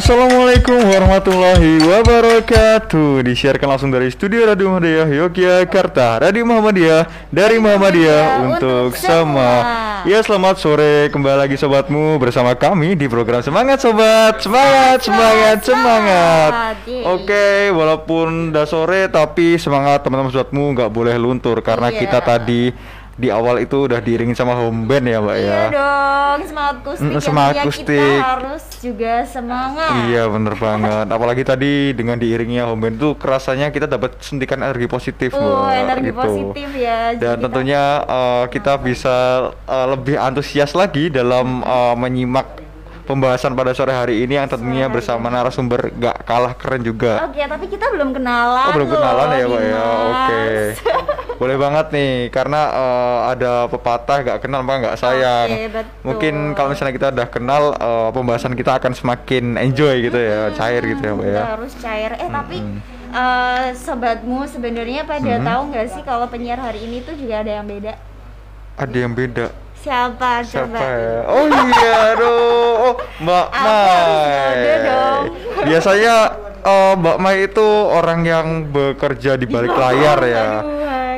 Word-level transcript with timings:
Assalamualaikum 0.00 0.80
warahmatullahi 0.80 1.76
wabarakatuh. 1.84 3.20
Disiarkan 3.20 3.76
langsung 3.76 3.92
dari 3.92 4.08
Studio 4.08 4.48
Radio 4.48 4.72
Muhammadiyah 4.72 5.04
Yogyakarta 5.12 6.24
Radio 6.24 6.48
Muhammadiyah 6.48 7.28
dari 7.28 7.60
Muhammadiyah 7.60 8.48
untuk 8.48 8.96
semua. 8.96 9.60
Ya 10.08 10.24
selamat 10.24 10.56
sore. 10.56 11.12
Kembali 11.12 11.44
lagi 11.44 11.60
sobatmu 11.60 12.16
bersama 12.16 12.56
kami 12.56 12.96
di 12.96 13.12
program 13.12 13.44
Semangat 13.44 13.84
Sobat. 13.84 14.40
Semangat, 14.40 15.04
semangat, 15.04 15.68
semangat 15.68 16.80
Oke 17.04 17.68
walaupun 17.68 18.56
udah 18.56 18.64
sore 18.64 19.04
tapi 19.12 19.60
semangat 19.60 20.00
teman-teman 20.00 20.32
sobatmu 20.32 20.80
nggak 20.80 20.88
boleh 20.88 21.20
luntur 21.20 21.60
Karena 21.60 21.92
Iya. 21.92 22.00
kita 22.08 22.24
tadi 22.24 22.72
di 23.12 23.28
awal 23.28 23.58
itu 23.58 23.84
udah 23.84 23.98
diiringin 23.98 24.32
sama 24.32 24.54
home 24.54 24.84
band 24.84 25.04
ya 25.04 25.18
mbak 25.18 25.36
Iya 25.36 25.46
ya 25.46 25.62
dong, 25.68 26.38
semangat 26.44 26.76
kustik 26.80 27.04
Mm, 27.06 27.20
semangat 27.20 27.52
punya 27.52 27.64
kustik. 27.64 27.88
kita 27.90 28.24
harus 28.24 28.62
juga 28.78 29.14
semangat. 29.24 29.90
Iya 30.06 30.22
bener 30.26 30.54
banget. 30.64 31.06
Apalagi 31.06 31.42
tadi 31.42 31.72
dengan 31.92 32.16
diiringnya 32.16 32.64
home 32.64 32.80
band 32.82 32.96
tuh 32.96 33.12
kerasanya 33.14 33.68
kita 33.68 33.84
dapat 33.86 34.16
suntikan 34.18 34.60
energi 34.60 34.86
positif. 34.86 35.30
Oh, 35.32 35.40
Mbak, 35.60 35.74
energi 35.76 36.06
gitu. 36.06 36.16
positif 36.16 36.68
ya. 36.72 37.00
Dan 37.12 37.18
kita- 37.18 37.40
tentunya 37.42 37.82
uh, 38.02 38.44
kita 38.46 38.72
bisa 38.76 39.16
uh, 39.60 39.86
lebih 39.88 40.16
antusias 40.16 40.72
lagi 40.72 41.08
dalam 41.08 41.60
uh, 41.60 41.92
menyimak 41.94 42.46
pembahasan 43.10 43.58
pada 43.58 43.74
sore 43.74 43.90
hari 43.90 44.22
ini 44.22 44.38
yang 44.38 44.46
tentunya 44.46 44.86
hari 44.86 44.94
bersama 44.94 45.26
narasumber 45.26 45.90
gak 45.98 46.22
kalah 46.22 46.54
keren 46.54 46.86
juga. 46.86 47.26
Oke, 47.26 47.42
tapi 47.42 47.66
kita 47.66 47.90
belum 47.90 48.14
kenalan. 48.14 48.70
Oh 48.70 48.72
belum 48.78 48.86
loh, 48.86 48.94
kenalan 48.94 49.26
ya 49.34 49.46
pak 49.50 49.62
ya? 49.66 49.82
Oke. 49.82 50.42
Boleh 51.40 51.56
banget 51.58 51.86
nih 51.90 52.12
karena 52.30 52.60
uh, 52.70 53.18
ada 53.34 53.66
pepatah 53.66 54.18
gak 54.22 54.38
kenal 54.46 54.62
maka 54.62 54.76
nggak 54.86 54.98
sayang. 55.02 55.48
Oke, 55.50 55.62
betul. 55.74 55.92
Mungkin 56.06 56.34
kalau 56.54 56.68
misalnya 56.70 56.94
kita 56.94 57.06
udah 57.10 57.26
kenal 57.26 57.62
uh, 57.74 58.10
pembahasan 58.14 58.54
kita 58.54 58.78
akan 58.78 58.94
semakin 58.94 59.58
enjoy 59.58 60.06
gitu 60.06 60.20
ya, 60.20 60.54
cair 60.54 60.82
gitu 60.86 61.02
ya 61.02 61.12
pak 61.18 61.26
ya. 61.26 61.42
Harus 61.58 61.72
cair. 61.82 62.12
Eh 62.14 62.28
tapi 62.30 62.58
eh, 63.10 63.64
sobatmu 63.74 64.46
sebenarnya 64.46 65.02
pada 65.02 65.34
Hmm. 65.34 65.42
tahu 65.42 65.62
nggak 65.74 65.86
sih 65.90 66.02
kalau 66.06 66.30
penyiar 66.30 66.62
hari 66.62 66.86
ini 66.86 67.02
tuh 67.02 67.18
juga 67.18 67.42
ada 67.42 67.58
yang 67.58 67.66
beda? 67.66 67.98
Ada 68.78 68.96
yang 68.96 69.12
beda. 69.18 69.46
Siapa? 69.80 70.44
Siapa 70.44 70.68
Coba. 70.68 70.80
ya? 70.84 71.18
Oh 71.26 71.44
iya, 71.48 71.92
aduh. 72.12 72.36
Oh, 72.82 72.94
Mbak 73.18 73.46
Mai. 73.54 74.64
dong. 74.82 75.22
Biasanya 75.62 76.14
eh, 76.60 76.92
Mbak 76.94 77.16
Mai 77.18 77.36
itu 77.42 77.66
orang 77.88 78.20
yang 78.22 78.46
bekerja 78.66 79.34
di 79.34 79.46
balik 79.46 79.72
layar 79.72 80.20
ya. 80.22 80.48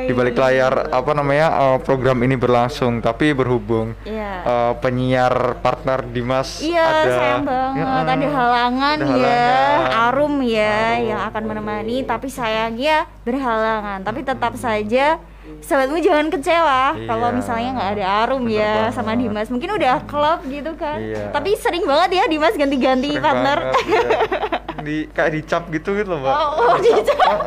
Di 0.03 0.11
balik 0.11 0.35
layar 0.35 0.91
apa 0.91 1.11
namanya 1.11 1.47
eh, 1.49 1.77
program 1.79 2.19
ini 2.19 2.35
berlangsung, 2.35 2.99
tapi 2.99 3.31
berhubung 3.31 3.95
Iya. 4.03 4.31
eh, 4.43 4.73
penyiar 4.79 5.59
partner 5.59 6.03
Dimas 6.05 6.59
Iya, 6.59 6.83
ada 6.83 7.03
sayang 7.09 7.43
banget. 7.43 7.79
Ya, 7.79 7.87
ada 8.03 8.27
halangan 8.29 8.97
ada 8.97 9.07
ya, 9.07 9.47
halangan. 9.47 9.91
arum 10.07 10.33
ya 10.39 10.75
Arum. 10.93 11.07
yang 11.07 11.21
akan 11.25 11.43
menemani, 11.45 11.97
tapi 12.03 12.27
sayangnya 12.27 12.95
berhalangan. 13.23 14.03
Tapi 14.03 14.23
tetap 14.23 14.55
saja 14.55 15.19
sobatmu 15.59 15.97
jangan 15.97 16.27
kecewa 16.29 16.81
kalau 16.99 17.27
Iya. 17.27 17.35
misalnya 17.35 17.69
nggak 17.73 17.91
ada 17.93 18.05
arum 18.21 18.43
Bener 18.43 18.57
ya 18.57 18.73
banget. 18.81 18.93
sama 18.93 19.11
Dimas. 19.13 19.47
Mungkin 19.47 19.69
udah 19.71 19.95
klub 20.03 20.39
gitu 20.45 20.71
kan. 20.73 20.97
Iya. 20.97 21.29
Tapi 21.29 21.49
sering 21.55 21.83
banget 21.83 22.09
ya 22.13 22.23
Dimas 22.25 22.53
ganti-ganti 22.53 23.09
partner. 23.17 23.57
banget, 23.69 23.83
iya. 23.85 24.01
Di 24.85 24.97
kayak 25.07 25.31
dicap 25.33 25.63
gitu 25.69 25.89
gitu 25.93 26.09
loh, 26.09 26.19
Mbak. 26.19 26.33
Oh, 26.33 26.49
oh, 26.61 26.75
dicap. 26.77 27.37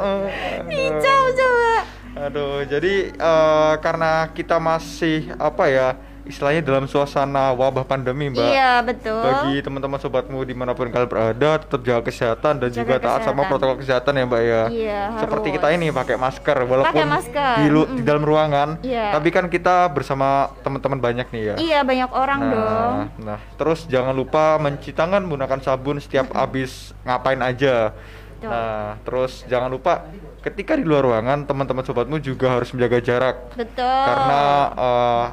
Dicap 0.65 1.25
coba. 1.33 1.73
Aduh, 2.19 2.65
jadi 2.65 2.95
eh, 3.11 3.75
karena 3.79 4.13
kita 4.31 4.57
masih 4.57 5.37
apa 5.37 5.65
ya 5.67 5.89
istilahnya 6.27 6.61
dalam 6.61 6.85
suasana 6.85 7.51
wabah 7.51 7.83
pandemi, 7.83 8.29
Mbak. 8.29 8.43
Iya, 8.45 8.73
betul. 8.83 9.23
Bagi 9.23 9.63
teman-teman 9.63 9.97
sobatmu 9.97 10.43
di 10.43 10.53
mana 10.53 10.75
pun 10.75 10.87
kalian 10.87 11.07
berada, 11.07 11.51
tetap 11.57 11.81
jaga 11.81 12.03
kesehatan 12.03 12.59
dan 12.59 12.69
Jaga 12.69 12.77
juga 12.77 12.95
taat 12.99 13.21
sama 13.23 13.47
protokol 13.47 13.79
kesehatan 13.79 14.13
ya, 14.13 14.25
Mbak 14.25 14.43
ya. 14.43 14.63
Iya, 14.69 15.01
Seperti 15.19 15.47
harus. 15.49 15.57
kita 15.57 15.69
ini 15.73 15.87
pakai 15.89 16.17
masker, 16.17 16.57
walaupun 16.61 16.91
Pakai 16.91 17.07
masker, 17.07 17.55
di, 17.57 17.67
lu- 17.67 17.87
mm-mm. 17.87 17.97
di 17.97 18.03
dalam 18.03 18.23
ruangan, 18.23 18.69
Iya. 18.83 19.15
tapi 19.15 19.29
kan 19.31 19.47
kita 19.47 19.87
bersama 19.89 20.29
teman-teman 20.61 20.99
banyak 20.99 21.27
nih 21.31 21.43
ya. 21.43 21.55
Iya, 21.57 21.79
banyak 21.81 22.11
orang 22.11 22.41
Nah, 22.43 22.51
dong. 22.53 22.97
nah, 23.23 23.41
terus 23.55 23.87
jangan 23.87 24.13
lupa 24.13 24.59
mencuci 24.59 24.91
tangan 24.91 25.23
menggunakan 25.23 25.63
sabun 25.63 25.97
setiap 25.97 26.35
habis 26.35 26.93
ngapain 27.03 27.39
aja. 27.39 27.95
Betul. 28.37 28.53
Nah, 28.53 29.01
terus 29.01 29.33
jangan 29.47 29.73
lupa 29.73 30.05
ketika 30.45 30.77
di 30.77 30.85
luar 30.85 31.03
ruangan 31.03 31.43
teman-teman 31.43 31.83
sobatmu 31.83 32.21
juga 32.21 32.53
harus 32.53 32.69
menjaga 32.71 33.01
jarak 33.01 33.37
Betul. 33.53 33.83
karena 33.83 34.43
eh, 34.77 35.25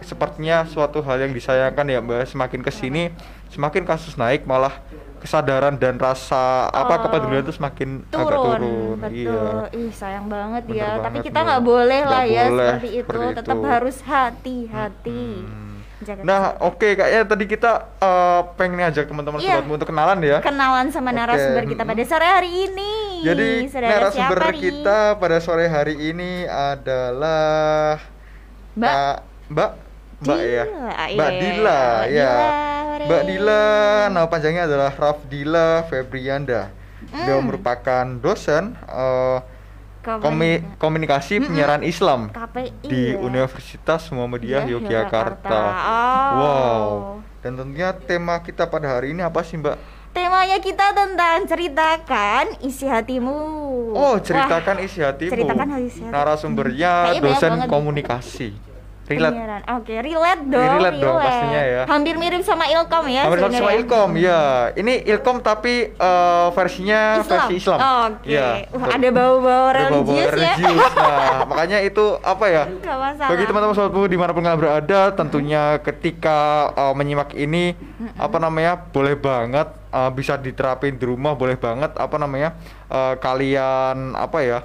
sepertinya 0.00 0.64
suatu 0.64 0.98
hal 1.00 1.20
yang 1.20 1.30
disayangkan 1.30 1.84
ya 1.84 1.98
Mbak, 1.98 2.26
semakin 2.26 2.60
ke 2.60 2.70
sini 2.70 3.12
semakin 3.48 3.82
kasus 3.82 4.14
naik 4.14 4.42
malah 4.44 4.74
kesadaran 5.16 5.74
dan 5.74 5.96
rasa 5.96 6.68
apa 6.68 6.94
Oh. 6.94 7.00
kepedulian 7.02 7.40
itu 7.40 7.52
semakin 7.52 8.04
agak 8.04 8.28
turun, 8.28 8.60
turun. 8.60 8.96
betul. 8.98 9.14
Iya. 9.14 9.72
Ih 9.72 9.88
sayang 9.90 10.26
banget 10.26 10.62
Bener 10.64 10.76
ya. 10.76 10.88
Tapi 10.96 11.00
banget, 11.00 11.24
kita 11.24 11.38
Mbak. 11.38 11.46
nggak 11.46 11.62
boleh 11.64 12.00
lah 12.04 12.22
ya 12.24 12.42
boleh 12.44 12.66
seperti 12.68 12.88
itu. 12.90 13.06
seperti 13.06 13.34
Tetap 13.34 13.56
itu. 13.56 13.66
harus 13.66 13.96
hati-hati. 14.02 15.24
Hmm. 15.40 15.62
Jaga 15.96 16.20
Nah, 16.20 16.42
oke 16.60 16.88
kayaknya 16.92 17.22
tadi 17.24 17.44
kita 17.46 17.72
eh, 17.96 18.40
pengen 18.54 18.84
ajak 18.84 19.04
teman-teman 19.06 19.40
Iya. 19.40 19.56
sobatmu 19.56 19.72
untuk 19.72 19.88
kenalan 19.88 20.18
ya. 20.20 20.38
kenalan 20.38 20.86
sama 20.90 21.10
narasumber 21.10 21.64
kita 21.64 21.82
pada 21.82 22.02
sore 22.04 22.26
hari 22.26 22.50
ini. 22.68 22.92
Jadi 23.22 23.48
narasumber 23.70 24.12
siapa 24.12 24.52
kita 24.52 24.98
pada 25.16 25.36
sore 25.38 25.64
hari 25.64 25.96
ini 26.04 26.44
adalah 26.44 27.96
Mbak 28.74 28.92
Mbak 29.48 29.70
Mbak 30.24 30.40
ya. 30.40 30.64
Mbak 31.14 31.30
iya. 31.30 31.38
Dila 31.38 31.82
ya. 32.06 32.32
Mbak. 33.04 33.22
Dila 33.26 33.62
nama 34.08 34.26
panjangnya 34.26 34.64
adalah 34.64 34.90
Rafdila 34.90 35.84
Febrianda. 35.84 36.72
Beliau 37.04 37.38
Hmm. 37.38 37.46
merupakan 37.46 38.04
dosen 38.16 38.72
Komen- 40.00 40.20
komi- 40.20 40.60
komunikasi 40.76 41.36
Mm-mm. 41.36 41.46
penyiaran 41.46 41.82
Islam 41.82 42.28
KPI 42.28 42.72
di 42.82 43.02
ya. 43.10 43.20
Universitas 43.20 44.08
Muhammadiyah 44.08 44.64
Iya, 44.64 44.72
Yogyakarta. 44.74 45.60
Oh. 45.64 46.32
Wow. 46.34 46.88
Dan 47.40 47.56
tentunya 47.56 47.92
tema 47.94 48.36
kita 48.38 48.64
pada 48.64 48.88
hari 48.90 49.12
ini 49.12 49.20
apa 49.20 49.40
sih, 49.40 49.56
Mbak? 49.56 49.76
Temanya 50.12 50.58
kita 50.58 50.92
tentang 50.92 51.42
ceritakan 51.44 52.44
isi 52.62 52.86
hatimu. 52.86 53.36
Oh, 53.92 54.14
Wah, 54.14 54.16
ceritakan 54.18 54.76
isi 54.78 55.00
hatimu. 55.00 55.32
ceritakan 55.34 55.68
isi 55.82 56.00
hati. 56.00 56.08
Narasumbernya 56.10 56.92
Kayaknya 57.04 57.20
banyak 57.20 57.24
dosen 57.26 57.52
komunikasi. 57.66 58.48
Relate. 59.04 59.36
penyiaran. 59.36 59.62
Oke, 59.76 59.94
relate 60.00 60.42
dong. 60.48 60.64
Relate 60.80 60.96
dong 60.96 61.16
pastinya 61.20 61.62
ya. 61.68 61.82
Hampir 61.84 62.14
mirip 62.16 62.40
sama 62.40 62.64
Ilkom 62.72 63.04
ya 63.12 63.22
Hampir 63.28 63.38
sama 63.44 63.52
sebenarnya. 63.52 63.76
Ilkom, 63.76 64.10
ya. 64.16 64.42
Ini 64.72 64.94
Ilkom 65.12 65.36
tapi 65.44 65.74
eh, 65.92 66.46
versinya 66.56 67.00
Islam. 67.20 67.28
versi 67.28 67.54
Islam. 67.60 67.78
Oke. 67.84 68.32
Wah, 68.32 68.56
betul. 68.64 68.88
ada 68.96 69.08
bau-bau 69.12 69.64
Ada 69.68 69.82
bau-bau 69.92 70.16
religius 70.16 70.24
ya. 70.24 70.56
religius. 70.56 70.92
Nah, 71.04 71.44
makanya 71.44 71.78
itu 71.84 72.04
apa 72.24 72.46
ya? 72.48 72.64
Gak 72.80 72.96
masalah. 72.96 73.28
Bagi 73.28 73.44
teman-teman 73.44 73.74
sobatmu 73.76 74.08
di 74.08 74.18
mana 74.18 74.30
pun 74.32 74.42
kalian 74.44 74.60
berada, 74.60 75.00
tentunya 75.12 75.62
ketika 75.84 76.70
uh, 76.72 76.94
menyimak 76.96 77.36
ini, 77.36 77.76
apa 78.16 78.40
namanya, 78.40 78.78
boleh 78.88 79.14
banget 79.18 79.68
uh, 79.92 80.08
bisa 80.10 80.40
diterapin 80.40 80.96
di 80.96 81.04
rumah, 81.04 81.36
boleh 81.36 81.60
banget 81.60 81.92
apa 81.94 82.16
namanya, 82.16 82.56
uh, 82.88 83.14
kalian 83.20 84.16
apa 84.16 84.38
ya, 84.40 84.58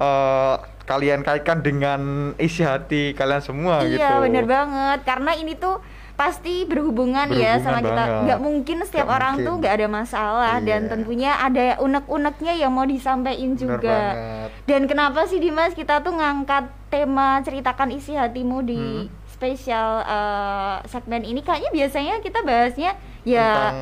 uh, 0.00 0.56
kalian 0.84 1.20
kaitkan 1.20 1.58
dengan 1.58 2.00
isi 2.36 2.60
hati 2.60 3.12
kalian 3.12 3.40
semua 3.40 3.80
gitu. 3.82 3.96
Iya, 3.96 4.20
bener 4.20 4.44
banget. 4.44 5.00
Karena 5.02 5.32
ini 5.32 5.54
tuh 5.54 5.80
pasti 6.14 6.62
berhubungan, 6.62 7.26
ya 7.28 7.58
sama 7.58 7.78
Berhubungan 7.78 7.82
kita. 7.82 7.94
banget. 7.96 8.22
Nggak 8.22 8.40
mungkin 8.40 8.76
setiap 8.82 9.02
Nggak 9.02 9.16
orang 9.16 9.32
mungkin. 9.32 9.46
tuh 9.46 9.54
nggak 9.56 9.74
ada 9.74 9.88
masalah 9.88 10.54
dan 10.60 10.80
Iya. 10.80 10.90
tentunya 10.90 11.32
ada 11.34 11.64
unek-uneknya 11.78 12.52
yang 12.54 12.70
mau 12.70 12.84
disampaikan 12.84 13.50
juga. 13.54 13.98
banget. 14.14 14.48
Dan 14.64 14.80
kenapa 14.84 15.20
sih 15.24 15.38
Dimas 15.38 15.72
kita 15.72 15.98
tuh 16.00 16.12
ngangkat 16.12 16.64
tema 16.86 17.40
ceritakan 17.40 17.90
isi 17.90 18.12
hatimu 18.12 18.62
di 18.62 18.78
Hmm. 19.02 19.10
spesial 19.26 19.88
eh, 20.00 20.76
segmen 20.86 21.22
ini? 21.22 21.40
Kayaknya 21.40 21.70
biasanya 21.72 22.14
kita 22.20 22.40
bahasnya 22.40 22.94
ya 23.24 23.50
Tentang 23.50 23.76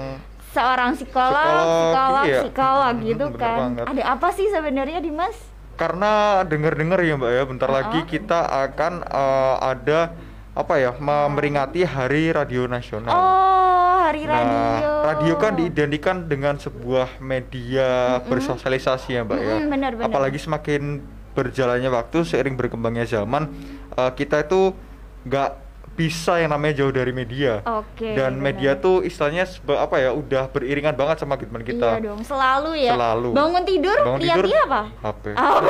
seorang 0.53 0.91
psikolog, 0.93 1.37
Psikolog, 1.37 1.69
psikolog, 1.69 2.25
iya. 2.25 2.41
psikolog 2.41 2.95
Hmm, 2.95 3.05
gitu 3.05 3.27
kan. 3.35 3.59
banget. 3.75 3.85
Ada 3.89 4.03
apa 4.09 4.29
sih 4.31 4.47
sebenarnya 4.47 5.01
Dimas? 5.01 5.37
Karena 5.75 6.43
dengar-dengar 6.45 7.01
ya 7.01 7.15
Mbak 7.17 7.33
ya, 7.33 7.43
bentar 7.47 7.69
Uh-uh. 7.69 7.79
lagi 7.81 8.01
kita 8.07 8.45
akan 8.47 9.03
uh, 9.07 9.57
ada 9.63 10.13
apa 10.53 10.75
ya, 10.77 10.93
memperingati 10.93 11.81
Hari 11.83 12.37
Radio 12.37 12.69
Nasional. 12.69 13.09
Oh, 13.09 13.97
hari 14.05 14.29
Nah, 14.29 14.37
radio. 14.37 14.91
radio 15.09 15.35
kan 15.41 15.53
diidentikan 15.57 16.29
dengan 16.29 16.61
sebuah 16.61 17.17
media 17.19 18.21
bersosialisasi 18.29 19.17
ya, 19.17 19.23
Mbak 19.25 19.39
ya. 19.41 19.55
Mm-mm, 19.57 19.71
benar, 19.73 19.91
benar. 19.97 20.13
Apalagi 20.13 20.37
semakin 20.37 21.01
berjalannya 21.33 21.89
waktu 21.89 22.29
seiring 22.29 22.61
berkembangnya 22.61 23.09
zaman, 23.09 23.49
uh, 23.97 24.13
kita 24.13 24.45
itu 24.45 24.77
nggak 25.25 25.62
bisa 25.93 26.37
yang 26.37 26.51
namanya 26.51 26.75
jauh 26.79 26.91
dari 26.91 27.11
media. 27.11 27.61
Oke. 27.63 28.13
Dan 28.13 28.35
benar. 28.35 28.45
media 28.49 28.73
tuh 28.75 29.01
istilahnya 29.01 29.45
apa 29.75 29.97
ya, 29.99 30.11
udah 30.11 30.49
beriringan 30.49 30.93
banget 30.93 31.21
sama 31.21 31.37
kehidupan 31.37 31.63
kita. 31.63 31.89
Iya 31.93 32.01
dong, 32.03 32.21
selalu 32.23 32.71
ya. 32.79 32.93
Selalu. 32.93 33.29
Bangun 33.31 33.63
tidur, 33.63 33.99
Bangun 33.99 34.19
lihat 34.19 34.37
tidur, 34.39 34.47
dia 34.49 34.61
apa? 34.65 34.81
HP. 35.03 35.25
Oh. 35.33 35.45
Oh. 35.45 35.61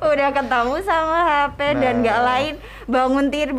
Udah 0.10 0.28
ketemu 0.30 0.74
sama 0.80 1.18
HP 1.26 1.58
dan 1.76 1.94
nggak 2.00 2.16
Nah. 2.16 2.26
lain. 2.26 2.54
Bangun 2.86 3.26
tidur, 3.28 3.50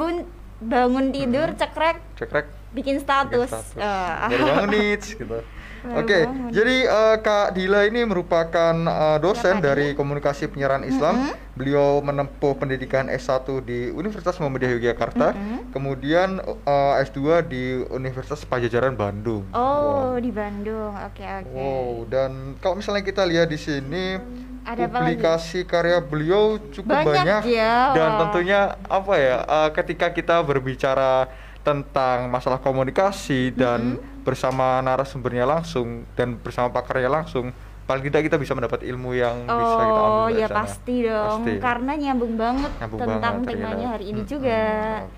bangun 0.57 1.05
tidur, 1.09 1.47
cekrek 1.53 1.97
Cekrek 2.15 2.45
bikin 2.71 2.95
status. 2.97 3.47
status. 3.47 3.75
Eh, 3.75 4.11
Baru 4.29 4.43
bangun 4.47 4.69
nih, 4.73 4.95
gitu. 4.97 5.37
Oke, 5.83 6.23
bangun. 6.23 6.53
jadi 6.53 6.75
eh, 6.83 7.15
Kak 7.19 7.47
Dila 7.51 7.83
ini 7.83 8.01
merupakan 8.03 8.73
eh, 8.75 9.17
dosen 9.17 9.57
Kak 9.57 9.63
dari 9.63 9.87
Komunikasi 9.91 10.45
Penyiaran 10.47 10.83
Islam. 10.83 11.15
Beliau 11.51 11.99
menempuh 11.99 12.55
pendidikan 12.55 13.05
S1 13.05 13.43
di 13.61 13.89
Universitas 13.89 14.37
Muhammadiyah 14.37 14.71
Yogyakarta, 14.71 15.35
kemudian 15.69 16.37
eh, 16.39 16.93
S2 17.01 17.19
di 17.43 17.63
Universitas 17.87 18.41
Pajajaran 18.43 18.93
Bandung. 18.93 19.45
Oh, 19.51 19.69
Wow. 20.11 20.19
di 20.19 20.29
Bandung. 20.29 20.93
Oke, 20.93 21.23
oke. 21.23 21.49
Wow, 21.49 22.05
dan 22.05 22.31
kalau 22.57 22.75
misalnya 22.75 23.01
kita 23.01 23.23
lihat 23.23 23.47
di 23.47 23.57
sini 23.57 24.19
Ada 24.61 24.85
apa 24.85 24.93
lagi? 24.93 25.17
publikasi 25.17 25.59
karya 25.63 25.97
beliau 25.99 26.61
cukup 26.69 26.93
Banyak 27.01 27.41
banyak, 27.41 27.41
ya, 27.49 27.91
dan 27.91 28.09
tentunya 28.19 28.59
apa 28.85 29.13
ya 29.15 29.37
eh, 29.41 29.69
ketika 29.73 30.07
kita 30.09 30.39
berbicara 30.41 31.25
tentang 31.61 32.25
masalah 32.27 32.57
komunikasi 32.57 33.51
dan 33.51 34.01
bersama 34.21 34.79
narasumbernya 34.79 35.43
langsung 35.43 36.05
dan 36.13 36.35
bersama 36.35 36.69
pakarnya 36.69 37.09
langsung 37.11 37.49
paling 37.81 38.03
tidak 38.03 38.23
kita 38.23 38.37
bisa 38.37 38.53
mendapat 38.53 38.81
ilmu 38.81 39.11
yang 39.11 39.43
bisa 39.43 39.57
kita 39.81 39.99
ambil 39.99 40.15
Oh, 40.15 40.27
ya 40.31 40.47
sana. 40.47 40.57
pasti 40.57 40.95
dong. 41.03 41.39
Pasti. 41.41 41.53
Karena 41.59 41.91
nyambung 41.93 42.33
banget 42.35 42.71
Nyambung 42.77 42.99
tentang 43.01 43.19
banget, 43.19 43.47
temanya 43.49 43.67
ternyata. 43.67 43.91
hari 43.91 44.05
ini 44.07 44.21
juga. 44.23 44.61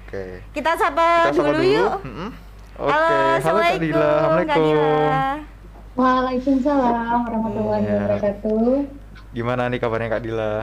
Oke. 0.02 0.24
Kita 0.50 0.72
sapa 0.74 1.08
Kita 1.22 1.34
sapa 1.34 1.50
dulu, 1.50 1.62
yuk. 1.62 1.94
Mm-mm. 2.02 2.30
Halo, 2.74 2.82
Oke, 2.82 2.90
halo 2.90 3.06
Kak 3.06 3.38
Assalamualaikum, 3.38 3.94
Assalamualaikum. 3.94 5.38
Waalaikumsalam 5.94 6.94
warahmatullahi 7.22 7.84
Iya. 7.84 7.94
wabarakatuh. 7.94 8.72
Gimana 9.32 9.62
nih 9.68 9.78
kabarnya 9.78 10.10
Kak 10.10 10.24
Dila? 10.24 10.54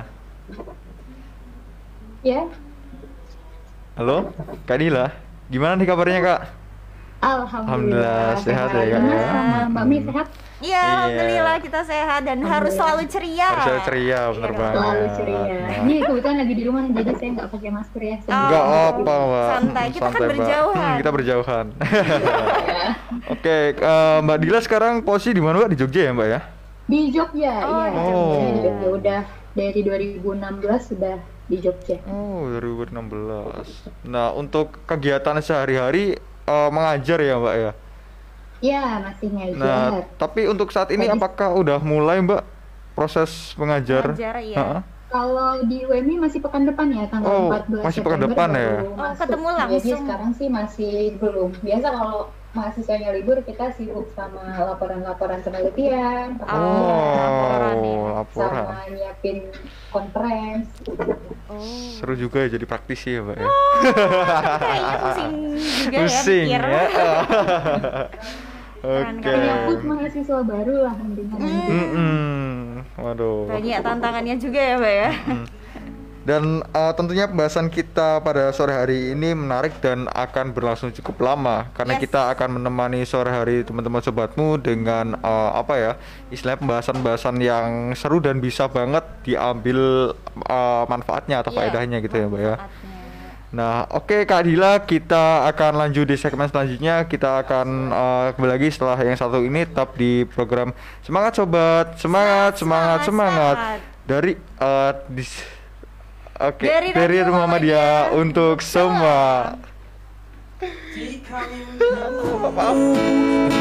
Ya, 2.21 2.41
Halo, 3.95 4.33
Kak 4.65 4.77
Dila. 4.77 5.07
Gimana 5.47 5.77
nih 5.77 5.87
kabarnya 5.87 6.21
Kak? 6.21 6.41
Alhamdulillah. 7.21 8.33
Alhamdulillah, 8.33 8.41
sehat 8.41 8.69
ya, 8.71 8.81
Kak, 8.91 9.01
ya? 9.01 9.01
Mbak 9.69 9.85
Mi 9.85 9.97
sehat? 10.03 10.27
Iya, 10.61 10.77
Iya. 10.77 10.81
alhamdulillah 10.85 11.57
kita 11.59 11.81
sehat 11.83 12.21
dan 12.23 12.39
harus 12.43 12.73
selalu 12.75 13.03
ceria. 13.07 13.49
Harus 13.49 13.65
selalu 13.65 13.83
ceria, 13.83 14.21
bener 14.31 14.51
Iya 14.51 14.59
banget. 14.59 14.77
Selalu 14.77 15.07
ceria. 15.15 15.41
Nah. 15.41 15.77
Ini 15.81 15.95
kebetulan 16.03 16.37
lagi 16.37 16.55
di 16.55 16.63
rumah 16.63 16.83
jadi 16.87 17.13
saya 17.15 17.31
nggak 17.31 17.49
pakai 17.49 17.71
masker 17.71 18.03
ya. 18.03 18.17
Saya 18.21 18.33
Enggak 18.37 18.63
Oh, 18.63 18.85
apa, 18.91 19.01
Mbak. 19.21 19.49
santai. 19.51 19.87
Kita 19.89 20.01
kan 20.03 20.13
Mbak. 20.13 20.31
berjauhan. 20.31 20.85
Hmm, 20.85 20.97
kita 21.01 21.11
berjauhan. 21.11 21.67
Oke, 23.33 23.57
eh, 23.75 24.19
Mbak 24.21 24.39
Dila 24.39 24.61
sekarang 24.61 24.93
posisi 25.01 25.31
di 25.33 25.41
mana, 25.41 25.55
Mbak? 25.57 25.71
Di 25.71 25.79
Jogja 25.79 26.01
ya, 26.03 26.13
Mbak 26.13 26.29
ya? 26.29 26.41
Di 26.85 27.01
Jogja, 27.09 27.53
Oh, 27.63 27.85
iya. 27.87 27.97
Oh. 27.97 28.33
Di 28.35 28.61
Jogja 28.61 28.89
udah 28.91 29.21
dari 29.51 29.81
2016 29.81 30.81
sudah 30.87 31.17
di 31.47 31.57
Jogja. 31.59 31.97
Oh, 32.07 32.51
2016. 32.53 33.65
Nah, 34.05 34.31
untuk 34.31 34.85
kegiatan 34.85 35.41
sehari-hari 35.41 36.19
eh, 36.47 36.69
mengajar 36.71 37.19
ya, 37.19 37.35
Mbak 37.37 37.57
ya? 37.57 37.73
Ya, 38.61 38.85
masih 39.01 39.29
Nah, 39.33 39.89
ngajar. 39.89 40.05
tapi 40.21 40.45
untuk 40.45 40.69
saat 40.69 40.93
ini 40.93 41.09
apakah 41.09 41.57
udah 41.57 41.81
mulai, 41.81 42.21
Mbak, 42.21 42.45
proses 42.93 43.57
mengajar? 43.57 44.13
Mengajar, 44.13 44.37
iya. 44.45 44.59
Ha-ha. 44.61 44.81
Kalau 45.11 45.67
di 45.67 45.83
UMI 45.83 46.23
masih 46.23 46.39
pekan 46.39 46.71
depan 46.71 46.87
ya, 46.95 47.03
tanggal 47.11 47.27
Oh, 47.27 47.51
14 47.51 47.83
masih 47.83 48.01
pekan 48.07 48.21
September 48.23 48.31
depan 48.31 48.49
ya? 48.55 48.71
Oh, 48.95 49.13
ketemu 49.19 49.49
Jadi 49.49 49.59
langsung. 49.59 50.01
sekarang 50.07 50.31
sih 50.39 50.49
masih 50.49 50.95
belum. 51.19 51.51
Biasa 51.59 51.87
kalau 51.91 52.21
mahasiswanya 52.51 53.11
libur 53.13 53.39
kita 53.41 53.71
sibuk 53.71 54.11
sama 54.11 54.43
laporan-laporan 54.59 55.39
penelitian, 55.39 56.35
Oh, 56.43 57.15
laporan 57.15 57.77
ya. 57.77 57.87
Oh, 57.87 58.07
laporan. 58.13 58.65
sama 58.67 58.83
nyiapin 58.91 59.37
conference. 59.89 60.69
Oh. 61.47 61.63
Seru 61.95 62.15
juga 62.15 62.43
ya 62.43 62.51
jadi 62.51 62.65
praktisi 62.65 63.15
ya, 63.15 63.23
Mbak 63.23 63.37
ya? 63.37 63.49
Kayaknya 64.59 64.97
pusing 65.05 65.35
juga 65.79 65.99
Pusing 66.01 66.47
ya 66.47 66.59
mikir. 66.59 66.63
ya. 66.71 66.81
Oke. 68.81 69.21
keren. 69.21 69.37
Menyambut 69.37 69.81
mahasiswa 69.85 70.39
baru 70.41 70.75
lah 70.83 70.95
intinya 70.99 71.37
Hmm. 71.37 71.45
nanti. 71.45 71.71
Mm-mm. 71.71 72.59
Waduh. 72.97 73.47
Banyak 73.47 73.79
tantangannya 73.81 74.35
juga 74.37 74.61
ya, 74.61 74.75
Mbak 74.77 74.95
ya. 74.97 75.11
Mm. 75.29 75.47
Dan 76.31 76.63
uh, 76.63 76.93
tentunya 76.95 77.27
pembahasan 77.27 77.67
kita 77.67 78.23
pada 78.23 78.55
sore 78.55 78.71
hari 78.71 79.19
ini 79.19 79.35
menarik 79.35 79.83
dan 79.83 80.07
akan 80.07 80.55
berlangsung 80.55 80.95
cukup 80.95 81.27
lama 81.27 81.67
karena 81.75 81.99
Yes. 81.99 82.07
kita 82.07 82.31
akan 82.31 82.55
menemani 82.55 83.03
sore 83.03 83.35
hari 83.35 83.67
teman-teman 83.67 83.99
sobatmu 83.99 84.63
dengan 84.63 85.19
uh, 85.19 85.59
apa 85.59 85.75
ya 85.75 85.93
istilah 86.31 86.55
pembahasan-pembahasan 86.55 87.35
yang 87.43 87.69
seru 87.99 88.23
dan 88.23 88.39
bisa 88.39 88.71
banget 88.71 89.03
diambil 89.27 90.15
uh, 90.47 90.87
manfaatnya 90.87 91.43
atau 91.43 91.51
Iya, 91.51 91.67
faedahnya 91.67 91.99
gitu 91.99 92.15
ya, 92.15 92.27
Mbak 92.31 92.43
ya. 92.47 92.57
Nah, 93.51 93.91
oke 93.91 94.23
Kak 94.23 94.47
Dila, 94.47 94.87
kita 94.87 95.51
akan 95.51 95.83
lanjut 95.83 96.07
di 96.07 96.15
segmen 96.15 96.47
selanjutnya. 96.47 97.11
Kita 97.11 97.43
akan 97.43 97.67
uh, 97.91 98.27
kembali 98.39 98.53
lagi 98.55 98.71
setelah 98.71 98.95
yang 99.03 99.19
satu 99.19 99.43
ini 99.43 99.67
tetap 99.67 99.99
di 99.99 100.23
program 100.31 100.71
Semangat 101.03 101.35
Sobat, 101.35 101.99
semangat, 101.99 102.55
semangat, 102.55 103.03
Semangat, 103.03 103.03
semangat. 103.03 103.57
semangat. 103.59 104.07
Dari 104.07 104.33
uh, 104.63 104.95
dis- 105.11 105.59
Oke, 106.41 106.73
Dari 106.73 106.97
dari, 106.97 107.21
Rumah 107.21 107.45
Muhammadiyah 107.45 108.17
untuk 108.17 108.65
semua. 108.65 109.61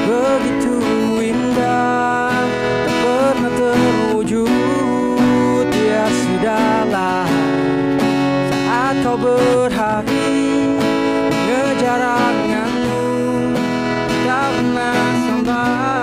begitu 0.08 0.80
indah 1.20 2.40
tak 2.40 2.96
pernah 3.04 3.52
terwujud. 3.52 4.48
Ya 5.76 6.08
sudahlah 6.08 7.28
saat 8.48 8.96
kau 9.04 9.20
berhari 9.20 10.72
mengejar 11.28 12.00
anganmu. 12.00 13.04
Tak 14.24 14.56
pernah 14.56 15.04
sampai 15.28 15.99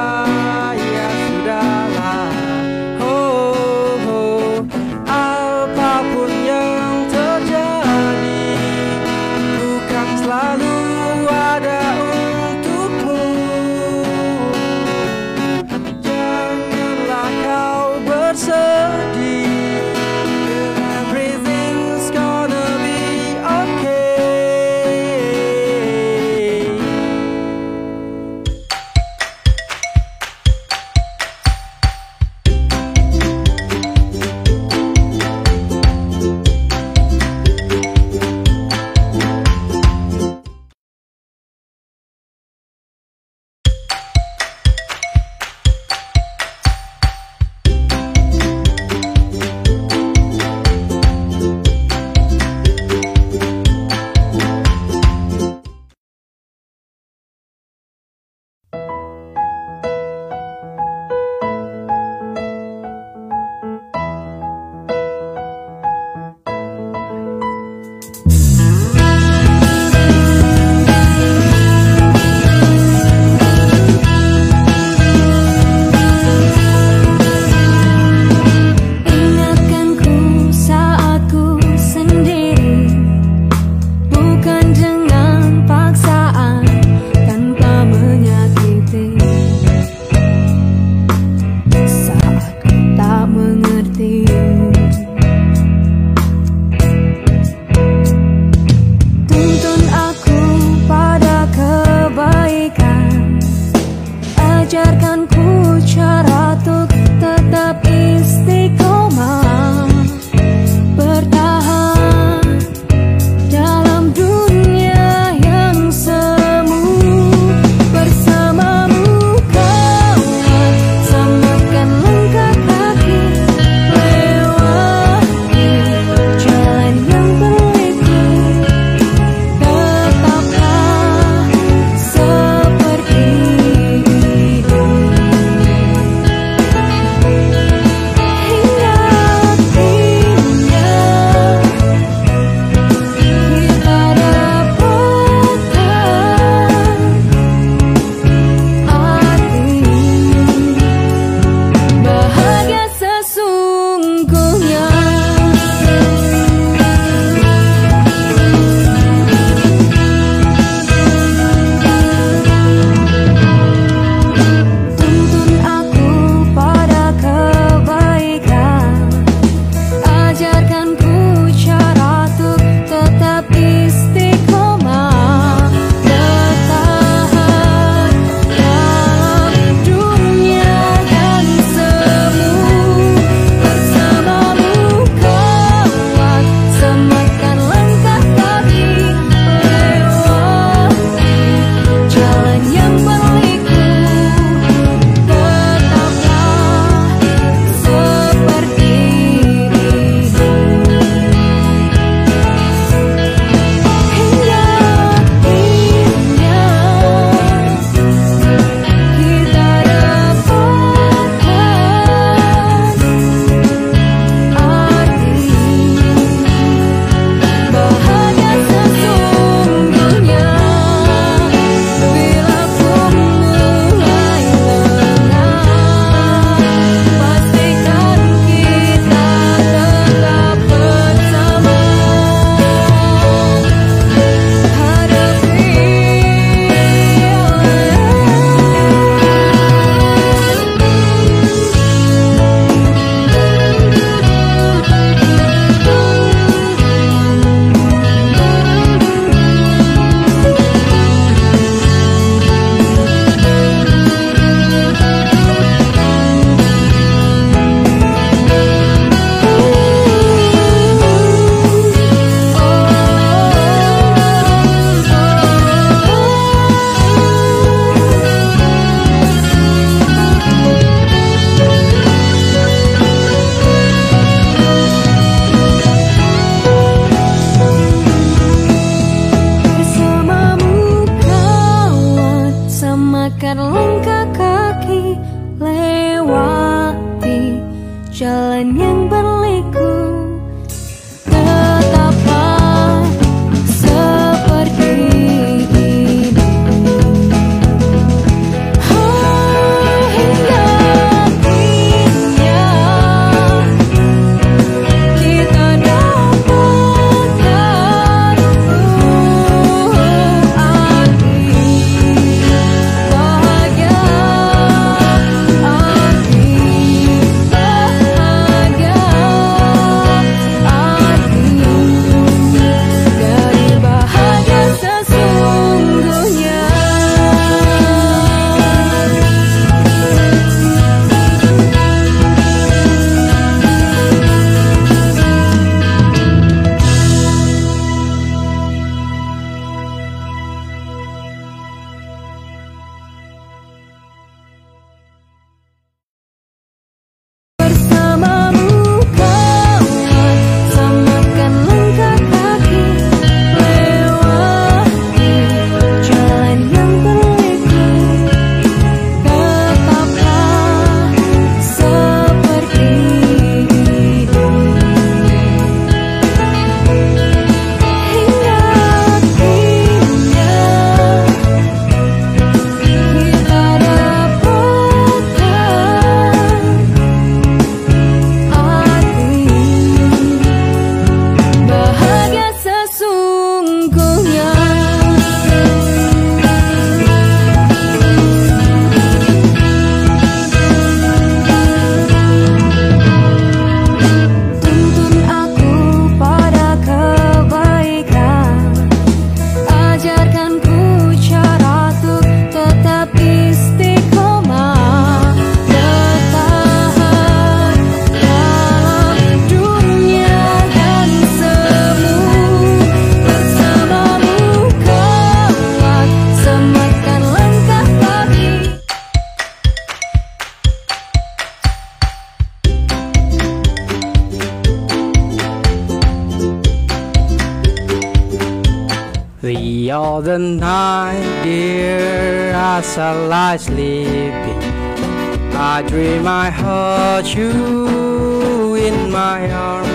I 435.59 435.81
dream 435.83 436.27
I 436.27 436.51
heard 436.51 437.27
you 437.27 438.75
in 438.75 439.11
my 439.11 439.51
arms. 439.51 439.89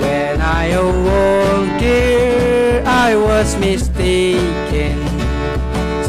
When 0.00 0.40
I 0.40 0.66
awoke, 0.70 1.78
dear, 1.78 2.82
I 2.84 3.14
was 3.14 3.56
mistaken. 3.58 4.98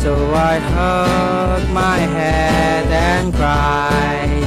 So 0.01 0.15
I 0.33 0.57
hugged 0.57 1.71
my 1.71 1.99
head 1.99 2.87
and 2.87 3.31
cried. 3.31 4.43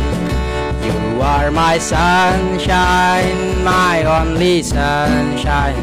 You 0.84 1.22
are 1.22 1.52
my 1.52 1.78
sunshine, 1.78 3.62
my 3.62 4.02
only 4.02 4.64
sunshine. 4.64 5.76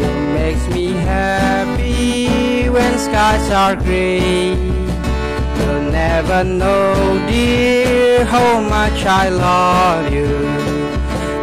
You 0.00 0.10
makes 0.34 0.68
me 0.68 0.88
happy 0.88 2.68
when 2.68 2.98
skies 2.98 3.50
are 3.50 3.74
gray. 3.74 4.71
Never 6.02 6.42
know, 6.42 6.94
dear, 7.28 8.24
how 8.24 8.60
much 8.60 9.06
I 9.06 9.28
love 9.28 10.12
you. 10.12 10.30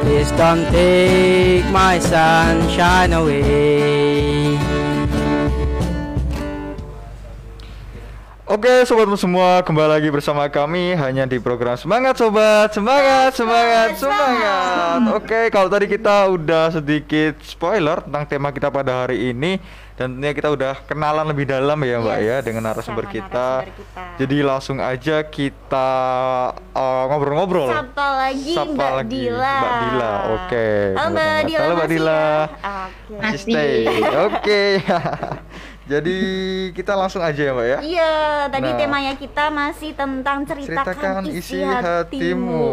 Please 0.01 0.31
don't 0.31 0.65
take 0.69 1.65
my 1.71 1.97
sunshine 1.99 3.13
away. 3.13 4.28
Oke 8.59 8.83
sobatmu 8.83 9.15
semua 9.15 9.63
kembali 9.63 9.87
lagi 9.87 10.11
bersama 10.11 10.43
kami 10.51 10.91
hanya 10.91 11.23
di 11.23 11.39
program 11.39 11.79
semangat 11.79 12.19
sobat 12.19 12.67
semangat 12.75 13.31
semangat 13.31 13.95
semangat 13.95 14.99
Oke 15.15 15.47
kalau 15.47 15.71
tadi 15.71 15.87
kita 15.87 16.27
udah 16.27 16.67
sedikit 16.67 17.39
spoiler 17.39 18.03
tentang 18.03 18.27
tema 18.27 18.51
kita 18.51 18.67
pada 18.67 19.07
hari 19.07 19.31
ini 19.31 19.63
dan 19.95 20.11
tentunya 20.15 20.35
kita 20.35 20.51
udah 20.51 20.75
kenalan 20.91 21.31
lebih 21.31 21.47
dalam 21.47 21.79
ya 21.87 22.03
mbak 22.03 22.19
Yes, 22.19 22.27
ya 22.27 22.37
dengan 22.39 22.61
narasumber 22.67 23.07
kita. 23.07 23.63
narasumber 23.63 23.79
kita. 23.79 24.03
Jadi 24.19 24.37
langsung 24.43 24.77
aja 24.79 25.17
kita 25.23 25.89
uh, 26.71 27.03
ngobrol-ngobrol. 27.11 27.67
Sapa 27.67 28.07
lagi 28.27 28.55
Sapa 28.55 28.75
Mbak 28.75 28.91
lagi, 28.95 29.11
Dila. 29.27 29.55
Mbak 29.59 29.75
Dila, 29.79 30.13
oke. 30.35 30.67
Halo 30.95 31.07
Bener 31.11 31.27
Mbak. 31.27 31.43
Dila. 31.47 31.59
Halo 31.63 31.73
Mbak 31.75 31.89
Dila. 31.91 32.11
ya? 32.11 32.43
Oke. 32.59 33.15
Masih. 33.23 33.39
stay. 33.39 33.79
Jadi 35.89 36.17
kita 36.71 36.93
langsung 36.93 37.17
aja 37.19 37.41
ya 37.41 37.49
mbak 37.49 37.65
ya. 37.67 37.77
Iya, 37.81 38.13
tadi 38.47 38.69
Nah. 38.69 38.77
temanya 38.77 39.13
kita 39.15 39.49
masih 39.49 39.91
tentang 39.91 40.45
ceritakan, 40.45 40.85
Ceritakan 40.85 41.23
isi, 41.27 41.57
isi 41.57 41.59
hatimu. 41.65 42.65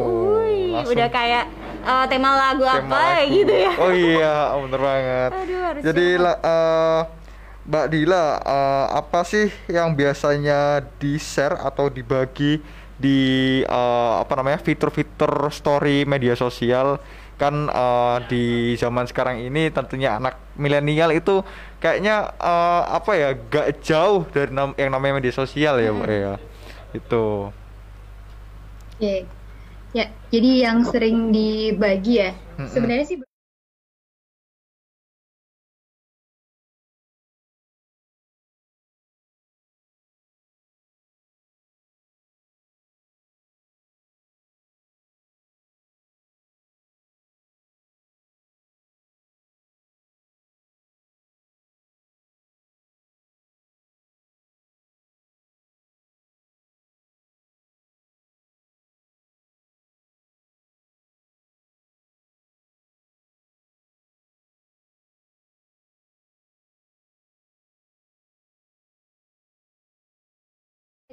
Langsung. 0.69 0.93
udah 0.93 1.09
kayak 1.09 1.45
eh, 1.81 2.05
tema 2.07 2.31
lagu 2.35 2.61
Tema 2.61 2.93
apa 2.93 3.01
lagu. 3.17 3.33
gitu 3.33 3.55
ya. 3.57 3.71
Oh 3.79 3.89
iya, 3.91 4.35
bener 4.59 4.81
banget. 4.83 5.31
Aduh, 5.33 5.61
harus 5.65 5.81
Jadi 5.81 6.07
la- 6.19 6.41
eh, 6.45 7.01
Mbak 7.65 7.87
Dila, 7.89 8.25
eh, 8.39 8.87
apa 8.93 9.21
sih 9.23 9.47
yang 9.67 9.91
biasanya 9.91 10.61
di 10.95 11.17
share 11.17 11.57
atau 11.57 11.89
dibagi 11.89 12.61
di 12.95 13.19
eh, 13.61 14.15
apa 14.19 14.33
namanya 14.35 14.61
fitur-fitur 14.61 15.31
story 15.49 16.05
media 16.05 16.37
sosial? 16.37 17.01
Kan 17.37 17.67
eh, 17.67 18.17
di 18.27 18.45
zaman 18.75 19.05
sekarang 19.05 19.41
ini 19.41 19.69
tentunya 19.69 20.15
anak 20.15 20.37
milenial 20.55 21.11
itu 21.11 21.41
kayaknya 21.83 22.33
eh, 22.41 22.83
apa 22.99 23.13
ya, 23.17 23.29
gak 23.37 23.69
jauh 23.85 24.25
dari 24.31 24.51
nam- 24.53 24.77
yang 24.77 24.91
namanya 24.93 25.21
media 25.23 25.35
sosial 25.35 25.79
ya, 25.81 25.91
Mbak 25.93 26.11
ya. 26.11 26.35
Itu. 26.97 27.53
Oke. 28.97 29.29
Ya, 29.97 30.13
jadi 30.29 30.51
yang 30.69 30.85
sering 30.85 31.33
dibagi 31.33 32.21
ya. 32.21 32.31
Mm-mm. 32.61 32.69
Sebenarnya 32.69 33.07
sih 33.09 33.17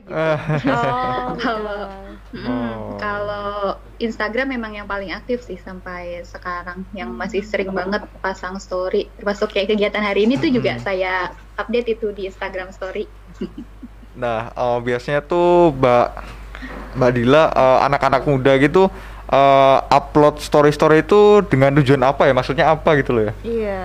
Eh, 0.10 0.38
Oh, 0.68 1.36
Kalau. 1.44 1.82
Mm, 2.34 2.50
Oh. 2.50 2.98
Kalau 2.98 3.78
Instagram 4.02 4.58
memang 4.58 4.74
yang 4.74 4.90
paling 4.90 5.14
aktif 5.14 5.46
sih 5.46 5.60
sampai 5.62 6.26
sekarang, 6.26 6.82
yang 6.92 7.14
masih 7.14 7.46
sering 7.46 7.70
banget 7.70 8.02
pasang 8.20 8.58
story. 8.58 9.06
Termasuk 9.20 9.54
kayak 9.54 9.70
kegiatan 9.70 10.02
hari 10.02 10.26
ini 10.26 10.42
tuh 10.42 10.50
juga 10.50 10.76
saya 10.82 11.30
update 11.56 11.94
itu 11.94 12.10
di 12.12 12.26
Instagram 12.28 12.72
story. 12.72 13.06
Nah, 14.14 14.54
eh, 14.54 14.78
biasanya 14.78 15.26
tuh 15.26 15.74
Mbak 15.74 16.08
Mbak 17.02 17.12
Dila 17.18 17.44
eh, 17.50 17.80
anak-anak 17.82 18.22
muda 18.30 18.54
gitu 18.62 18.86
eh, 19.26 19.78
upload 19.90 20.38
story-story 20.38 21.02
itu 21.02 21.42
dengan 21.50 21.74
tujuan 21.82 22.06
apa 22.06 22.30
ya? 22.30 22.34
Maksudnya 22.38 22.70
apa 22.70 22.94
gitu 22.94 23.10
loh 23.10 23.24
ya? 23.26 23.34
Iya, 23.42 23.84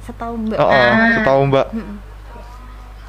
setahu 0.00 0.32
Mbak. 0.48 0.56
Oh, 0.56 0.64
oh, 0.64 0.92
setahu 1.12 1.40
Mbak. 1.52 1.66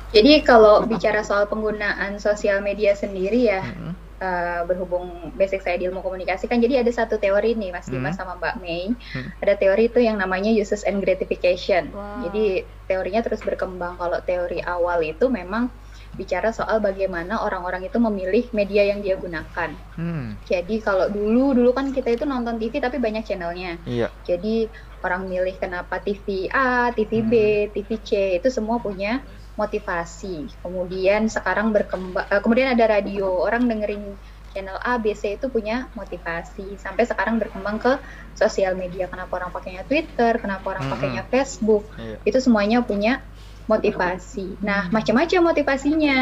Jadi 0.08 0.40
kalau 0.48 0.88
bicara 0.88 1.20
soal 1.22 1.52
penggunaan 1.52 2.16
sosial 2.18 2.64
media 2.64 2.96
sendiri 2.96 3.44
ya, 3.44 3.60
Mm-mm. 3.60 3.92
eh, 4.24 4.62
berhubung 4.66 5.36
basic 5.36 5.60
saya 5.62 5.76
di 5.78 5.86
ilmu 5.86 6.00
komunikasi 6.00 6.48
kan, 6.48 6.64
jadi 6.64 6.82
ada 6.82 6.92
satu 6.96 7.20
teori 7.20 7.54
nih 7.60 7.76
Mas 7.76 7.92
Dimas 7.92 8.16
Hmm. 8.16 8.20
sama 8.24 8.34
Mbak 8.40 8.56
Mei, 8.64 8.96
Hmm. 9.14 9.28
ada 9.44 9.54
teori 9.60 9.92
itu 9.92 10.00
yang 10.00 10.16
namanya 10.18 10.50
uses 10.50 10.88
and 10.88 11.04
gratification. 11.04 11.92
Wow. 11.92 12.24
Jadi 12.24 12.46
teorinya 12.88 13.22
terus 13.22 13.44
berkembang. 13.44 14.00
Kalau 14.00 14.20
teori 14.24 14.64
awal 14.64 15.04
itu 15.04 15.28
memang 15.28 15.70
bicara 16.16 16.50
soal 16.56 16.80
bagaimana 16.80 17.44
orang-orang 17.44 17.86
itu 17.92 18.00
memilih 18.00 18.48
media 18.56 18.88
yang 18.90 19.04
dia 19.04 19.20
gunakan. 19.20 19.70
Hmm, 20.00 20.40
Jadi 20.48 20.80
kalau 20.80 21.12
dulu 21.12 21.52
dulu 21.52 21.76
kan 21.76 21.92
kita 21.92 22.16
itu 22.16 22.24
nonton 22.24 22.56
TV 22.58 22.80
tapi 22.80 22.98
banyak 22.98 23.28
channelnya. 23.28 23.76
iya. 23.84 24.08
Jadi 24.24 24.72
orang 25.04 25.28
milih 25.30 25.56
kenapa 25.60 26.00
TV 26.02 26.48
A, 26.50 26.90
TV 26.96 27.12
B, 27.22 27.34
Hmm. 27.36 27.70
TV 27.76 27.90
C 28.02 28.12
itu 28.40 28.48
semua 28.50 28.80
punya 28.82 29.22
motivasi. 29.58 30.62
Kemudian 30.64 31.28
sekarang 31.28 31.74
berkembang, 31.76 32.26
eh, 32.30 32.42
kemudian 32.44 32.70
ada 32.78 32.86
radio 32.88 33.26
orang 33.42 33.66
dengerin 33.66 34.22
channel 34.54 34.78
A, 34.80 35.02
B, 35.02 35.12
C 35.18 35.36
itu 35.38 35.50
punya 35.50 35.90
motivasi. 35.98 36.78
Sampai 36.80 37.04
sekarang 37.10 37.42
berkembang 37.42 37.78
ke 37.82 37.94
sosial 38.38 38.78
media. 38.78 39.10
Kenapa 39.12 39.34
orang 39.42 39.52
pakainya 39.52 39.84
Twitter, 39.90 40.38
kenapa 40.40 40.66
orang 40.78 40.86
Mm-mm. 40.86 40.94
pakainya 40.94 41.24
Facebook, 41.28 41.84
Iya. 41.98 42.18
itu 42.24 42.40
semuanya 42.40 42.86
punya 42.86 43.26
motivasi. 43.68 44.62
Nah, 44.64 44.88
macam-macam 44.94 45.42
motivasinya. 45.52 46.20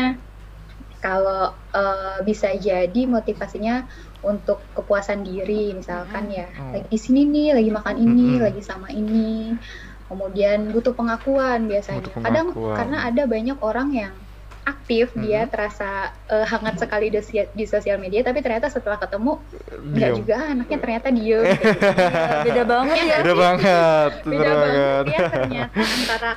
Kalau 1.06 1.54
eh, 1.76 2.18
bisa 2.26 2.50
jadi 2.58 3.02
motivasinya 3.06 3.86
untuk 4.26 4.74
kepuasan 4.74 5.22
diri, 5.22 5.76
misalkan 5.78 6.34
ya, 6.34 6.50
Oh. 6.58 6.72
lagi 6.74 6.88
di 6.90 6.98
sini 6.98 7.22
nih, 7.30 7.48
lagi 7.62 7.70
makan 7.78 7.96
ini, 8.02 8.22
Mm-mm. 8.26 8.46
lagi 8.48 8.62
sama 8.66 8.90
ini. 8.90 9.54
Kemudian 10.06 10.70
butuh 10.70 10.94
pengakuan 10.94 11.66
biasanya. 11.66 12.00
Butuh 12.00 12.14
Kadang 12.20 12.48
pengakuan. 12.50 12.76
karena 12.78 12.98
ada 13.04 13.24
banyak 13.26 13.58
orang 13.60 13.90
yang 13.92 14.14
aktif, 14.64 15.14
dia 15.16 15.46
Mm-mm. 15.46 15.52
terasa 15.52 15.90
eh, 16.26 16.42
hangat 16.44 16.78
sekali 16.80 17.08
di, 17.08 17.22
di 17.48 17.66
sosial 17.66 17.98
media, 17.98 18.22
tapi 18.22 18.42
ternyata 18.42 18.66
setelah 18.66 18.98
ketemu 18.98 19.38
nggak 19.94 20.12
juga 20.16 20.36
anaknya 20.44 20.78
ternyata 20.80 21.08
diem. 21.10 21.42
kayak 21.44 21.62
gitu. 21.62 21.90
Beda 22.50 22.64
banget 22.66 22.98
ya. 23.00 23.18
Beda 23.20 23.34
banget, 23.36 24.12
beda 24.22 24.30
beda 24.32 24.52
banget 24.52 24.66
banget. 24.66 25.04
ya 25.08 25.20
ternyata 25.28 25.78
antara 25.78 26.32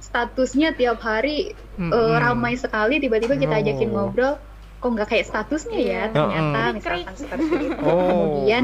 statusnya 0.00 0.68
tiap 0.72 0.98
hari 0.98 1.52
eh, 1.52 1.80
Mm-mm. 1.80 2.18
ramai 2.18 2.54
sekali 2.54 2.98
tiba-tiba 2.98 3.34
kita 3.36 3.54
ajakin 3.56 3.88
Oh. 3.88 3.94
ngobrol 3.94 4.34
kok 4.78 4.88
nggak 4.88 5.08
kayak 5.08 5.26
statusnya 5.26 5.74
ya 5.76 5.84
Iya. 5.84 6.02
ternyata 6.08 6.58
Mm-mm. 6.60 6.74
misalkan 6.76 7.14
seperti 7.14 7.44
itu 7.68 7.82
Oh, 7.84 7.98
kemudian 8.08 8.62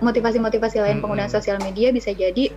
motivasi-motivasi 0.00 0.76
lain 0.76 0.86
Mm-mm. 0.88 1.02
penggunaan 1.02 1.28
sosial 1.28 1.58
media 1.58 1.90
bisa 1.90 2.10
jadi 2.10 2.50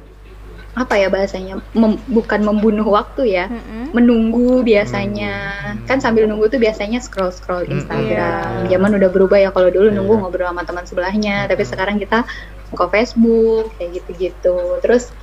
apa 0.74 0.98
ya 0.98 1.06
bahasanya 1.08 1.62
mem- 1.72 2.02
bukan 2.10 2.42
membunuh 2.42 2.86
waktu 2.90 3.30
ya 3.30 3.46
Mm-mm. 3.46 3.94
menunggu 3.94 4.66
biasanya 4.66 5.34
Hmm. 5.64 5.86
kan 5.86 6.02
sambil 6.02 6.26
nunggu 6.26 6.50
tuh 6.50 6.58
biasanya 6.58 6.98
scroll 6.98 7.30
scroll 7.30 7.62
Hmm, 7.62 7.78
Instagram 7.78 8.66
iya. 8.66 8.70
zaman 8.74 8.92
udah 8.98 9.10
berubah 9.10 9.38
ya 9.38 9.50
kalau 9.54 9.70
dulu 9.70 9.94
Iya. 9.94 9.96
nunggu 9.96 10.14
ngobrol 10.18 10.50
sama 10.50 10.66
teman 10.66 10.86
sebelahnya 10.86 11.46
tapi 11.46 11.62
Hmm. 11.62 11.72
sekarang 11.72 11.98
kita 11.98 12.26
buka 12.70 12.90
Facebook 12.90 13.78
kayak 13.78 14.02
gitu-gitu 14.02 14.58
terus 14.82 15.14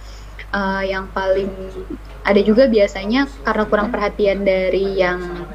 eh, 0.50 0.82
yang 0.86 1.10
paling 1.10 1.50
ada 2.22 2.40
juga 2.40 2.66
biasanya 2.66 3.26
karena 3.42 3.64
kurang 3.66 3.90
perhatian 3.90 4.42
dari 4.42 4.96
yang 4.96 5.50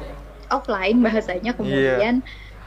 offline 0.48 1.00
bahasanya 1.00 1.52
Iya. 1.52 1.58
kemudian 1.58 2.14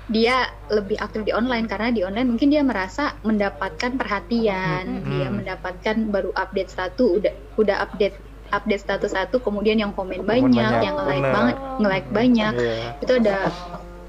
dia 0.09 0.49
lebih 0.67 0.97
aktif 0.97 1.21
di 1.21 1.29
online 1.29 1.69
karena 1.69 1.93
di 1.93 2.01
online 2.01 2.25
mungkin 2.27 2.49
dia 2.49 2.65
merasa 2.65 3.13
mendapatkan 3.21 3.93
perhatian 3.93 5.05
Hmm. 5.05 5.05
dia 5.05 5.27
mendapatkan 5.29 5.95
baru 6.09 6.33
update 6.33 6.73
satu 6.73 7.21
udah 7.21 7.33
udah 7.55 7.77
update 7.85 8.17
update 8.49 8.81
status 8.81 9.13
satu 9.13 9.37
kemudian 9.37 9.77
yang 9.77 9.93
komen 9.93 10.25
banyak, 10.25 10.49
banyak, 10.57 10.81
yang 10.81 10.97
bener. 10.97 11.29
banget 11.29 11.55
nge-like 11.77 12.09
banyak 12.09 12.53
Iya. 12.57 12.97
itu 12.97 13.11
ada 13.21 13.35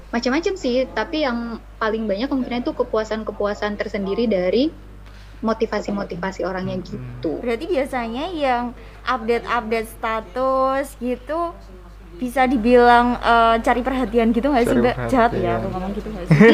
macam-macam 0.09 0.53
sih 0.57 0.89
tapi 0.89 1.21
yang 1.21 1.37
paling 1.77 2.09
banyak 2.09 2.25
kemungkinan 2.27 2.65
itu 2.65 2.73
kepuasan-kepuasan 2.73 3.77
tersendiri 3.77 4.25
dari 4.25 4.73
motivasi-motivasi 5.41 6.45
orangnya 6.45 6.77
gitu 6.81 7.41
Berarti 7.41 7.65
biasanya 7.65 8.29
yang 8.29 8.63
update-update 9.05 9.89
status 9.89 10.97
gitu 10.97 11.53
bisa 12.21 12.45
dibilang 12.45 13.17
eh, 13.17 13.55
cari 13.59 13.81
perhatian 13.81 14.29
gitu 14.29 14.45
nggak 14.47 14.63
sih 14.63 14.77
mbak? 14.77 14.95
Jahat 15.07 15.33
ya 15.35 15.57
aku 15.57 15.67
ngomong 15.67 15.91
gitu 15.91 16.07
nggak 16.07 16.25
sih? 16.27 16.37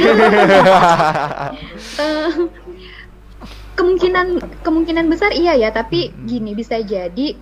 Eh, 1.97 2.31
kemungkinan 3.75 4.27
kemungkinan 4.61 5.05
besar 5.07 5.31
iya 5.31 5.53
ya 5.53 5.69
tapi 5.69 6.09
Hmm. 6.09 6.25
gini 6.25 6.51
bisa 6.53 6.79
jadi 6.79 7.35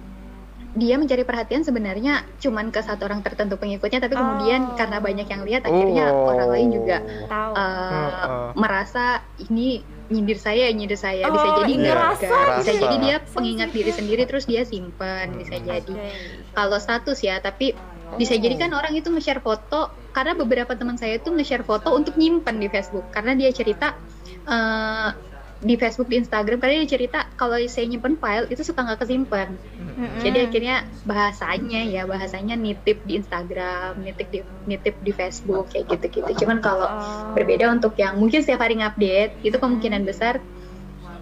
dia 0.75 0.95
mencari 0.97 1.23
perhatian 1.23 1.63
sebenarnya 1.63 2.13
cuman 2.35 2.67
ke 2.67 2.81
satu 2.81 3.07
orang 3.07 3.21
tertentu 3.21 3.55
pengikutnya 3.55 4.01
tapi 4.01 4.11
kemudian 4.13 4.61
Oh. 4.61 4.75
karena 4.75 4.99
banyak 4.99 5.23
yang 5.23 5.41
lihat 5.43 5.63
akhirnya 5.63 6.11
orang 6.11 6.49
lain 6.49 6.67
juga 6.73 6.97
Tahu. 7.23 7.51
eh, 7.53 7.71
Heeh. 7.87 8.47
merasa 8.53 9.05
ini 9.41 9.79
nyindir 10.05 10.35
saya 10.35 10.67
nyindir 10.69 10.99
saya 10.99 11.25
bisa 11.25 11.47
Oh, 11.47 11.55
jadi 11.57 11.71
ini 11.71 11.81
nggak 11.81 11.97
rasa 11.97 12.27
nggak. 12.27 12.57
bisa 12.59 12.69
gitu 12.69 12.83
jadi 12.83 12.93
ya. 12.93 13.01
dia 13.01 13.15
pengingat 13.25 13.69
diri 13.71 13.91
sendiri 13.93 14.23
terus 14.25 14.45
dia 14.45 14.61
simpen 14.61 15.27
bisa 15.33 15.55
jadi 15.57 15.87
Oke. 15.87 16.11
kalau 16.51 16.77
status 16.77 17.19
ya 17.21 17.39
tapi 17.39 17.71
bisa 18.15 18.37
jadi 18.37 18.55
kan 18.55 18.71
orang 18.71 18.93
itu 18.93 19.09
nge-share 19.09 19.41
foto 19.41 19.89
karena 20.13 20.37
beberapa 20.37 20.71
teman 20.77 20.95
saya 20.95 21.17
itu 21.19 21.33
nge-share 21.33 21.65
foto 21.65 21.91
untuk 21.91 22.15
nyimpen 22.15 22.61
di 22.61 22.69
Facebook. 22.69 23.09
Karena 23.11 23.33
dia 23.35 23.49
cerita 23.51 23.97
eh, 24.45 25.09
di 25.55 25.75
Facebook 25.79 26.11
di 26.11 26.19
Instagram 26.21 26.59
karena 26.61 26.83
dia 26.83 26.89
cerita 26.99 27.25
kalau 27.33 27.57
saya 27.65 27.87
nyimpen 27.87 28.19
file 28.19 28.45
itu 28.51 28.61
suka 28.61 28.85
nggak 28.85 29.01
kesimpan. 29.01 29.55
Mm-mm. 29.55 30.19
jadi 30.21 30.51
akhirnya 30.51 30.83
bahasanya 31.07 31.81
ya 31.87 32.03
bahasanya 32.03 32.59
nitip 32.59 33.01
di 33.07 33.17
Instagram 33.17 34.03
nitip 34.03 34.27
di 34.29 34.39
nitip 34.67 34.95
di 34.99 35.11
Facebook 35.15 35.71
kayak 35.71 35.95
gitu-gitu. 35.95 36.45
Cuman 36.45 36.59
kalau 36.59 36.85
Oh. 36.85 37.33
berbeda 37.33 37.71
untuk 37.71 37.95
yang 37.97 38.19
mungkin 38.19 38.43
setiap 38.43 38.61
hari 38.61 38.77
ngupdate 38.77 39.41
itu 39.41 39.55
kemungkinan 39.55 40.03
besar 40.03 40.43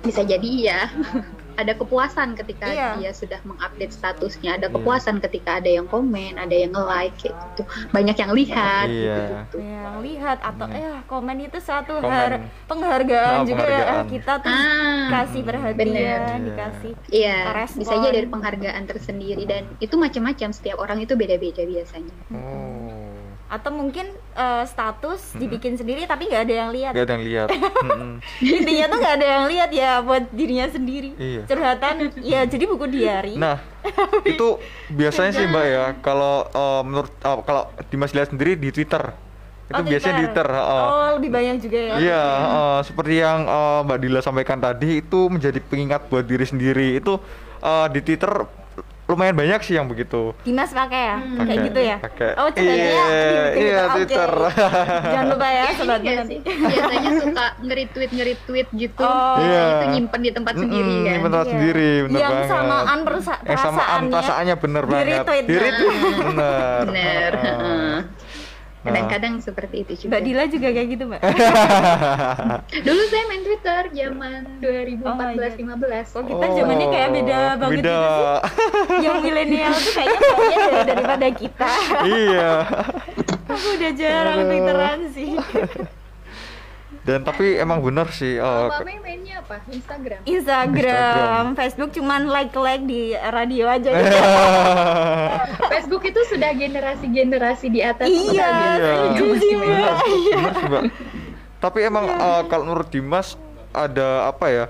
bisa 0.03 0.25
jadi 0.25 0.49
ya 0.59 0.81
ada 1.55 1.73
kepuasan 1.73 2.33
ketika 2.35 2.65
Iya. 2.65 2.89
dia 2.95 3.11
sudah 3.11 3.39
mengupdate 3.43 3.89
statusnya 3.89 4.55
ada 4.55 4.67
Iya. 4.67 4.73
kepuasan 4.73 5.17
ketika 5.19 5.57
ada 5.57 5.69
yang 5.69 5.85
komen 5.85 6.35
ada 6.35 6.51
yang 6.51 6.71
nge-like 6.71 7.13
kayak 7.17 7.35
gitu 7.47 7.61
banyak 7.89 8.15
yang 8.15 8.31
lihat 8.31 8.87
Iya. 8.87 9.17
gitu 9.45 9.57
yang 9.59 9.97
lihat 9.99 10.37
atau 10.39 10.65
Hmm. 10.65 10.75
eh 10.75 10.97
komen 11.05 11.37
itu 11.39 11.57
satu 11.57 11.97
Komen. 11.97 12.09
har- 12.09 12.41
penghargaan 12.65 13.35
Nah, 13.35 13.45
juga 13.45 13.63
ya 13.63 13.69
penghargaan. 13.69 13.95
Eh, 13.95 14.09
kita 14.11 14.33
tuh 14.37 14.49
ah 14.49 15.07
kasih 15.13 15.41
perhatian 15.43 15.77
bener. 15.77 16.19
dikasih 16.43 16.91
iya 17.09 17.37
respon. 17.53 17.79
bisa 17.79 17.93
aja 17.95 18.09
dari 18.09 18.27
penghargaan 18.27 18.83
tersendiri 18.83 19.43
dan 19.43 19.63
itu 19.77 19.95
macam-macam 19.95 20.49
setiap 20.49 20.77
orang 20.77 20.99
itu 20.99 21.13
beda-beda 21.13 21.63
biasanya 21.63 22.13
Oh. 22.29 22.82
Atau 23.53 23.69
mungkin 23.69 24.03
eh, 24.33 24.63
status 24.65 25.33
dibikin 25.33 25.73
sendiri 25.73 26.03
tapi 26.03 26.25
nggak 26.25 26.41
ada 26.41 26.55
yang 26.55 26.69
lihat 26.69 26.91
Gak 26.91 27.05
ada 27.05 27.13
yang 27.13 27.25
lihat. 27.25 27.47
Intinya 28.57 28.85
tuh 28.87 28.97
nggak 28.97 29.15
ada 29.15 29.27
yang 29.29 29.45
lihat 29.45 29.69
ya 29.71 29.91
buat 29.99 30.23
dirinya 30.29 30.65
sendiri 30.67 31.13
Iya. 31.15 31.45
curhatan 31.45 31.93
ya 32.17 32.41
jadi 32.43 32.63
buku 32.65 32.85
diary 32.87 33.35
Nah, 33.35 33.61
itu 34.25 34.57
biasanya 34.89 35.31
sih 35.31 35.45
Mbak 35.45 35.65
ya, 35.67 35.83
kalau 35.99 36.47
eh, 36.47 36.81
menurut 36.83 37.13
eh, 37.13 37.37
kalau 37.43 37.63
Dimas 37.87 38.11
lihat 38.11 38.29
sendiri 38.29 38.55
di 38.55 38.69
Twitter. 38.69 39.13
Itu 39.63 39.79
Oh, 39.79 39.85
biasanya 39.85 40.15
di 40.17 40.23
Twitter, 40.23 40.47
heeh. 40.49 40.83
oh 40.83 41.09
lebih 41.15 41.31
banyak 41.31 41.55
juga 41.57 41.79
ya 41.79 41.93
Iya, 41.95 42.23
eh, 42.51 42.79
seperti 42.83 43.13
yang 43.15 43.39
eh, 43.43 43.79
Mbak 43.81 43.97
Dila 43.97 44.19
sampaikan 44.19 44.57
tadi 44.57 44.99
itu 44.99 45.19
menjadi 45.27 45.59
pengingat 45.61 46.01
buat 46.07 46.23
diri 46.23 46.43
sendiri. 46.43 46.97
Itu 46.97 47.21
eh, 47.59 47.87
di 47.89 47.99
Twitter 48.01 48.33
lumayan 49.13 49.33
banyak 49.33 49.59
sih 49.61 49.73
yang 49.73 49.85
begitu. 49.85 50.33
Dimas 50.41 50.69
pakai 50.69 51.01
ya 51.03 51.17
kayak 51.17 51.37
Pakai, 51.37 51.55
gitu 51.63 51.79
ya 51.79 51.97
pakai. 51.97 52.29
oh 52.35 52.47
coba 52.47 52.61
Iya, 52.65 52.73
dia 52.73 52.97
di 53.47 53.61
iya, 53.61 53.79
Oke. 53.79 53.93
Twitter. 53.95 54.31
jangan 55.13 55.25
lupa 55.29 55.47
ya 55.47 55.65
sobat 55.73 55.99
Iya 55.99 56.13
nanti 56.17 56.35
sih. 56.35 56.39
biasanya 56.59 57.09
suka 57.17 57.45
nge-retweet 57.59 58.11
nge-retweet 58.11 58.67
gitu 58.73 59.03
Oh. 59.03 59.35
Nah, 59.35 59.43
Iya. 59.43 59.61
itu 59.69 59.85
nyimpen 59.93 60.19
di 60.19 60.31
tempat 60.31 60.53
sendiri 60.55 60.83
Mm-mm, 60.85 60.99
kan 60.99 61.11
nyimpen 61.13 61.29
tempat 61.29 61.45
Iya. 61.45 61.53
sendiri, 61.53 61.91
bener 62.03 62.19
yang 62.19 62.33
banget. 62.33 62.49
samaan 62.49 62.99
perasa 63.03 63.33
Yang 63.39 63.59
samaan 63.59 64.01
perasaannya 64.03 64.11
perasaannya 64.11 64.55
bener 64.57 64.83
banget. 64.83 65.03
di-retweet. 65.03 65.43
Di-retweet, 65.45 65.93
bener. 66.23 66.83
bener 66.83 67.31
Kadang-kadang 68.83 69.33
seperti 69.39 69.75
itu 69.81 69.93
juga. 69.95 70.09
Mbak 70.11 70.21
Dila 70.21 70.43
juga 70.45 70.67
kayak 70.69 70.87
gitu 70.89 71.03
mbak. 71.07 71.21
Dulu 72.87 73.01
saya 73.07 73.23
main 73.25 73.41
Twitter 73.41 73.81
zaman 73.89 74.41
Oh 74.99 75.15
my 75.15 75.33
2014-15 75.39 76.13
kok 76.13 76.23
kita 76.25 76.45
zamannya 76.53 76.87
kayak 76.89 77.09
beda 77.13 77.33
Oh, 77.33 77.55
banget 77.57 77.79
beda. 77.79 77.95
gitu 77.95 78.11
sih. 78.11 78.27
Yang 78.99 79.15
milenial 79.21 79.73
tuh 79.73 79.93
kayaknya 79.93 80.19
kayaknya 80.19 80.57
dari- 80.59 80.85
daripada 80.85 81.27
kita. 81.31 81.69
Iya. 82.03 82.51
Aku 83.53 83.67
udah 83.71 83.91
jarang 83.93 84.39
twitteran 84.43 84.99
sih. 85.09 85.31
Dan 87.03 87.27
tapi 87.27 87.59
emang 87.59 87.83
bener 87.83 88.07
sih. 88.15 88.39
Eh, 88.39 88.67
Mbak 88.71 88.83
Mei 88.87 88.97
mainnya 89.03 89.43
apa? 89.43 89.59
Instagram. 89.67 90.19
Instagram, 90.23 91.43
Facebook 91.59 91.91
cuman 91.91 92.31
like-like 92.31 92.87
di 92.87 93.11
radio 93.11 93.67
aja. 93.67 93.91
Facebook 95.75 96.03
itu 96.07 96.21
sudah 96.31 96.55
generasi-generasi 96.55 97.67
di 97.67 97.83
atas 97.83 98.07
iya, 98.07 98.23
biasanya. 98.23 98.79
Iya. 98.79 98.93
setuju 98.95 99.25
sih, 99.43 99.53
Mbak. 99.59 100.83
Tapi 101.59 101.79
emang 101.83 102.05
eh, 102.07 102.41
kalau 102.47 102.63
menurut 102.71 102.87
Dimas 102.87 103.35
ada 103.75 104.31
apa 104.31 104.47
ya? 104.47 104.65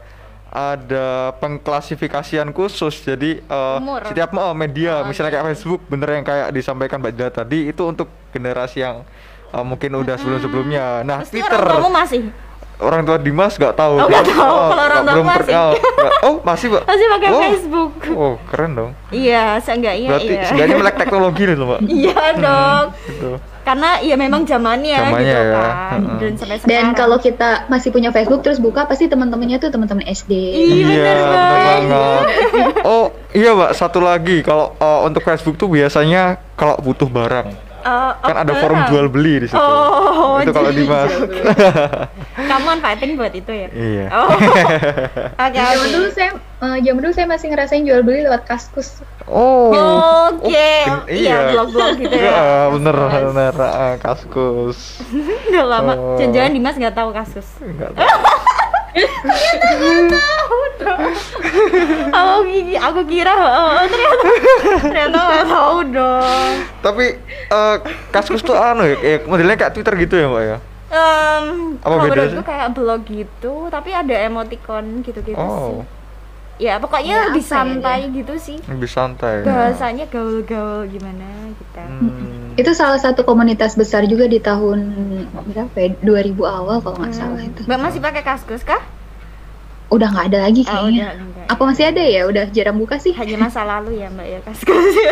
Ada 0.53 1.33
pengklasifikasian 1.37 2.49
khusus. 2.49 2.97
Jadi 3.05 3.45
eh, 3.45 3.77
Umur. 3.77 4.09
setiap 4.09 4.33
eh, 4.33 4.55
media, 4.57 5.01
Oh, 5.01 5.09
misalnya 5.09 5.37
kayak 5.37 5.53
Facebook, 5.53 5.85
bener 5.85 6.09
yang 6.17 6.25
kayak 6.25 6.49
disampaikan 6.49 6.97
Mbak 6.97 7.13
Dila 7.13 7.29
tadi 7.29 7.69
itu 7.69 7.81
untuk 7.85 8.09
generasi 8.33 8.81
yang 8.81 9.05
eh, 9.53 9.63
mungkin 9.63 9.91
udah 9.95 10.15
sebelum-sebelumnya. 10.17 10.85
Nah, 11.03 11.17
Pasti 11.21 11.37
Twitter 11.37 11.55
orang 11.55 11.69
tuamu 11.71 11.89
masih 11.89 12.21
orang 12.81 13.05
tua 13.05 13.15
Dimas 13.15 13.53
nggak 13.55 13.75
tahu. 13.75 13.95
Oh, 13.95 14.07
nggak 14.07 14.25
tahu. 14.25 14.55
Kalau 14.65 14.83
orang 14.83 14.99
tua 14.99 15.13
belum 15.13 15.25
masih. 15.25 15.53
per- 15.53 15.55
oh, 15.55 15.71
oh, 16.27 16.35
masih, 16.43 16.67
Mbak. 16.67 16.83
masih 16.83 17.05
pakai 17.07 17.29
Oh. 17.29 17.41
Facebook. 17.41 17.91
Oh, 18.11 18.33
keren 18.43 18.71
dong. 18.73 18.91
Iya, 19.07 19.61
seenggaknya 19.61 20.09
Berarti 20.09 20.33
iya. 20.33 20.43
seenggaknya 20.43 20.75
melek 20.75 20.95
teknologi 20.97 21.41
nih 21.45 21.55
loh, 21.55 21.67
Mbak. 21.69 21.79
Iya 21.85 22.23
dong. 22.35 22.85
Gitu. 23.07 23.31
Karena 23.63 23.89
ya 24.03 24.15
memang 24.19 24.43
zamannya, 24.43 24.99
Zamannya 24.99 25.23
gitu 25.23 25.39
ya, 25.39 25.55
kan. 25.55 25.71
heeh. 25.95 26.17
Dan 26.19 26.31
sampai 26.35 26.57
Dan 26.67 26.85
kalau 26.91 27.15
kita 27.15 27.49
masih 27.71 27.95
punya 27.95 28.11
Facebook 28.11 28.43
terus 28.43 28.59
buka 28.59 28.83
pasti 28.83 29.07
teman-temannya 29.07 29.55
tuh 29.55 29.71
teman-teman 29.71 30.03
SD. 30.03 30.33
Iya, 30.35 30.83
bener 30.83 31.15
bener 31.15 31.15
banget. 31.23 31.81
banget. 31.87 32.23
Oh, 32.83 33.05
iya, 33.31 33.55
Mbak. 33.55 33.71
Satu 33.71 34.03
lagi 34.03 34.43
kalau 34.43 34.75
uh, 34.75 35.07
untuk 35.07 35.23
Facebook 35.23 35.55
tuh 35.55 35.71
biasanya 35.71 36.35
kalau 36.53 36.75
butuh 36.75 37.07
barang 37.07 37.72
Eh, 37.83 38.11
kan 38.23 38.37
ada 38.47 38.53
oh, 38.55 38.59
forum 38.63 38.79
jual 38.87 39.05
beli 39.11 39.43
di 39.43 39.47
situ. 39.51 39.59
Oh, 39.59 40.39
itu 40.39 40.55
kalau 40.55 40.71
jadi 40.71 40.87
Dimas. 40.87 41.11
Kamu 42.49 42.63
manfaatin 42.63 43.19
buat 43.19 43.33
itu 43.35 43.51
ya? 43.51 43.67
iya. 43.75 44.07
Oh. 44.07 44.31
Oke, 45.43 45.59
Zaman 45.59 45.83
oke. 45.83 45.91
dulu 45.91 46.07
saya 46.15 46.31
eh, 46.63 46.77
zaman 46.79 47.01
dulu 47.03 47.11
saya 47.11 47.27
masih 47.27 47.47
ngerasain 47.51 47.83
jual 47.83 47.99
beli 48.07 48.23
lewat 48.23 48.47
Kaskus. 48.47 49.03
Oh. 49.27 49.75
Oke, 50.31 50.47
gen- 50.87 51.07
iya 51.11 51.51
blog-blog 51.51 51.99
gitu 51.99 52.15
ya. 52.15 52.23
Iya, 52.31 52.47
bener 52.71 52.95
Kaskus. 52.95 53.23
bener 53.27 53.53
ah, 53.59 53.93
kaskus. 53.99 54.79
Udah 55.51 55.65
lama. 55.67 55.93
Oh. 55.99 56.15
Jangan-jangan 56.15 56.51
Dimas 56.55 56.75
nggak 56.79 56.95
tahu 56.95 57.09
kasus. 57.11 57.47
Enggak 57.59 57.91
tahu. 57.99 58.07
Oh, 62.13 62.45
gigi, 62.45 62.75
aku 62.75 63.01
kira 63.05 63.33
oh, 63.33 63.81
ternyata 63.83 64.27
ternyata 64.79 65.17
nggak 65.19 65.45
tahu 65.47 65.77
dong. 65.89 66.53
Tapi 66.79 67.05
eh, 67.49 67.75
kaskus 68.09 68.41
tuh 68.41 68.53
anu 68.53 68.85
ya, 68.85 68.95
kayak 68.95 69.21
modelnya 69.25 69.55
kayak 69.55 69.73
Twitter 69.73 69.93
gitu 69.97 70.15
ya, 70.15 70.27
Mbak 70.27 70.43
ya? 70.43 70.57
Em, 70.93 71.45
Apa 71.75 71.89
kalau 71.89 72.05
bedanya 72.05 72.29
sih? 72.31 72.45
kayak 72.45 72.67
blog 72.71 73.01
gitu, 73.03 73.53
tapi 73.67 73.89
ada 73.91 74.15
emoticon 74.15 75.01
gitu-gitu 75.01 75.33
sih. 75.33 75.73
Oh, 75.73 75.81
Ya 76.61 76.77
pokoknya 76.77 77.09
Ya, 77.09 77.25
lebih 77.27 77.41
apa 77.41 77.49
ya 77.49 77.57
santai 77.57 77.99
gitu 78.13 78.33
sih. 78.37 78.57
lebih 78.69 78.85
santai. 78.85 79.41
Bahasanya 79.41 80.05
gaul-gaul 80.05 80.85
gimana 80.85 81.25
gitu. 81.49 81.81
Hmm. 81.81 82.42
Itu 82.53 82.71
salah 82.71 82.97
satu 82.97 83.21
komunitas 83.21 83.73
besar 83.73 84.05
juga 84.05 84.25
di 84.25 84.37
tahun 84.37 84.79
berapa 85.49 85.73
ya? 85.73 85.89
2000 85.99 86.37
awal 86.39 86.77
kalau 86.79 86.97
nggak 86.97 87.13
salah 87.13 87.41
itu. 87.41 87.61
Mbak 87.63 87.79
masih 87.79 87.99
pakai 87.99 88.21
kaskus 88.21 88.61
kah? 88.61 88.81
Udah 89.89 90.09
nggak 90.09 90.25
ada 90.29 90.39
lagi 90.45 90.61
Oh, 90.63 90.69
kayaknya. 90.85 91.05
udah 91.05 91.13
enggak. 91.19 91.45
Apa 91.49 91.61
masih 91.65 91.83
ada 91.89 92.01
ya? 92.01 92.21
Udah 92.25 92.45
jarang 92.49 92.77
buka 92.77 92.97
sih. 92.97 93.13
Hanya 93.13 93.37
masa 93.37 93.61
lalu 93.71 93.99
ya 93.99 94.07
Mbak 94.09 94.27
ya 94.27 94.39
kaskus. 94.41 94.93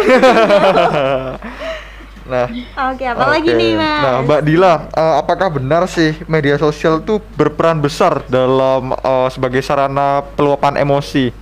nah, 2.22 2.46
Oke, 2.94 3.04
apa 3.04 3.26
lagi 3.28 3.50
Oke. 3.50 3.58
nih 3.58 3.72
Mas? 3.74 4.02
Nah, 4.02 4.16
Mbak 4.24 4.42
Dila, 4.46 4.74
eh, 4.88 5.16
apakah 5.18 5.48
benar 5.52 5.84
sih 5.86 6.14
media 6.26 6.56
sosial 6.56 7.02
itu 7.02 7.18
berperan 7.36 7.78
besar 7.78 8.22
dalam 8.28 8.94
eh, 8.94 9.28
sebagai 9.30 9.60
sarana 9.60 10.22
peluapan 10.34 10.78
emosi? 10.78 11.34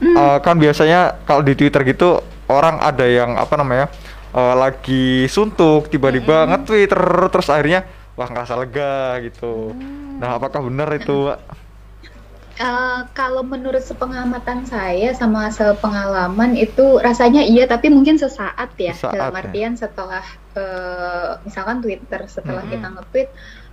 Eh, 0.00 0.38
kan 0.40 0.56
biasanya 0.56 1.20
kalau 1.22 1.44
di 1.44 1.52
Twitter 1.52 1.84
gitu 1.84 2.18
orang 2.48 2.80
ada 2.80 3.04
yang 3.04 3.36
apa 3.36 3.52
namanya 3.54 3.86
eh, 4.34 4.54
lagi 4.56 5.26
suntuk 5.26 5.90
tiba-tiba 5.92 6.46
nge-tweet 6.50 6.88
ter- 6.90 7.28
terus 7.32 7.48
akhirnya 7.50 7.80
wah 8.18 8.28
ngerasa 8.28 8.54
lega 8.60 9.18
gitu. 9.24 9.72
Nah, 10.20 10.36
apakah 10.36 10.60
benar 10.68 10.88
itu? 10.94 11.30
Mbak? 11.30 11.38
Eh, 12.60 13.00
kalau 13.16 13.40
menurut 13.40 13.80
sepengamatan 13.80 14.68
saya 14.68 15.16
sama 15.16 15.48
sepengalaman 15.48 16.52
itu 16.60 17.00
rasanya 17.00 17.40
iya 17.40 17.64
tapi 17.64 17.88
mungkin 17.88 18.20
sesaat 18.20 18.76
ya 18.76 18.92
Sesaat 18.92 19.16
dalam 19.16 19.32
ya. 19.32 19.40
artian 19.40 19.72
setelah 19.80 20.20
eh, 20.52 21.30
misalkan 21.40 21.80
Twitter 21.80 22.20
setelah 22.28 22.60
Mm-mm. 22.60 22.72
kita 22.76 22.86
nge-tweet 22.92 23.28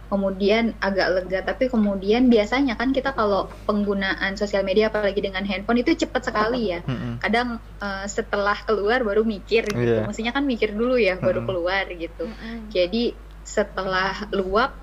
kemudian 0.08 0.76
agak 0.80 1.08
lega. 1.12 1.40
Tapi 1.44 1.68
kemudian 1.68 2.32
biasanya 2.32 2.80
kan 2.80 2.96
kita 2.96 3.12
kalau 3.12 3.52
penggunaan 3.68 4.40
sosial 4.40 4.64
media 4.64 4.88
apalagi 4.88 5.20
dengan 5.20 5.44
handphone 5.44 5.84
itu 5.84 5.96
cepat 5.96 6.32
sekali 6.32 6.72
ya. 6.72 6.80
Kadang 7.20 7.60
eh, 7.84 8.06
setelah 8.08 8.56
keluar 8.64 9.04
baru 9.04 9.28
mikir 9.28 9.68
gitu. 9.68 9.98
Iya. 9.98 10.08
mestinya 10.08 10.32
kan 10.34 10.46
mikir 10.46 10.74
dulu 10.74 10.96
ya 10.96 11.18
baru 11.18 11.44
keluar 11.44 11.86
gitu. 11.92 12.30
Mm-mm. 12.30 12.70
jadi 12.70 13.18
setelah 13.48 14.28
luap 14.36 14.76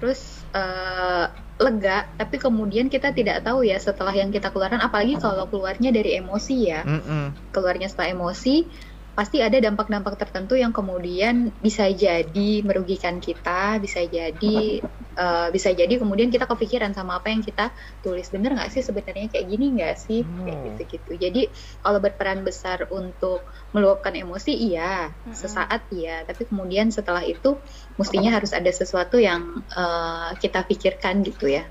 terus 0.00 0.40
eh, 0.56 1.26
lega 1.60 2.08
tapi 2.16 2.40
kemudian 2.40 2.88
kita 2.88 3.12
tidak 3.12 3.44
tahu 3.44 3.68
ya 3.68 3.76
setelah 3.76 4.16
yang 4.16 4.32
kita 4.32 4.48
keluarkan 4.48 4.80
apalagi 4.80 5.20
kalau 5.20 5.44
keluarnya 5.46 5.92
dari 5.92 6.16
emosi 6.16 6.56
ya. 6.64 6.80
Mm-mm. 6.84 7.52
keluarnya 7.52 7.92
setelah 7.92 8.16
emosi 8.16 8.64
pasti 9.10 9.42
ada 9.44 9.58
dampak-dampak 9.60 10.16
tertentu 10.16 10.54
yang 10.56 10.72
kemudian 10.72 11.52
bisa 11.60 11.84
jadi 11.92 12.64
merugikan 12.64 13.20
kita 13.20 13.76
bisa 13.84 14.00
jadi 14.06 14.80
eh, 15.20 15.48
bisa 15.52 15.68
jadi 15.76 15.94
kemudian 16.00 16.32
kita 16.32 16.48
kepikiran 16.48 16.96
sama 16.96 17.20
apa 17.20 17.28
yang 17.28 17.42
kita 17.44 17.74
tulis 18.00 18.30
bener 18.32 18.56
nggak 18.56 18.70
sih 18.72 18.80
sebenarnya 18.80 19.28
kayak 19.28 19.46
gini 19.50 19.64
nggak 19.76 19.94
sih 19.98 20.20
kayak 20.24 20.58
Oh. 20.58 20.64
gitu 20.72 20.82
gitu 20.96 21.10
jadi 21.20 21.42
kalau 21.84 21.98
berperan 22.00 22.40
besar 22.46 22.88
untuk 22.88 23.44
meluapkan 23.76 24.14
emosi 24.16 24.52
iya 24.56 25.12
Mm-mm. 25.12 25.36
sesaat 25.36 25.90
iya 25.92 26.24
tapi 26.24 26.48
kemudian 26.48 26.88
setelah 26.88 27.20
itu 27.26 27.60
mestinya 28.00 28.30
harus 28.40 28.56
ada 28.56 28.70
sesuatu 28.72 29.20
yang 29.20 29.42
eh, 29.68 30.30
kita 30.40 30.64
pikirkan 30.64 31.20
gitu 31.26 31.50
ya 31.50 31.66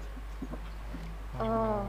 Oh. 1.39 1.87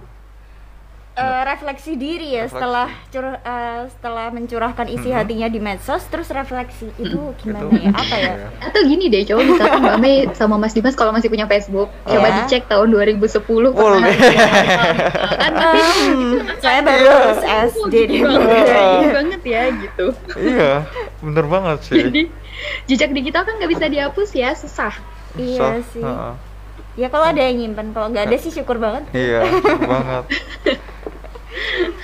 Eh, 1.13 1.43
refleksi 1.45 1.95
diri 1.95 2.33
ya 2.33 2.47
Refleksi. 2.47 2.55
setelah 2.55 2.89
cur- 3.09 3.43
eh, 3.43 3.83
setelah 3.91 4.27
mencurahkan 4.31 4.87
isi 4.89 5.11
Mhm. 5.11 5.17
hatinya 5.17 5.49
di 5.49 5.59
medsos 5.59 6.07
terus 6.07 6.31
refleksi 6.31 6.87
itu 6.97 7.35
gimana 7.37 7.67
Itu- 7.67 7.77
ya 7.77 7.91
apa 7.93 8.15
ya 8.17 8.33
Iya. 8.33 8.49
atau 8.63 8.81
gini 8.81 9.05
deh 9.07 9.23
coba 9.25 9.41
misalkan 9.43 9.81
Mbak 9.83 9.99
Mei 9.99 10.17
sama 10.33 10.57
Mas 10.57 10.71
Dimas 10.71 10.95
kalau 10.95 11.11
masih 11.11 11.27
punya 11.27 11.45
Facebook 11.45 11.91
coba 12.01 12.27
Iya. 12.27 12.37
dicek 12.41 12.63
tahun 12.65 12.89
2010 12.89 13.43
Oh, 13.69 13.77
pernah 13.77 14.07
iya. 14.09 14.49
kan 15.37 15.53
tapi 15.53 15.81
Em, 15.83 16.21
saya 16.57 16.79
baru 16.81 17.03
Iya. 17.03 17.13
lulus 17.13 17.43
SD 17.69 17.95
Iya 18.07 19.09
banget 19.13 19.43
ya 19.45 19.63
gitu 19.77 20.07
iya, 20.39 20.71
bener 21.19 21.45
banget 21.45 21.79
sih. 21.83 22.01
jadi 22.03 22.23
jejak 22.87 23.11
digital 23.13 23.43
kan 23.43 23.55
nggak 23.57 23.71
bisa 23.71 23.87
dihapus 23.87 24.31
ya 24.33 24.55
susah 24.55 24.95
Iya 25.33 25.59
Susah. 25.59 25.75
sih. 25.91 26.03
Heeh. 26.03 26.35
Ya 27.01 27.09
kalau 27.09 27.25
ada 27.25 27.41
yang 27.41 27.57
nyimpen 27.59 27.91
kalau 27.91 28.07
nggak 28.07 28.29
ada 28.29 28.37
sih 28.37 28.53
syukur 28.53 28.77
banget 28.77 29.09
Iya, 29.11 29.41
banget. 29.89 30.25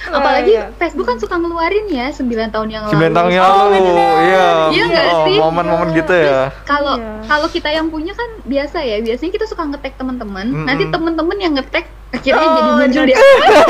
apalagi 0.09 0.53
iya. 0.53 0.75
Facebook 0.75 1.05
kan 1.05 1.19
suka 1.19 1.37
ngeluarin 1.37 1.87
ya 1.89 2.11
9 2.11 2.25
tahun 2.51 2.69
yang 2.69 2.83
lalu 2.85 2.99
9 2.99 3.13
tahun 3.13 3.31
yang 3.31 3.45
Oh, 3.45 3.55
lalu, 3.65 3.79
bener. 3.79 3.95
iya. 4.25 4.47
Iya 4.69 4.83
nggak 4.87 5.07
Oh, 5.09 5.25
sih? 5.25 5.37
Momen-momen 5.39 5.89
gitu 5.93 6.15
ya. 6.15 6.41
kalau 6.63 6.95
Iya. 6.97 7.15
kalau 7.25 7.47
kita 7.49 7.69
yang 7.71 7.87
punya 7.87 8.13
kan 8.13 8.27
biasa 8.43 8.79
ya 8.81 8.97
biasanya 9.01 9.33
kita 9.33 9.47
suka 9.47 9.63
ngetek 9.65 9.95
teman-teman 9.95 10.47
Mm-mm. 10.47 10.67
nanti 10.67 10.85
teman-teman 10.89 11.37
yang 11.37 11.53
ngetek 11.55 11.87
akhirnya 12.09 12.39
Oh, 12.41 12.55
jadi 12.55 12.71
muncul 12.73 13.03
jadi- 13.03 13.13
di 13.13 13.15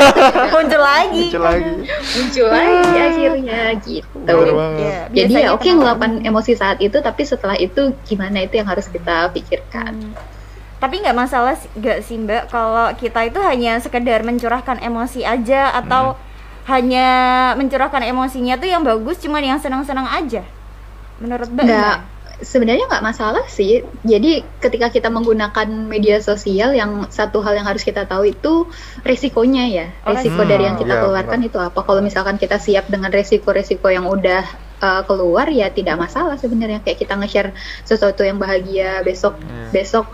muncul 0.55 0.81
lagi 0.83 1.23
Muncul 1.27 1.43
lagi. 1.43 1.71
muncul 2.15 2.47
lagi 2.47 2.89
akhirnya 2.99 3.59
gitu. 3.79 4.17
Iya, 4.77 4.99
jadi 5.11 5.33
ya 5.35 5.47
oke 5.49 5.61
teman-teman. 5.61 5.75
ngeluapkan 5.75 6.11
emosi 6.23 6.51
saat 6.53 6.77
itu 6.79 6.97
tapi 6.99 7.21
setelah 7.23 7.55
itu 7.55 7.81
gimana 8.03 8.37
itu 8.39 8.55
yang 8.55 8.65
harus 8.65 8.85
kita 8.87 9.29
pikirkan 9.31 9.93
Hmm. 9.93 10.36
Tapi 10.77 11.01
nggak 11.01 11.15
masalah 11.15 11.53
sih- 11.53 11.71
nggak 11.73 11.99
sih 12.01 12.17
Mbak 12.17 12.43
kalau 12.47 12.93
kita 12.93 13.25
itu 13.25 13.39
hanya 13.39 13.77
sekedar 13.77 14.21
mencurahkan 14.21 14.77
emosi 14.79 15.21
aja 15.21 15.73
atau 15.73 16.13
hanya 16.65 17.07
mencurahkan 17.53 18.03
emosinya 18.03 18.55
tuh 18.55 18.67
yang 18.67 18.83
bagus 18.83 19.17
cuman 19.17 19.41
yang 19.41 19.57
senang-senang 19.57 20.05
aja. 20.05 20.43
Menurut 21.17 21.47
Mbak? 21.47 21.65
nggak 21.65 21.97
sebenarnya 22.37 22.85
nggak 22.85 23.01
masalah 23.03 23.41
sih 23.47 23.81
jadi 24.03 24.45
ketika 24.59 24.93
kita 24.93 25.09
menggunakan 25.09 25.65
media 25.65 26.21
sosial 26.21 26.69
yang 26.71 27.09
satu 27.09 27.41
hal 27.41 27.57
yang 27.57 27.65
harus 27.65 27.81
kita 27.81 28.05
tahu 28.05 28.29
itu 28.29 28.69
resikonya 29.01 29.65
ya 29.65 29.85
Oh, 30.05 30.13
resiko 30.13 30.37
resiko. 30.37 30.45
dari 30.45 30.63
yang 30.63 30.77
kita 30.77 30.93
Iya, 30.93 31.01
keluarkan 31.01 31.39
benar. 31.41 31.49
itu 31.49 31.57
apa 31.57 31.79
kalau 31.81 31.97
misalkan 31.99 32.37
kita 32.37 32.61
siap 32.61 32.85
dengan 32.85 33.09
resiko-resiko 33.09 33.89
yang 33.89 34.05
udah 34.05 34.45
uh, 34.77 35.01
keluar 35.03 35.49
ya 35.49 35.73
tidak 35.73 35.97
masalah 35.97 36.37
sebenarnya 36.37 36.77
kayak 36.79 37.01
kita 37.01 37.17
nge-share 37.17 37.57
sesuatu 37.81 38.21
yang 38.21 38.37
bahagia 38.37 39.01
besok 39.01 39.41
Iya. 39.41 39.73
besok 39.73 40.05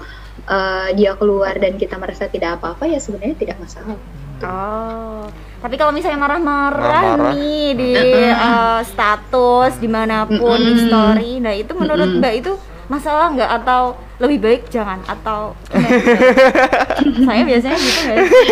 uh, 0.48 0.90
dia 0.96 1.16
keluar 1.20 1.56
dan 1.60 1.76
kita 1.78 1.96
merasa 2.00 2.28
tidak 2.28 2.60
apa-apa 2.60 2.90
ya 2.90 3.00
sebenarnya 3.00 3.36
tidak 3.38 3.58
masalah 3.62 3.98
Oh. 4.44 5.24
Tapi 5.64 5.80
kalau 5.80 5.96
misalnya 5.96 6.20
marah-marah 6.20 7.32
nih 7.32 7.72
di 7.80 7.92
eh, 7.96 8.82
status 8.84 9.80
di 9.80 9.88
mana 9.88 10.28
pun 10.28 10.60
di 10.60 10.74
Mm-mm. 10.76 10.88
story, 10.92 11.32
nah 11.40 11.56
itu 11.56 11.72
menurut 11.72 12.12
Mm-mm. 12.12 12.20
Mbak 12.20 12.34
itu 12.44 12.52
masalah 12.86 13.32
nggak 13.32 13.52
atau 13.58 13.82
lebih 14.18 14.40
baik 14.40 14.62
jangan 14.68 15.00
atau 15.04 15.56
saya 17.26 17.42
biasanya 17.42 17.76
gitu 17.76 18.00
nggak 18.02 18.18
sih? 18.22 18.46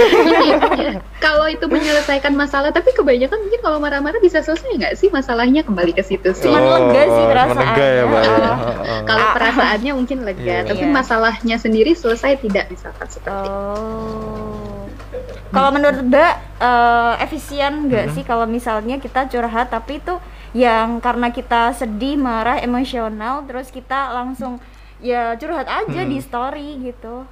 kalau 1.18 1.46
itu 1.46 1.66
menyelesaikan 1.66 2.34
masalah 2.34 2.70
tapi 2.70 2.92
kebanyakan 2.92 3.38
mungkin 3.38 3.60
kalau 3.60 3.78
marah-marah 3.78 4.18
bisa 4.18 4.40
selesai 4.40 4.68
nggak 4.74 4.94
sih 4.96 5.08
masalahnya 5.10 5.62
kembali 5.62 5.92
ke 5.92 6.02
situ 6.02 6.32
sih 6.32 6.48
Cuman 6.48 6.62
lega 6.62 7.04
sih 7.06 7.22
Oh, 7.22 7.30
perasaannya. 7.30 7.66
lega 7.70 7.86
ya, 7.86 8.04
ya. 8.04 8.06
Heeh. 8.08 9.02
kalau 9.10 9.28
perasaannya 9.32 9.92
mungkin 9.94 10.18
lega 10.22 10.42
Iya. 10.58 10.68
tapi 10.68 10.84
Iya. 10.84 10.92
masalahnya 10.92 11.56
sendiri 11.58 11.92
selesai 11.94 12.40
tidak 12.40 12.66
misalkan 12.68 13.08
seperti 13.08 13.48
Oh. 13.48 14.88
Kalau 15.52 15.68
menurut 15.70 16.00
Mbak 16.02 16.34
eh, 16.58 17.14
efisien 17.22 17.86
nggak 17.86 18.06
Hmm. 18.08 18.14
sih 18.16 18.24
kalau 18.24 18.48
misalnya 18.48 18.96
kita 18.98 19.28
curhat 19.28 19.68
tapi 19.68 20.00
itu 20.00 20.16
yang 20.54 21.00
karena 21.06 21.28
kita 21.32 21.72
sedih, 21.80 22.16
marah, 22.20 22.60
emosional 22.60 23.48
terus 23.48 23.72
kita 23.72 24.12
langsung 24.18 24.60
ya 25.02 25.34
curhat 25.40 25.68
aja 25.68 26.02
Hmm. 26.04 26.12
di 26.12 26.18
story 26.22 26.68
gitu. 26.88 27.26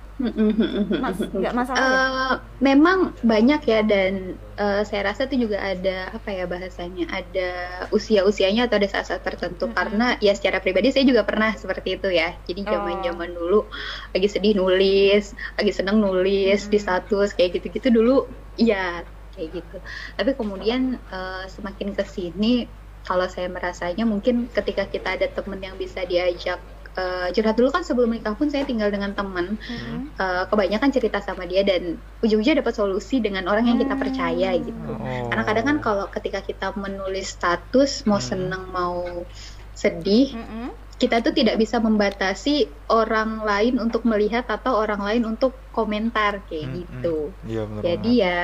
Mas 1.00 1.32
nggak 1.32 1.56
masalah 1.56 1.86
ya? 1.88 2.00
Eh, 2.04 2.34
memang 2.60 3.16
banyak 3.24 3.62
ya 3.64 3.80
dan 3.88 4.14
eh, 4.60 4.82
saya 4.84 5.02
rasa 5.12 5.32
itu 5.32 5.48
juga 5.48 5.58
ada 5.64 6.12
apa 6.12 6.30
ya 6.34 6.44
bahasanya 6.44 7.08
ada 7.08 7.50
usia-usianya 7.96 8.68
atau 8.68 8.78
ada 8.84 8.90
saat-saat 8.92 9.24
tertentu 9.24 9.72
Mm-mm. 9.72 9.76
karena 9.78 10.20
ya 10.20 10.36
secara 10.36 10.60
pribadi 10.60 10.92
saya 10.92 11.08
juga 11.08 11.24
pernah 11.24 11.56
seperti 11.56 11.90
itu 12.02 12.10
ya 12.12 12.36
jadi 12.44 12.62
Oh. 12.68 12.72
zaman-zaman 12.76 13.32
dulu 13.32 13.72
lagi 14.12 14.28
sedih 14.28 14.60
nulis 14.60 15.24
lagi 15.56 15.72
seneng 15.72 15.98
nulis 16.04 16.68
di 16.68 16.78
Mm-mm. 16.78 16.84
status 16.84 17.32
kayak 17.38 17.60
gitu-gitu 17.64 17.88
dulu 17.90 18.28
ya 18.60 19.08
kayak 19.32 19.50
gitu 19.64 19.78
tapi 20.20 20.32
kemudian 20.36 20.82
eh, 21.00 21.46
semakin 21.48 21.96
ke 21.96 22.04
sini 22.04 22.68
kalau 23.04 23.26
saya 23.26 23.48
merasanya 23.48 24.04
mungkin 24.04 24.48
ketika 24.50 24.86
kita 24.86 25.16
ada 25.16 25.28
temen 25.28 25.60
yang 25.60 25.76
bisa 25.76 26.04
diajak 26.04 26.60
eh, 26.94 27.28
curhat 27.32 27.56
dulu 27.56 27.70
kan 27.70 27.86
sebelum 27.86 28.12
nikah 28.12 28.36
pun 28.36 28.50
saya 28.50 28.66
tinggal 28.66 28.90
dengan 28.90 29.14
teman 29.14 29.56
Mm-mm. 29.56 30.12
uh, 30.18 30.44
kebanyakan 30.50 30.90
cerita 30.90 31.22
sama 31.22 31.46
dia 31.46 31.62
dan 31.64 31.96
ujung-ujungnya 32.20 32.60
dapat 32.60 32.76
solusi 32.76 33.22
dengan 33.22 33.48
orang 33.48 33.66
yang 33.66 33.78
kita 33.78 33.96
Hmm. 33.96 34.04
percaya 34.04 34.50
gitu. 34.58 34.92
Oh. 34.98 35.28
Karena 35.30 35.44
kadang 35.46 35.66
kan 35.70 35.78
kalau 35.80 36.06
ketika 36.12 36.44
kita 36.44 36.68
menulis 36.76 37.34
status 37.34 38.04
mau 38.04 38.20
Hmm. 38.20 38.28
seneng 38.28 38.64
mau 38.74 39.24
sedih, 39.72 40.36
Mm-mm. 40.36 40.68
kita 41.00 41.24
tuh 41.24 41.32
tidak 41.32 41.56
bisa 41.56 41.80
membatasi 41.80 42.68
orang 42.92 43.48
lain 43.48 43.80
untuk 43.80 44.04
melihat 44.04 44.44
atau 44.52 44.76
orang 44.76 45.00
lain 45.00 45.24
untuk 45.24 45.56
komentar 45.72 46.44
kayak 46.44 46.68
Hmm, 46.68 46.76
gitu. 46.84 47.18
Iya 47.48 47.64
benar. 47.64 47.82
Jadi 47.86 48.12
ya 48.20 48.38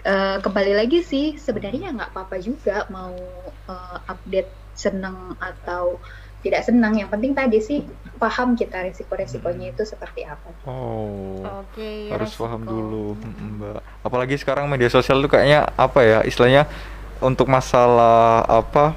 uh, 0.00 0.36
kembali 0.40 0.72
lagi 0.72 1.04
sih 1.04 1.36
sebenarnya 1.36 1.92
nggak 1.92 2.16
apa-apa 2.16 2.40
juga 2.40 2.88
mau 2.88 3.12
uh, 3.70 4.02
update 4.10 4.50
seneng 4.74 5.38
atau 5.38 6.02
tidak 6.42 6.66
senang. 6.66 6.98
Yang 6.98 7.14
penting 7.14 7.32
tadi 7.38 7.58
sih 7.62 7.78
paham 8.18 8.58
kita 8.58 8.82
resiko-resikonya 8.82 9.70
itu 9.70 9.86
seperti 9.86 10.26
apa. 10.26 10.50
Oh. 10.66 11.40
Oke. 11.70 12.10
harus 12.10 12.34
resiko. 12.34 12.44
paham 12.44 12.62
dulu 12.66 13.14
mbak 13.14 13.80
apalagi 14.02 14.34
sekarang 14.34 14.66
media 14.66 14.90
sosial 14.90 15.22
tuh 15.22 15.30
kayaknya 15.30 15.70
apa 15.78 16.00
ya 16.02 16.18
istilahnya 16.26 16.66
untuk 17.22 17.46
masalah 17.46 18.42
apa 18.44 18.96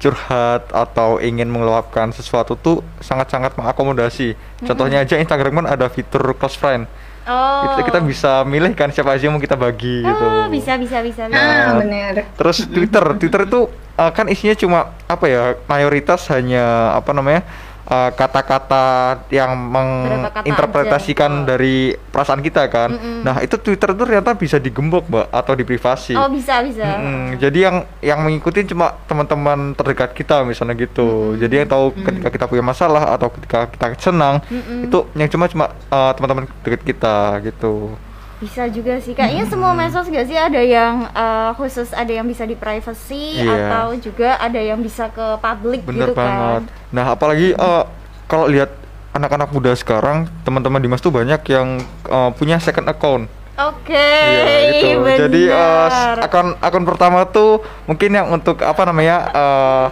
curhat 0.00 0.64
atau 0.72 1.20
ingin 1.20 1.46
meluapkan 1.46 2.08
sesuatu 2.10 2.56
tuh 2.56 2.80
sangat-sangat 3.04 3.54
mengakomodasi 3.54 4.32
contohnya 4.64 5.04
aja 5.04 5.20
Instagram 5.20 5.60
kan 5.62 5.66
ada 5.68 5.86
fitur 5.92 6.34
close 6.34 6.56
friend 6.56 6.88
Oh. 7.22 7.76
Itu 7.76 7.84
kita 7.84 8.00
bisa 8.00 8.32
milih 8.42 8.72
kan 8.72 8.88
siapa 8.88 9.12
aja 9.12 9.28
yang 9.28 9.36
mau 9.36 9.42
kita 9.42 9.54
bagi 9.54 10.00
gitu 10.00 10.24
Oh, 10.24 10.48
bisa 10.48 10.80
bisa 10.80 11.04
bisa. 11.04 11.28
bisa. 11.28 11.36
Ah, 11.36 11.76
Nah, 11.76 11.84
benar. 11.84 12.12
Terus 12.32 12.64
Twitter, 12.64 13.04
Twitter 13.16 13.40
itu 13.44 13.60
uh, 13.94 14.10
kan 14.10 14.26
isinya 14.26 14.56
cuma 14.56 14.78
apa 15.04 15.24
ya? 15.28 15.42
Mayoritas 15.66 16.24
hanya 16.32 16.96
apa 16.96 17.12
namanya? 17.12 17.44
Uh, 17.90 18.10
kata-kata 18.14 18.86
yang 19.34 19.50
Berapa 19.58 20.30
kata 20.30 20.38
menginterpretasikan 20.46 21.30
dari 21.44 21.92
perasaan 21.98 22.40
kita 22.40 22.70
kan. 22.70 22.94
Mm-mm. 22.94 23.26
Nah, 23.26 23.42
itu 23.42 23.58
Twitter 23.58 23.92
tuh 23.92 24.06
ternyata 24.06 24.32
bisa 24.38 24.56
digembok, 24.62 25.10
Mbak, 25.10 25.26
atau 25.34 25.52
diprivasi. 25.58 26.14
Oh, 26.14 26.30
bisa 26.30 26.62
bisa. 26.62 26.86
Mm-mm. 26.86 27.36
Jadi 27.42 27.58
yang 27.58 27.76
yang 28.00 28.22
mengikuti 28.22 28.62
cuma 28.70 28.94
teman-teman 29.10 29.74
terdekat 29.74 30.14
kita 30.14 30.46
misalnya 30.46 30.78
gitu. 30.78 31.34
Jadi 31.36 31.66
yang 31.66 31.68
tahu 31.68 31.92
ketika 31.98 32.28
kita 32.30 32.44
punya 32.46 32.64
masalah 32.64 33.10
atau 33.10 33.28
ketika 33.34 33.66
kita 33.68 33.86
senang 33.98 34.38
Mm-mm. 34.46 34.86
itu 34.86 34.98
yang 35.18 35.28
cuma 35.28 35.44
cuma 35.50 35.66
uh, 35.90 36.14
teman-teman 36.14 36.46
dekat 36.62 36.82
kita 36.86 37.42
gitu. 37.42 37.98
Bisa 38.40 38.64
juga 38.66 38.96
sih. 38.98 39.12
Kayaknya 39.12 39.44
semua 39.46 39.70
medsos 39.70 40.04
gak 40.04 40.24
sih 40.24 40.34
ada 40.34 40.58
yang 40.58 41.04
eh, 41.06 41.50
khusus 41.54 41.92
ada 41.92 42.08
yang 42.08 42.24
bisa 42.24 42.42
di 42.42 42.56
privacy 42.56 43.36
Iya. 43.38 43.68
atau 43.68 43.92
juga 43.94 44.34
ada 44.36 44.56
yang 44.56 44.80
bisa 44.80 45.08
ke 45.08 45.36
public 45.38 45.84
Bener 45.84 46.08
gitu 46.08 46.16
banget. 46.16 46.64
kan. 46.64 46.88
Nah, 46.88 47.04
apalagi 47.10 47.52
eh, 47.52 47.84
kalau 48.24 48.46
lihat 48.46 48.72
anak-anak 49.12 49.50
muda 49.50 49.72
sekarang, 49.74 50.24
teman-teman 50.40 50.80
Dimas 50.80 50.98
tuh 50.98 51.12
banyak 51.12 51.36
yang 51.46 51.78
eh, 52.06 52.30
punya 52.34 52.56
second 52.56 52.88
account. 52.88 53.28
Oke, 53.60 53.92
Iya, 53.92 54.72
gitu. 54.72 55.04
benar. 55.04 55.18
Jadi 55.20 55.42
s- 55.52 56.18
akun 56.22 56.48
akun 56.58 56.84
pertama 56.86 57.28
tuh 57.28 57.60
mungkin 57.84 58.08
yang 58.10 58.32
untuk 58.32 58.56
apa 58.58 58.82
namanya? 58.82 59.28
eh, 59.28 59.86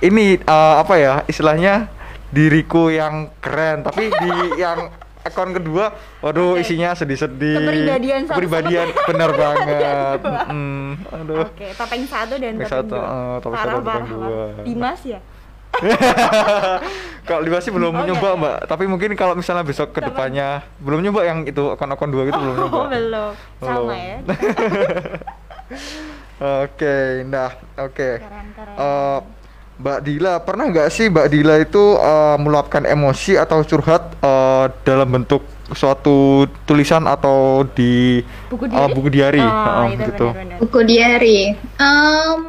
ini 0.00 0.38
eh, 0.38 0.74
apa 0.78 0.94
ya? 0.94 1.26
Istilahnya 1.26 1.90
diriku 2.30 2.86
yang 2.86 3.34
keren, 3.36 3.82
tapi 3.82 4.06
di 4.08 4.30
yang 4.62 4.94
akun 5.22 5.52
kedua, 5.52 5.92
waduh 6.18 6.54
Oke. 6.54 6.62
isinya 6.62 6.90
sedih-sedih. 6.90 7.60
Kepribadian 7.60 8.20
Kepribadian 8.24 8.86
sama 8.88 9.06
bener 9.06 9.30
banget. 9.42 10.18
dua. 10.18 10.40
Mm, 10.46 10.90
aduh. 11.06 11.44
Oke, 11.46 11.66
topeng 11.72 12.04
satu 12.04 12.34
dan 12.34 12.52
Topeng 12.54 12.62
topeng 12.62 12.72
satu, 12.82 12.94
dua. 12.94 13.04
eh, 13.04 13.36
topeng 13.38 13.52
parah, 13.52 13.64
satu, 13.66 13.76
topeng 13.76 13.86
parah, 13.86 14.06
dua. 14.06 14.24
parah. 14.50 14.64
Dimas 14.64 15.02
ya? 15.04 15.20
kalau 17.24 17.40
Dimas 17.40 17.62
sih 17.62 17.70
belum 17.70 17.92
Oh, 17.92 18.02
nyoba 18.02 18.18
enggak 18.26 18.34
mbak 18.36 18.56
tapi 18.66 18.84
mungkin 18.84 19.14
kalau 19.14 19.32
misalnya 19.32 19.62
besok 19.62 19.92
ke 19.92 19.98
Sama. 19.98 20.10
depannya 20.10 20.48
belum 20.78 20.98
nyoba 21.00 21.20
yang 21.22 21.38
itu 21.44 21.62
akun-akun 21.68 22.10
dua 22.10 22.26
gitu 22.26 22.34
belum 22.36 22.54
nyoba 22.58 22.74
Oh, 22.74 22.86
belum. 22.88 23.32
Sama 23.60 23.94
ya. 23.94 24.18
oke 26.64 26.96
nah 27.24 27.50
oke 27.76 28.10
Keren, 28.18 28.46
keren. 28.50 28.74
Eh, 28.74 29.18
Mbak 29.80 29.98
Dila 30.04 30.32
pernah 30.44 30.68
nggak 30.68 30.88
sih 30.92 31.08
Mbak 31.08 31.26
Dila 31.32 31.54
itu 31.56 31.96
eh, 31.96 32.36
meluapkan 32.36 32.84
emosi 32.84 33.40
atau 33.40 33.64
curhat 33.64 34.12
eh, 34.20 34.64
dalam 34.84 35.08
bentuk 35.08 35.40
suatu 35.72 36.44
tulisan 36.68 37.08
atau 37.08 37.64
di 37.64 38.20
buku 38.52 38.68
eh, 38.68 38.76
diary? 38.76 38.92
buku 38.92 39.08
diary 39.08 39.40
Oh, 39.40 39.86
itu 39.88 40.02
gitu 40.04 40.26
benar-benar. 40.28 40.58
Buku 40.60 40.80
diary. 40.84 41.40
Em, 41.80 42.40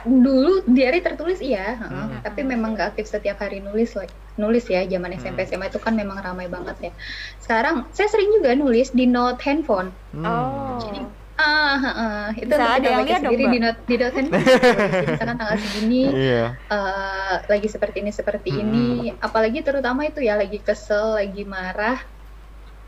dulu 0.00 0.64
diary 0.66 1.04
tertulis 1.04 1.38
iya, 1.44 1.76
heeh. 1.76 2.04
Hmm. 2.08 2.24
tapi 2.24 2.40
memang 2.40 2.72
nggak 2.72 2.96
aktif 2.96 3.06
setiap 3.12 3.36
hari 3.44 3.60
nulis 3.60 3.92
like, 4.00 4.10
nulis 4.40 4.64
ya 4.64 4.80
zaman 4.88 5.12
SMP 5.12 5.44
SMA 5.44 5.68
itu 5.68 5.76
kan 5.76 5.94
memang 5.94 6.18
ramai 6.18 6.50
banget 6.50 6.90
ya. 6.90 6.92
Sekarang 7.38 7.86
saya 7.94 8.08
sering 8.10 8.32
juga 8.34 8.56
nulis 8.58 8.90
di 8.90 9.06
note 9.06 9.38
handphone. 9.44 9.94
Hmm. 10.16 10.24
Oh. 10.26 11.19
Ah, 11.40 12.28
itu 12.36 12.52
Bisa 12.52 12.64
ada 12.76 12.86
yang 12.92 13.02
lihat 13.08 13.20
dong, 13.24 13.32
sendiri 13.32 13.44
di 13.54 13.58
note 13.64 13.80
di 13.88 13.94
note 14.00 14.14
handphone. 14.18 14.48
Jadi 14.92 15.04
misalkan 15.08 15.36
tanggal 15.40 15.58
segini 15.64 16.02
iya 16.12 16.60
eh, 16.72 17.34
lagi 17.52 17.68
seperti 17.74 17.96
ini 18.04 18.12
seperti 18.12 18.48
Mm-mm. 18.52 18.62
ini, 18.62 19.16
apalagi 19.26 19.58
terutama 19.66 20.00
itu 20.10 20.20
ya 20.28 20.34
lagi 20.36 20.58
kesel, 20.66 21.16
lagi 21.20 21.42
marah. 21.48 21.98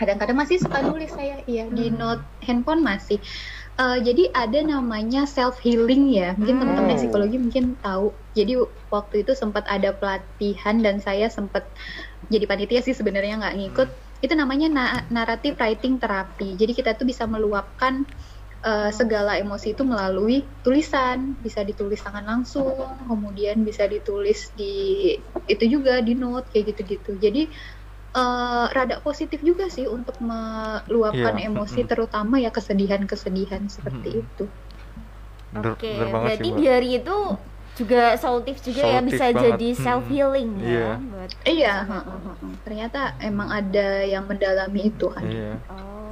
Kadang-kadang 0.00 0.34
masih 0.34 0.59
suka 0.59 0.82
nulis 0.82 1.14
saya, 1.14 1.46
iya 1.46 1.70
di 1.70 1.86
note 1.94 2.24
handphone 2.42 2.82
masih. 2.82 3.22
Eh, 3.80 3.98
jadi 4.07 4.22
ada 4.34 4.59
namanya 4.66 5.24
self 5.28 5.57
healing 5.64 6.11
ya, 6.12 6.34
mungkin 6.38 6.57
Hmm. 6.59 6.62
teman-teman 6.66 6.98
psikologi 7.00 7.36
mungkin 7.40 7.64
tahu. 7.80 8.18
Jadi 8.38 8.53
waktu 8.92 9.14
itu 9.24 9.32
sempat 9.38 9.64
ada 9.70 9.94
pelatihan 9.96 10.76
dan 10.84 11.00
saya 11.00 11.28
sempat 11.32 11.72
jadi 12.32 12.44
panitia 12.50 12.80
sih 12.84 12.94
sebenarnya 12.96 13.38
nggak 13.40 13.57
ngikut. 13.59 13.88
Itu 14.24 14.34
namanya 14.38 14.66
na- 14.70 15.05
narrative 15.11 15.59
writing 15.59 15.98
terapi. 16.03 16.55
Jadi 16.61 16.72
kita 16.78 16.94
tuh 16.98 17.07
bisa 17.09 17.24
meluapkan 17.26 18.07
eh, 18.70 18.90
segala 19.00 19.32
emosi 19.42 19.66
itu 19.74 19.82
melalui 19.92 20.36
tulisan, 20.64 21.18
bisa 21.44 21.60
ditulis 21.68 22.00
tangan 22.06 22.24
langsung, 22.32 22.74
kemudian 23.10 23.56
bisa 23.68 23.84
ditulis 23.94 24.40
di 24.58 24.74
itu 25.52 25.64
juga 25.74 25.92
di 26.06 26.14
note 26.22 26.46
kayak 26.52 26.64
gitu-gitu. 26.74 27.10
Jadi 27.24 27.42
eh, 28.20 28.64
rada 28.76 28.96
positif 29.06 29.40
juga 29.50 29.66
sih 29.76 29.86
untuk 29.96 30.16
meluapkan 30.30 31.34
Iya, 31.36 31.48
emosi, 31.50 31.80
terutama 31.90 32.34
ya 32.44 32.50
kesedihan-kesedihan 32.56 33.62
seperti 33.76 34.08
itu. 34.22 34.44
Oke, 35.52 35.92
banget 36.12 36.22
berarti 36.24 36.48
sih 36.48 36.52
itu 37.00 37.16
juga 37.78 38.02
solutif 38.22 38.56
juga 38.66 38.82
ya 38.84 39.00
Solutif 39.00 39.08
bisa 39.08 39.26
banget. 39.36 39.60
jadi 39.60 39.68
self 39.84 40.04
healing 40.12 40.50
Iya. 40.60 40.80
ya. 40.80 40.92
Buat 41.12 41.30
Iya, 41.52 41.72
heeh, 41.90 42.18
heeh. 42.26 42.52
ternyata 42.64 43.00
emang 43.28 43.48
ada 43.60 43.86
yang 44.12 44.24
mendalami 44.30 44.80
itu 44.92 45.06
kan. 45.14 45.24
iya 45.26 45.52
Oh, 45.72 46.11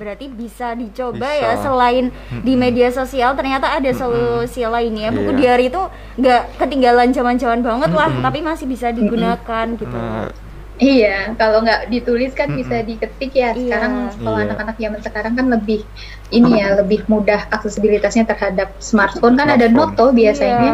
berarti 0.00 0.26
bisa 0.26 0.72
dicoba 0.72 1.28
Bisa. 1.28 1.44
ya 1.44 1.52
selain 1.60 2.08
di 2.40 2.56
media 2.56 2.88
sosial 2.88 3.36
ternyata 3.36 3.68
ada 3.70 3.92
solusi 3.92 4.64
lainnya. 4.64 5.12
Buku 5.12 5.30
Iya. 5.30 5.38
diary 5.38 5.68
itu 5.68 5.82
nggak 6.16 6.42
ketinggalan 6.56 7.12
zaman-zaman 7.12 7.60
banget 7.60 7.90
lah, 7.92 8.08
tapi 8.18 8.40
masih 8.40 8.64
bisa 8.64 8.88
digunakan 8.90 9.66
gitu. 9.76 9.92
Nah, 9.92 10.32
Iya, 10.80 11.36
kalau 11.36 11.60
nggak 11.60 11.92
ditulis 11.92 12.32
kan 12.32 12.56
bisa 12.56 12.80
diketik 12.80 13.36
ya. 13.36 13.52
Iya. 13.52 13.60
Sekarang 13.68 13.92
kalau 14.16 14.40
Iya. 14.40 14.44
anak-anak 14.48 14.76
zaman 14.80 15.00
sekarang 15.04 15.32
kan 15.36 15.46
lebih 15.52 15.84
ini 16.30 16.56
ya, 16.56 16.72
lebih 16.72 17.04
mudah 17.04 17.52
aksesibilitasnya 17.52 18.24
terhadap 18.24 18.72
smartphone 18.80 19.36
kan 19.36 19.52
ada 19.52 19.68
Smartphone. 19.68 19.92
note 19.92 20.00
tuh 20.00 20.10
biasanya. 20.16 20.72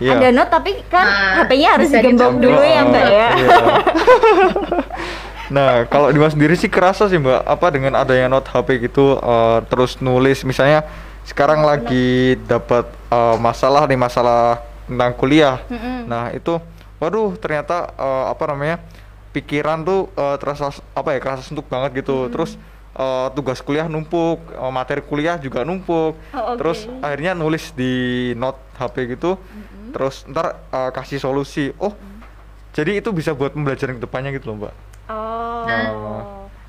Iya. 0.00 0.16
Ada 0.16 0.28
note 0.32 0.48
tapi 0.48 0.72
kan 0.88 1.04
Nah, 1.04 1.44
HP-nya 1.44 1.68
harus 1.76 1.88
digembok 1.92 2.32
dulu 2.40 2.60
ya 2.64 2.80
Mbak 2.80 3.04
ya. 3.04 3.28
Iya. 3.36 3.56
nah, 5.50 5.84
kalau 5.90 6.08
Dimas 6.14 6.32
sendiri 6.32 6.54
sih 6.54 6.70
kerasa 6.70 7.10
sih 7.10 7.18
Mbak, 7.18 7.42
apa 7.44 7.66
dengan 7.74 7.98
adanya 7.98 8.30
note 8.30 8.48
HP 8.48 8.88
gitu 8.88 9.18
eh, 9.18 9.58
terus 9.66 9.98
nulis 9.98 10.46
misalnya 10.46 10.86
sekarang 11.26 11.62
lagi 11.62 12.38
dapat 12.48 12.88
eh, 13.10 13.36
masalah 13.36 13.84
nih 13.90 13.98
masalah 13.98 14.62
tentang 14.90 15.12
kuliah. 15.14 15.62
Nah, 16.10 16.34
itu 16.34 16.58
waduh 16.98 17.38
ternyata 17.38 17.90
eh, 17.94 18.24
apa 18.30 18.44
namanya? 18.50 18.78
pikiran 19.30 19.86
tuh 19.86 20.10
eh, 20.18 20.36
terasa 20.42 20.74
apa 20.90 21.14
ya, 21.14 21.18
kerasa 21.22 21.46
suntuk 21.46 21.70
banget 21.70 22.02
gitu. 22.02 22.26
Terus 22.34 22.58
eh, 22.98 23.28
tugas 23.38 23.62
kuliah 23.62 23.86
numpuk, 23.86 24.42
eh, 24.50 24.72
materi 24.74 25.06
kuliah 25.06 25.38
juga 25.38 25.62
numpuk. 25.62 26.18
Oh, 26.34 26.54
oke. 26.54 26.58
Terus 26.58 26.90
akhirnya 26.98 27.38
nulis 27.38 27.70
di 27.78 28.34
note 28.34 28.58
HP 28.74 29.14
gitu. 29.14 29.38
Terus 29.94 30.26
ntar 30.26 30.58
eh, 30.74 30.90
kasih 30.90 31.22
solusi. 31.22 31.70
Oh, 31.78 31.94
jadi 32.74 32.98
itu 32.98 33.14
bisa 33.14 33.30
buat 33.38 33.54
pembelajaran 33.54 33.98
ke 33.98 34.02
depannya 34.02 34.34
gitu 34.34 34.50
loh, 34.50 34.66
Mbak. 34.66 34.89
Oh. 35.10 35.66
Nah, 35.66 35.86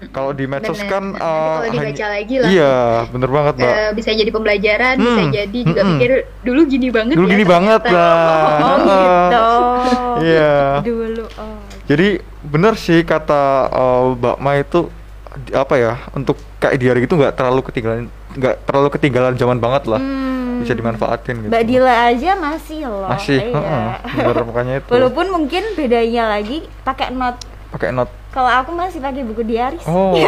Kalau 0.09 0.33
di 0.33 0.43
medsos 0.43 0.75
Bener. 0.75 0.89
kan 0.89 1.03
eh, 1.13 1.21
kalau 1.21 1.69
dibaca 1.71 2.05
lagi 2.09 2.35
lah. 2.35 2.49
Iya, 2.49 2.75
bener 3.07 3.29
banget, 3.29 3.53
Mbak. 3.55 3.69
Eh, 3.71 3.89
bisa 3.93 4.09
jadi 4.11 4.31
pembelajaran, 4.33 4.95
bisa 4.97 5.21
Hmm, 5.21 5.29
jadi 5.31 5.59
juga 5.61 5.81
mm-mm. 5.83 5.91
pikir 5.93 6.11
dulu 6.41 6.59
gini 6.65 6.87
banget 6.89 7.13
Dulu 7.13 7.27
ya 7.27 7.31
gini 7.31 7.45
banget 7.45 7.81
lah. 7.85 8.17
Oh 8.65 8.77
gitu. 8.81 9.45
Iya. 10.25 10.57
Dulu. 10.81 11.25
Oh. 11.37 11.57
Jadi 11.85 12.07
bener 12.41 12.73
sih 12.75 12.99
kata 13.01 13.43
eh, 13.67 14.01
Mbak 14.17 14.37
Ma 14.37 14.51
itu 14.57 14.89
apa 15.53 15.73
ya 15.75 15.93
untuk 16.11 16.35
kayak 16.57 16.75
di 16.75 16.85
hari 16.85 16.99
gitu 17.01 17.15
nggak 17.15 17.33
terlalu 17.33 17.61
ketinggalan 17.63 18.03
nggak 18.35 18.55
terlalu 18.65 18.89
ketinggalan 18.91 19.33
zaman 19.33 19.57
banget 19.57 19.87
lah 19.87 20.01
Hmm. 20.01 20.59
bisa 20.59 20.73
dimanfaatin 20.73 21.35
gitu. 21.39 21.49
Mbak 21.49 21.63
Dila 21.63 21.93
aja 22.05 22.31
masih 22.35 22.79
loh. 22.83 23.07
Masih, 23.07 23.37
Iya. 23.39 23.53
heeh, 23.55 23.87
bener 24.19 24.43
makanya 24.43 24.73
itu. 24.77 24.89
Walaupun 24.89 25.25
mungkin 25.31 25.63
bedanya 25.73 26.29
lagi 26.31 26.57
pakai 26.81 27.09
note. 27.11 27.41
Pakai 27.71 27.89
note. 27.89 28.11
Kalau 28.29 28.47
aku 28.47 28.71
masih 28.71 28.99
pakai 28.99 29.23
buku 29.23 29.41
diaris. 29.41 29.79
Oh. 29.83 30.15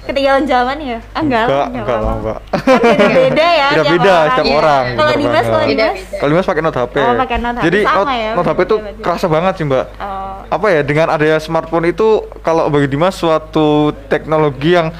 Ketinggalan 0.00 0.42
zaman 0.42 0.76
ya? 0.80 0.98
Ah, 1.12 1.20
enggak 1.20 1.44
enggak, 1.44 1.66
enggak 1.70 1.98
lah. 2.00 2.14
Mbak. 2.16 2.38
Kan 2.50 2.80
beda-beda 2.80 3.46
ya. 3.60 3.66
tiap 3.68 3.84
Beda-beda 3.84 4.10
orang. 4.10 4.26
setiap 4.26 4.44
Iya. 4.44 4.56
orang. 4.56 4.84
Kalau 4.90 4.96
bener 5.06 5.20
Dimas, 5.20 5.44
kalau. 5.44 5.60
Dimas. 5.62 5.98
Kalau 6.10 6.30
Dimas 6.30 6.46
pakai 6.46 6.62
note 6.62 6.78
HP. 6.80 6.94
Oh, 6.96 7.14
pakai 7.16 7.36
note 7.38 7.54
HP. 7.54 7.64
Jadi 7.64 7.78
note, 7.84 8.10
ya, 8.10 8.30
note 8.34 8.48
HP 8.48 8.58
itu 8.60 8.76
kerasa 8.98 9.26
banget 9.26 9.52
sih, 9.54 9.64
Mbak. 9.64 9.86
Oh. 9.96 10.18
apa 10.50 10.66
ya 10.66 10.82
dengan 10.82 11.06
adanya 11.08 11.38
smartphone 11.38 11.86
itu 11.86 12.08
kalau 12.40 12.66
bagi 12.66 12.90
Dimas 12.90 13.14
suatu 13.14 13.68
teknologi 14.06 14.74
yang 14.74 14.90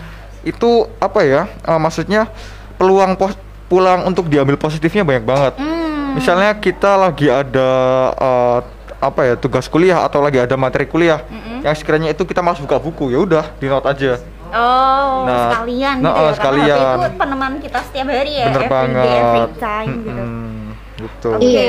itu 0.42 0.70
apa 0.96 1.20
ya 1.20 1.42
eh, 1.48 1.74
maksudnya 1.76 2.30
peluang 2.76 3.18
pos 3.18 3.34
pulang 3.66 4.06
untuk 4.06 4.26
diambil 4.26 4.54
positifnya 4.54 5.02
banyak 5.02 5.26
banget 5.26 5.54
Hmm. 5.58 6.14
misalnya 6.14 6.54
kita 6.54 6.94
lagi 6.96 7.26
ada 7.26 7.70
eh, 8.14 8.58
apa 9.00 9.20
ya 9.24 9.34
tugas 9.34 9.64
kuliah 9.64 10.04
atau 10.04 10.20
lagi 10.20 10.36
ada 10.36 10.54
materi 10.54 10.84
kuliah 10.84 11.24
yang 11.60 11.72
sekiranya 11.72 12.08
itu 12.08 12.22
kita 12.22 12.38
malas 12.38 12.60
buka 12.60 12.76
buku 12.76 13.08
ya 13.08 13.18
udah 13.18 13.44
di 13.56 13.66
note 13.66 13.88
aja 13.88 14.20
Oh, 14.50 15.30
Nah, 15.30 15.54
sekalian 15.54 15.96
nah, 15.96 16.10
gitu 16.10 16.20
ya. 16.20 16.32
sekalian. 16.34 16.74
Karena 16.74 17.06
itu 17.06 17.10
peneman 17.16 17.52
kita 17.62 17.78
setiap 17.86 18.06
hari 18.10 18.32
ya. 18.34 18.46
bener 18.50 18.58
every 18.58 18.66
banget 18.68 19.04
day, 19.06 19.14
every 19.14 19.46
time 19.56 19.88
gitu. 19.94 20.10
Mm-mm, 20.10 20.58
gitu 20.98 21.28
Oke. 21.30 21.46
Iya. 21.46 21.68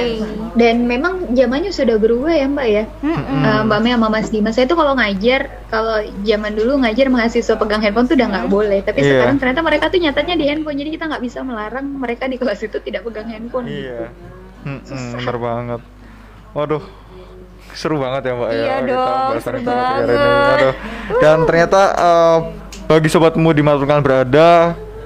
Dan 0.52 0.76
memang 0.90 1.14
zamannya 1.30 1.70
sudah 1.70 2.02
berubah 2.02 2.34
ya 2.34 2.50
Mbak 2.50 2.68
ya. 2.68 2.84
Mm-mm. 3.06 3.42
Eh, 3.46 3.62
Mbak 3.62 3.80
Mei 3.80 3.94
sama 3.94 4.08
Mas 4.10 4.28
Dimas 4.28 4.58
saya 4.58 4.66
itu 4.66 4.74
kalau 4.74 4.98
ngajar, 4.98 5.42
kalau 5.70 5.96
zaman 6.26 6.52
dulu 6.52 6.72
ngajar 6.82 7.06
mahasiswa 7.08 7.54
pegang 7.56 7.82
handphone 7.86 8.10
tuh 8.10 8.18
udah 8.18 8.28
nggak 8.34 8.48
boleh. 8.50 8.80
Tapi 8.82 8.98
Iya. 9.00 9.10
sekarang 9.14 9.36
ternyata 9.38 9.62
mereka 9.62 9.86
tuh 9.86 10.00
nyatanya 10.02 10.34
di 10.34 10.46
handphone, 10.50 10.74
jadi 10.76 10.90
kita 10.90 11.06
nggak 11.06 11.22
bisa 11.22 11.40
melarang 11.42 11.86
mereka 11.86 12.26
di 12.26 12.42
kelas 12.42 12.66
itu 12.66 12.82
tidak 12.82 13.06
pegang 13.06 13.30
handphone. 13.30 13.70
iya 13.70 14.10
gitu. 14.10 14.74
Mm-mm, 14.90 15.06
bener 15.16 15.38
banget 15.38 15.82
waduh 16.52 16.84
seru 17.74 17.98
banget 17.98 18.22
ya 18.28 18.34
mbak 18.34 18.50
ya 18.50 18.58
Iya 18.58 18.76
kita 18.78 18.88
dong, 18.88 19.08
pembahasan 19.08 19.42
seru 19.42 19.60
materi 19.62 20.12
ini. 20.12 20.18
banget. 20.18 20.52
Aduh. 20.52 20.74
dan 21.20 21.38
ternyata 21.46 21.82
eh, 21.94 22.38
bagi 22.86 23.08
sobatmu 23.08 23.50
di 23.52 23.64
kan 23.64 24.00
berada 24.00 24.50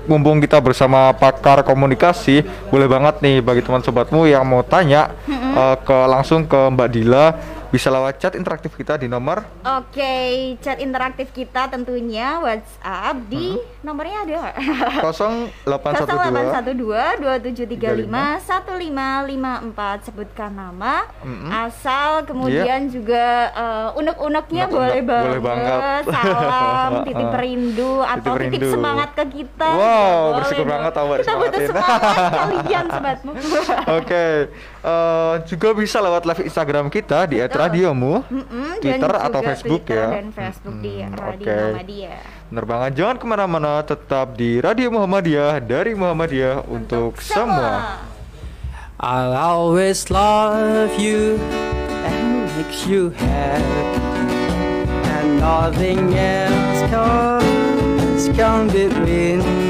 mumpung 0.05 0.37
kita 0.37 0.61
bersama 0.61 1.09
pakar 1.13 1.61
komunikasi 1.61 2.45
boleh 2.69 2.85
banget 2.85 3.21
nih 3.21 3.41
bagi 3.41 3.61
teman 3.61 3.81
sobatmu 3.81 4.25
yang 4.25 4.45
mau 4.45 4.61
tanya 4.61 5.13
eh, 5.29 5.75
ke 5.81 5.97
langsung 6.05 6.45
ke 6.45 6.59
Mbak 6.69 6.89
Dila 6.89 7.25
bisa 7.67 7.87
lewat 7.87 8.17
chat 8.17 8.33
interaktif 8.33 8.71
kita 8.71 8.95
di 8.95 9.05
nomor 9.05 9.43
Oke, 9.61 10.15
chat 10.59 10.77
interaktif 10.77 11.29
kita 11.29 11.67
tentunya 11.67 12.37
WhatsApp 12.37 13.17
di 13.25 13.53
nomornya 13.81 14.17
ada 14.21 14.33
nggak? 14.35 14.55
0812 15.03 16.05
0812 16.05 17.19
2735 17.19 18.05
1554 18.45 20.05
sebutkan 20.05 20.51
nama, 20.51 21.03
Mm-mm. 21.21 21.49
asal 21.49 22.23
kemudian 22.23 22.87
juga 22.87 23.25
eh, 23.51 23.89
unek-uneknya 23.95 24.63
Unek-unek, 24.65 24.71
boleh 24.71 25.01
banget, 25.01 25.25
boleh 25.25 25.41
banget. 25.41 26.03
salam, 26.07 26.91
titip 27.07 27.33
rindu 27.35 27.93
atau 27.99 28.31
Titip 28.31 28.41
titip 28.45 28.61
rindu. 28.61 28.71
semangat 28.71 29.09
ke 29.13 29.23
kita. 29.33 29.69
Wow, 29.71 30.21
bersyukur 30.35 30.65
banget 30.65 30.91
tahu 30.91 31.07
Kita 31.17 31.33
butuh 31.35 31.61
semangat 31.65 32.01
kalian 32.39 32.85
sobatmu. 32.87 33.31
Oke, 33.95 34.25
eh, 34.81 35.33
juga 35.45 35.69
bisa 35.73 35.97
lewat 35.99 36.23
live 36.23 36.43
Instagram 36.45 36.87
kita 36.87 37.19
di 37.25 37.37
@radiomu, 37.65 38.13
Mm-mm, 38.29 38.69
dan 38.77 38.81
Twitter 38.81 39.13
atau 39.17 39.39
juga 39.41 39.47
Facebook 39.49 39.83
Twitter 39.83 39.97
ya. 39.97 40.07
dan 40.13 40.27
Facebook 40.31 40.75
di 40.79 40.93
Mm-mm, 41.01 41.17
Radio 41.17 41.45
oke. 41.45 41.55
Muhammadiyah. 41.57 42.21
Bener 42.45 42.65
banget, 42.69 42.91
jangan 42.93 43.15
ke 43.17 43.25
mana-mana, 43.25 43.73
tetap 43.81 44.27
di 44.37 44.49
Radio 44.61 44.87
Muhammadiyah 44.93 45.53
dari 45.59 45.91
Muhammadiyah 45.97 46.69
untuk 46.69 47.17
semua. 47.17 48.05
I'll 48.95 49.35
always 49.35 50.07
love 50.07 50.95
you 50.95 51.41
and 52.05 52.47
makes 52.55 52.85
you 52.87 53.11
happy, 53.11 53.83
and 55.09 55.41
nothing 55.41 56.13
else 56.15 56.79
comes 56.93 58.29
come 58.37 58.69
between. 58.71 59.64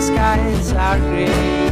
Skies 0.00 0.72
are 0.72 0.98
gray. 0.98 1.69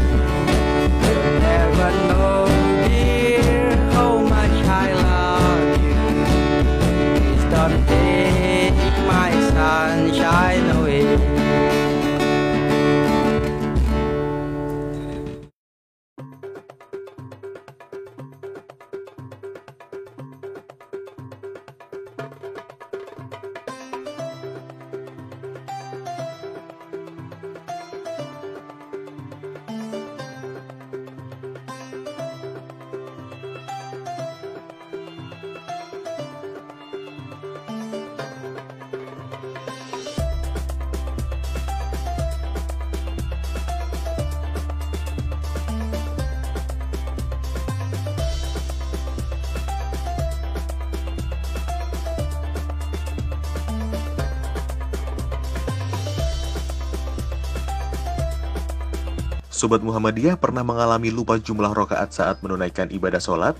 Sobat 59.58 59.82
Muhammadiyah 59.82 60.38
pernah 60.38 60.62
mengalami 60.62 61.10
lupa 61.10 61.34
jumlah 61.34 61.74
rokaat 61.74 62.14
saat 62.14 62.38
menunaikan 62.46 62.94
ibadah 62.94 63.18
sholat? 63.18 63.58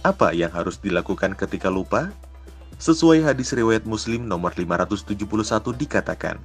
Apa 0.00 0.32
yang 0.32 0.48
harus 0.48 0.80
dilakukan 0.80 1.36
ketika 1.36 1.68
lupa? 1.68 2.08
Sesuai 2.80 3.20
hadis 3.20 3.52
riwayat 3.52 3.84
Muslim 3.84 4.24
nomor 4.24 4.56
571 4.56 5.12
dikatakan, 5.76 6.40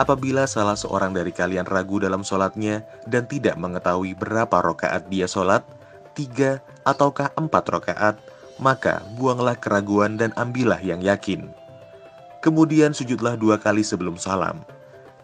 apabila 0.00 0.48
salah 0.48 0.72
seorang 0.72 1.12
dari 1.12 1.36
kalian 1.36 1.68
ragu 1.68 2.00
dalam 2.00 2.24
sholatnya 2.24 2.80
dan 3.04 3.28
tidak 3.28 3.60
mengetahui 3.60 4.16
berapa 4.16 4.56
rokaat 4.56 5.12
dia 5.12 5.28
sholat, 5.28 5.60
tiga 6.16 6.64
ataukah 6.88 7.28
empat 7.36 7.64
rokaat, 7.68 8.16
maka 8.56 9.04
buanglah 9.20 9.60
keraguan 9.60 10.16
dan 10.16 10.32
ambillah 10.40 10.80
yang 10.80 11.04
yakin. 11.04 11.52
Kemudian 12.40 12.96
sujudlah 12.96 13.36
dua 13.36 13.60
kali 13.60 13.84
sebelum 13.84 14.16
salam. 14.16 14.64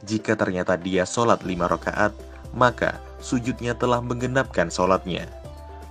Jika 0.05 0.37
ternyata 0.37 0.77
dia 0.77 1.09
sholat 1.09 1.41
lima 1.49 1.65
rokaat, 1.65 2.13
maka 2.55 3.03
sujudnya 3.19 3.75
telah 3.75 4.01
menggenapkan 4.01 4.71
sholatnya. 4.71 5.27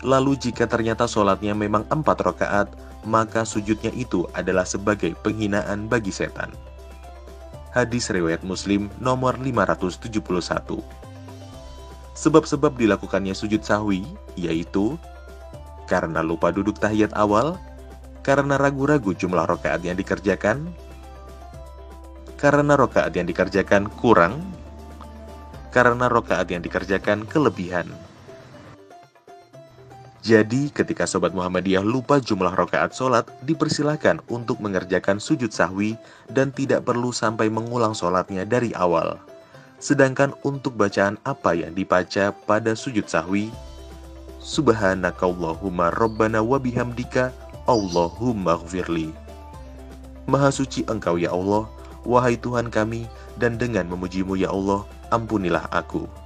Lalu 0.03 0.35
jika 0.35 0.67
ternyata 0.67 1.07
sholatnya 1.07 1.55
memang 1.55 1.87
empat 1.87 2.17
rokaat, 2.23 2.67
maka 3.07 3.43
sujudnya 3.43 3.91
itu 3.95 4.27
adalah 4.35 4.63
sebagai 4.63 5.15
penghinaan 5.23 5.87
bagi 5.91 6.11
setan. 6.11 6.51
Hadis 7.71 8.11
riwayat 8.11 8.43
Muslim 8.47 8.87
nomor 8.99 9.35
571. 9.39 10.79
Sebab-sebab 12.13 12.77
dilakukannya 12.77 13.33
sujud 13.33 13.65
sahwi 13.65 14.05
yaitu 14.37 14.95
karena 15.89 16.23
lupa 16.23 16.53
duduk 16.53 16.79
tahiyat 16.79 17.11
awal, 17.17 17.59
karena 18.23 18.55
ragu-ragu 18.55 19.11
jumlah 19.11 19.43
rokaat 19.43 19.83
yang 19.83 19.99
dikerjakan, 19.99 20.71
karena 22.39 22.73
rokaat 22.79 23.11
yang 23.15 23.27
dikerjakan 23.27 23.91
kurang, 23.99 24.39
karena 25.73 26.05
rokaat 26.05 26.53
yang 26.53 26.61
dikerjakan 26.61 27.25
kelebihan. 27.25 27.89
Jadi, 30.23 30.71
ketika 30.71 31.03
Sobat 31.03 31.35
Muhammadiyah 31.35 31.83
lupa 31.83 32.15
jumlah 32.15 32.55
rokaat 32.55 32.95
sholat, 32.95 33.27
dipersilahkan 33.43 34.23
untuk 34.31 34.63
mengerjakan 34.63 35.19
sujud 35.19 35.51
sahwi 35.51 35.99
dan 36.31 36.47
tidak 36.55 36.87
perlu 36.87 37.11
sampai 37.11 37.51
mengulang 37.51 37.91
sholatnya 37.91 38.47
dari 38.47 38.71
awal. 38.71 39.19
Sedangkan 39.83 40.31
untuk 40.47 40.79
bacaan 40.79 41.19
apa 41.27 41.51
yang 41.51 41.75
dibaca 41.75 42.31
pada 42.47 42.71
sujud 42.71 43.03
sahwi, 43.03 43.51
Subhanakallahumma 44.39 45.91
Rabbana 45.91 46.39
wa 46.39 46.55
bihamdika 46.55 47.35
Allahumma 47.67 48.55
gfirli. 48.63 49.11
Maha 50.23 50.55
suci 50.55 50.87
engkau 50.87 51.19
ya 51.19 51.35
Allah, 51.35 51.67
wahai 52.07 52.39
Tuhan 52.39 52.71
kami, 52.71 53.11
dan 53.35 53.59
dengan 53.59 53.91
memujimu 53.91 54.39
ya 54.39 54.55
Allah, 54.55 54.87
ampunilah 55.13 55.69
aku. 55.69 56.22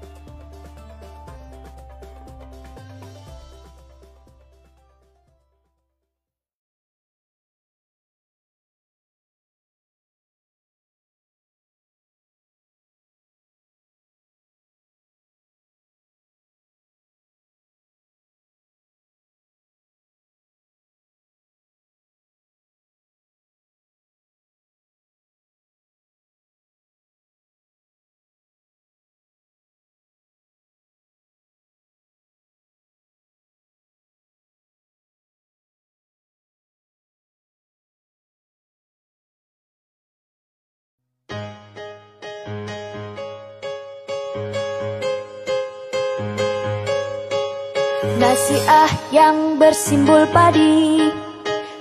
Nasiah 48.38 48.94
yang 49.10 49.58
bersimbol 49.58 50.30
padi 50.30 51.10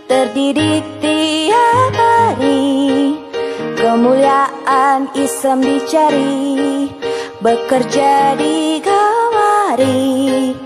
Terdidik 0.08 0.88
tiap 1.04 1.92
hari. 1.92 3.12
Kemuliaan 3.76 5.12
Islam 5.12 5.60
dicari 5.60 6.88
Bekerja 7.44 8.40
di 8.40 8.80
kamari 8.80 10.56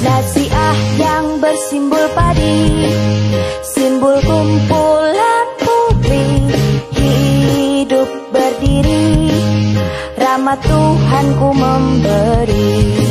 Nasiah 0.00 0.80
yang 0.96 1.36
bersimbol 1.44 2.08
padi 2.16 2.88
Simbol 3.68 4.16
kumpulan 4.24 5.46
putri 5.60 6.24
Hidup 6.96 8.08
berdiri 8.32 9.28
Rahmat 10.16 10.64
Tuhanku 10.64 11.48
memberi 11.52 13.03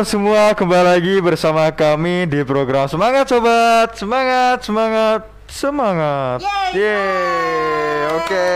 Semua 0.00 0.56
kembali 0.56 0.86
lagi 0.96 1.14
bersama 1.20 1.68
kami 1.68 2.24
di 2.24 2.40
program 2.40 2.88
Semangat 2.88 3.28
Sobat. 3.28 3.92
Semangat 4.00 4.64
Semangat 4.64 5.20
Semangat. 5.44 6.40
Yeay, 6.40 6.72
Yeay. 6.72 8.00
Oke. 8.16 8.48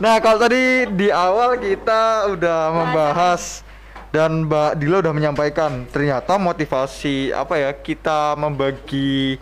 Nah 0.00 0.16
kalau 0.24 0.38
tadi 0.40 0.88
di 0.96 1.12
awal 1.12 1.60
kita 1.60 2.32
udah 2.32 2.72
membahas 2.72 3.60
Dan 4.08 4.46
Mbak 4.48 4.78
Dila 4.78 5.02
udah 5.02 5.10
menyampaikan 5.12 5.84
Ternyata 5.90 6.38
motivasi 6.38 7.34
apa 7.34 7.58
ya 7.58 7.70
Kita 7.74 8.38
membagi 8.38 9.36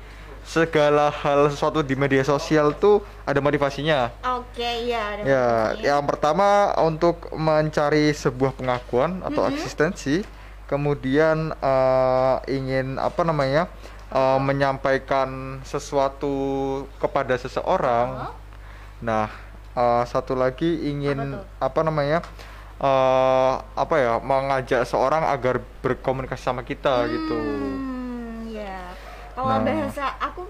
segala 0.47 1.11
hal 1.11 1.51
sesuatu 1.51 1.83
di 1.83 1.99
media 1.99 2.23
sosial 2.23 2.71
tuh 2.79 3.03
ada 3.27 3.43
motivasinya. 3.43 4.15
Oke, 4.39 4.63
iya 4.87 5.19
ada 5.19 5.23
Ya, 5.27 5.47
motivasinya. 5.75 5.83
yang 5.83 6.03
pertama 6.07 6.49
untuk 6.87 7.17
mencari 7.35 8.15
sebuah 8.15 8.55
pengakuan 8.55 9.27
atau 9.27 9.43
eksistensi, 9.51 10.23
kemudian 10.67 11.55
eh, 11.57 12.37
ingin 12.51 12.99
apa 12.99 13.23
namanya 13.23 13.67
eh, 14.11 14.39
menyampaikan 14.43 15.61
sesuatu 15.63 16.35
kepada 16.99 17.35
seseorang. 17.39 18.31
Nah, 19.03 19.31
eh, 19.75 20.03
satu 20.07 20.35
lagi 20.35 20.91
ingin 20.91 21.39
apa, 21.63 21.81
namanya 21.87 22.23
eh, 22.83 23.55
apa 23.63 23.95
ya 23.97 24.13
mengajak 24.21 24.83
seorang 24.85 25.25
agar 25.31 25.63
berkomunikasi 25.83 26.43
sama 26.43 26.63
kita 26.67 27.07
gitu. 27.09 27.39
Hmm, 27.39 28.51
ya. 28.51 28.93
Kalau 29.37 29.53
Nah. 29.53 29.65
bahasa 29.65 30.05
aku 30.19 30.43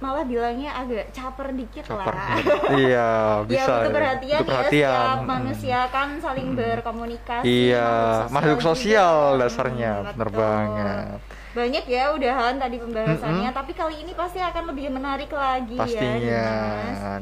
malah 0.00 0.24
bilangnya 0.24 0.72
agak 0.74 1.12
caper 1.12 1.52
dikit 1.52 1.84
Caper. 1.84 2.08
lah. 2.08 2.40
iya, 2.80 3.08
ya 3.36 3.44
bisa. 3.44 3.72
butuh 3.78 3.92
perhatian, 3.92 4.38
Butuh 4.38 4.48
ya 4.48 4.56
perhatian. 4.56 4.88
setiap 4.90 5.18
Mm. 5.20 5.28
manusia 5.28 5.78
kan 5.86 6.08
saling 6.16 6.48
berkomunikasi. 6.54 7.44
Iya, 7.44 7.90
makhluk 8.26 8.60
sosial 8.60 9.14
juga. 9.30 9.40
dasarnya, 9.42 9.92
Hmm, 9.94 10.06
bener 10.10 10.28
betul. 10.28 10.40
banget. 10.40 11.18
Banyak 11.50 11.84
ya 11.84 12.04
udahan 12.10 12.54
tadi 12.56 12.76
pembahasannya, 12.78 13.50
tapi 13.50 13.72
kali 13.72 13.94
ini 14.00 14.12
pasti 14.14 14.38
akan 14.38 14.70
lebih 14.70 14.86
menarik 14.88 15.28
lagi 15.28 15.74
pastinya 15.74 16.16
ya. 16.16 16.54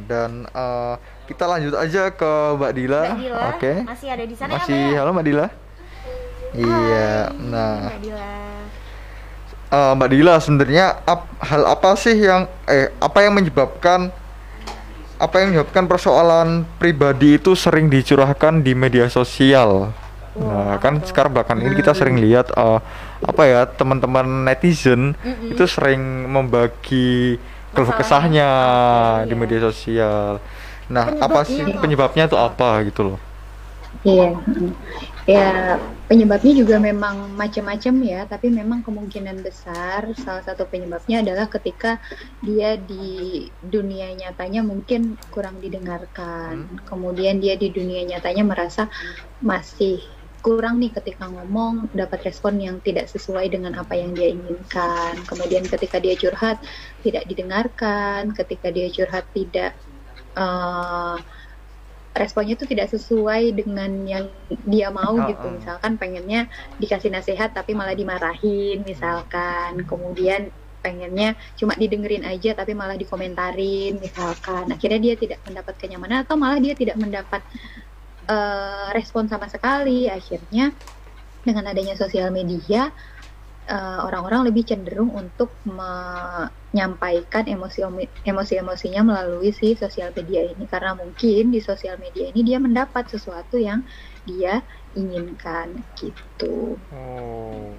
Dan 0.01 0.31
eh, 0.47 0.95
kita 1.24 1.45
lanjut 1.45 1.74
aja 1.74 2.03
ke 2.11 2.33
Mbak 2.55 2.72
Dila, 2.72 3.03
Mbak 3.03 3.18
Dila 3.18 3.41
oke 3.51 3.72
masih 3.85 4.09
ada 4.09 4.22
di 4.22 4.33
sana 4.33 4.49
ya, 4.49 4.55
masih 4.55 4.79
Mbak? 4.79 4.97
halo 4.97 5.11
Mbak 5.11 5.26
Dila 5.26 5.47
iya 6.55 7.12
nah 7.43 7.89
Mbak 7.89 8.01
Dila. 8.01 8.33
Eh, 9.69 9.93
Mbak 9.97 10.09
Dila 10.12 10.35
sebenarnya 10.41 10.87
ap- 11.05 11.31
hal 11.41 11.62
apa 11.69 11.95
sih 11.95 12.16
yang 12.16 12.49
eh 12.69 12.93
apa 12.99 13.19
yang 13.25 13.37
menyebabkan 13.37 14.11
apa 15.19 15.35
yang 15.43 15.51
menyebabkan 15.51 15.91
persoalan 15.91 16.62
pribadi 16.79 17.37
itu 17.37 17.59
sering 17.59 17.91
dicurahkan 17.91 18.62
di 18.62 18.73
media 18.73 19.11
sosial? 19.11 19.91
Nah 20.39 20.79
kan 20.79 21.03
sekarang 21.03 21.35
belakangan 21.35 21.66
ini 21.66 21.75
kita 21.75 21.93
sering 21.95 22.23
lihat 22.23 22.55
eh, 22.55 22.81
apa 23.19 23.43
ya 23.45 23.66
teman-teman 23.66 24.47
netizen 24.47 25.19
itu 25.51 25.64
sering 25.66 26.31
membagi 26.31 27.37
keluh 27.75 27.91
kesahnya 27.93 28.49
di 29.27 29.35
iya. 29.35 29.41
media 29.41 29.59
sosial. 29.66 30.39
Nah 30.89 31.19
apa 31.19 31.45
sih 31.45 31.59
Penyebabnya 31.61 31.83
penyebabnya 31.83 32.25
itu 32.31 32.39
apa 32.39 32.69
gitu 32.87 33.01
loh? 33.14 33.19
Iya. 34.07 34.39
Ya 35.29 35.76
penyebabnya 36.09 36.57
juga 36.57 36.81
memang 36.81 37.37
macam-macam 37.37 37.95
ya, 38.01 38.24
tapi 38.24 38.49
memang 38.49 38.81
kemungkinan 38.81 39.45
besar 39.45 40.09
salah 40.16 40.41
satu 40.41 40.64
penyebabnya 40.64 41.20
adalah 41.20 41.53
ketika 41.53 42.01
dia 42.41 42.81
di 42.81 43.45
dunia 43.61 44.16
nyatanya 44.16 44.64
mungkin 44.64 45.20
kurang 45.29 45.61
didengarkan, 45.61 46.81
kemudian 46.89 47.45
dia 47.45 47.61
di 47.61 47.68
dunia 47.68 48.09
nyatanya 48.09 48.41
merasa 48.49 48.89
masih 49.45 50.01
kurang 50.41 50.81
nih 50.81 50.97
ketika 50.97 51.29
ngomong 51.29 51.93
dapat 51.93 52.24
respon 52.24 52.57
yang 52.57 52.81
tidak 52.81 53.12
sesuai 53.12 53.53
dengan 53.53 53.76
apa 53.76 54.01
yang 54.01 54.16
dia 54.16 54.33
inginkan. 54.33 55.12
Kemudian 55.29 55.68
ketika 55.68 56.01
dia 56.01 56.16
curhat 56.16 56.57
tidak 57.05 57.29
didengarkan, 57.29 58.33
ketika 58.33 58.72
dia 58.72 58.89
curhat 58.89 59.29
tidak 59.37 59.76
eh, 60.41 61.16
responnya 62.19 62.59
itu 62.59 62.66
tidak 62.66 62.91
sesuai 62.91 63.55
dengan 63.55 63.91
yang 64.05 64.27
dia 64.66 64.91
mau 64.91 65.14
Ah, 65.16 65.31
gitu. 65.31 65.47
Misalkan 65.55 65.97
pengennya 65.97 66.51
dikasih 66.83 67.14
nasihat 67.14 67.55
tapi 67.55 67.73
malah 67.73 67.95
dimarahin 67.95 68.83
misalkan. 68.83 69.87
Kemudian 69.87 70.51
pengennya 70.83 71.35
cuma 71.59 71.75
didengerin 71.75 72.27
aja 72.27 72.59
tapi 72.59 72.75
malah 72.75 72.99
dikomentarin 72.99 74.03
misalkan. 74.03 74.69
Akhirnya 74.69 75.01
dia 75.01 75.14
tidak 75.14 75.39
mendapat 75.47 75.75
kenyamanan 75.79 76.27
atau 76.27 76.35
malah 76.35 76.59
dia 76.59 76.75
tidak 76.75 76.99
mendapat 76.99 77.41
eh, 78.27 78.89
respon 78.93 79.31
sama 79.31 79.47
sekali. 79.47 80.11
Akhirnya 80.11 80.75
dengan 81.47 81.64
adanya 81.71 81.95
sosial 81.95 82.35
media 82.35 82.91
eh, 83.71 83.99
orang-orang 84.03 84.51
lebih 84.51 84.66
cenderung 84.66 85.14
untuk 85.14 85.55
menyampaikan 86.69 87.45
emosi 87.45 87.81
emosi-emosinya 88.23 89.01
melalui 89.03 89.51
si 89.51 89.73
sosial 89.73 90.12
media 90.12 90.45
ini 90.45 90.64
karena 90.64 90.93
mungkin 90.93 91.49
di 91.49 91.61
sosial 91.61 91.97
media 91.97 92.29
ini 92.29 92.45
dia 92.45 92.59
mendapat 92.59 93.09
sesuatu 93.09 93.57
yang 93.57 93.83
dia 94.23 94.61
inginkan 94.93 95.81
gitu 95.97 96.77
oh 96.93 97.73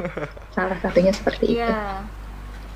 salah 0.54 0.78
satunya 0.78 1.12
seperti 1.12 1.58
itu 1.58 1.60
Iya. 1.60 2.08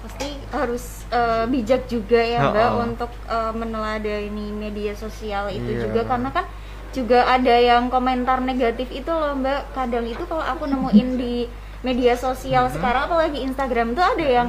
Pasti 0.04 0.28
harus 0.52 0.84
eh, 1.08 1.48
bijak 1.48 1.88
juga 1.88 2.20
ya 2.20 2.44
Mbak 2.44 2.68
Ha-ha. 2.68 2.84
untuk 2.84 3.10
eh, 3.24 3.52
meneladani 3.56 4.52
media 4.52 4.92
sosial 4.92 5.48
itu 5.48 5.64
Iya. 5.64 5.80
juga 5.80 6.04
karena 6.04 6.28
kan 6.28 6.44
juga 6.92 7.24
ada 7.26 7.56
yang 7.58 7.88
komentar 7.88 8.38
negatif 8.40 8.92
itu 8.92 9.08
loh 9.08 9.32
Mbak. 9.34 9.72
Kadang 9.72 10.04
itu 10.04 10.22
kalau 10.24 10.44
aku 10.44 10.68
nemuin 10.68 11.08
di 11.16 11.48
media 11.80 12.14
sosial 12.16 12.68
Mm-hmm. 12.68 12.76
sekarang 12.76 13.02
apalagi 13.08 13.38
Instagram 13.40 13.92
tuh 13.92 14.04
ada 14.04 14.26
yang 14.28 14.48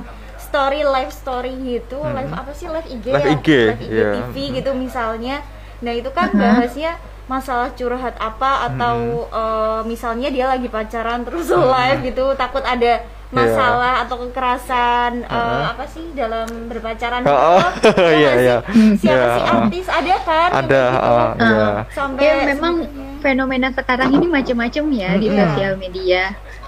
story 0.55 0.81
live 0.81 1.11
story 1.11 1.51
gitu, 1.59 1.99
live 1.99 2.31
apa 2.31 2.51
sih 2.51 2.71
live 2.71 2.87
IG 2.87 3.05
Mm-hmm. 3.05 3.11
Live 3.11 3.27
ya? 3.27 3.35
IG, 3.35 3.47
live 3.51 3.81
IG 3.81 3.91
iya. 3.91 4.09
TV 4.23 4.35
gitu 4.55 4.71
misalnya. 4.71 5.35
Nah, 5.77 5.91
itu 5.91 6.07
kan 6.09 6.31
bahasnya 6.31 6.95
masalah 7.25 7.73
curhat 7.73 8.15
apa 8.15 8.71
atau 8.71 8.95
eh, 9.27 9.81
misalnya 9.83 10.29
dia 10.29 10.45
lagi 10.45 10.69
pacaran 10.69 11.25
terus 11.25 11.51
live 11.51 11.99
gitu 12.05 12.31
takut 12.35 12.61
ada 12.61 13.01
masalah 13.27 14.05
atau 14.05 14.21
kekerasan 14.23 15.25
eh, 15.25 15.33
Heeh. 15.33 15.61
apa 15.67 15.83
sih 15.85 16.05
dalam 16.13 16.45
berpacaran 16.69 17.25
Oh, 17.25 17.59
gitu. 17.75 17.91
Iya, 18.21 18.29
nggak 18.31 18.35
sih? 18.37 18.45
iya. 18.45 18.57
siapa 18.95 19.09
Iya, 19.11 19.25
sih 19.35 19.43
uh. 19.43 19.55
artis 19.59 19.87
ada 19.89 20.15
kan 20.21 20.49
ada 20.53 20.83
gitu? 20.85 21.03
ah, 21.03 21.29
iya 21.35 21.67
sampai 21.91 22.23
ya 22.23 22.33
memang 22.47 22.73
fenomena 23.19 23.67
sekarang 23.73 24.09
ini 24.13 24.27
macam-macam 24.29 24.83
ya 24.93 25.09
di 25.17 25.27
Mm-mm. 25.27 25.39
sosial 25.41 25.73
media 25.75 26.21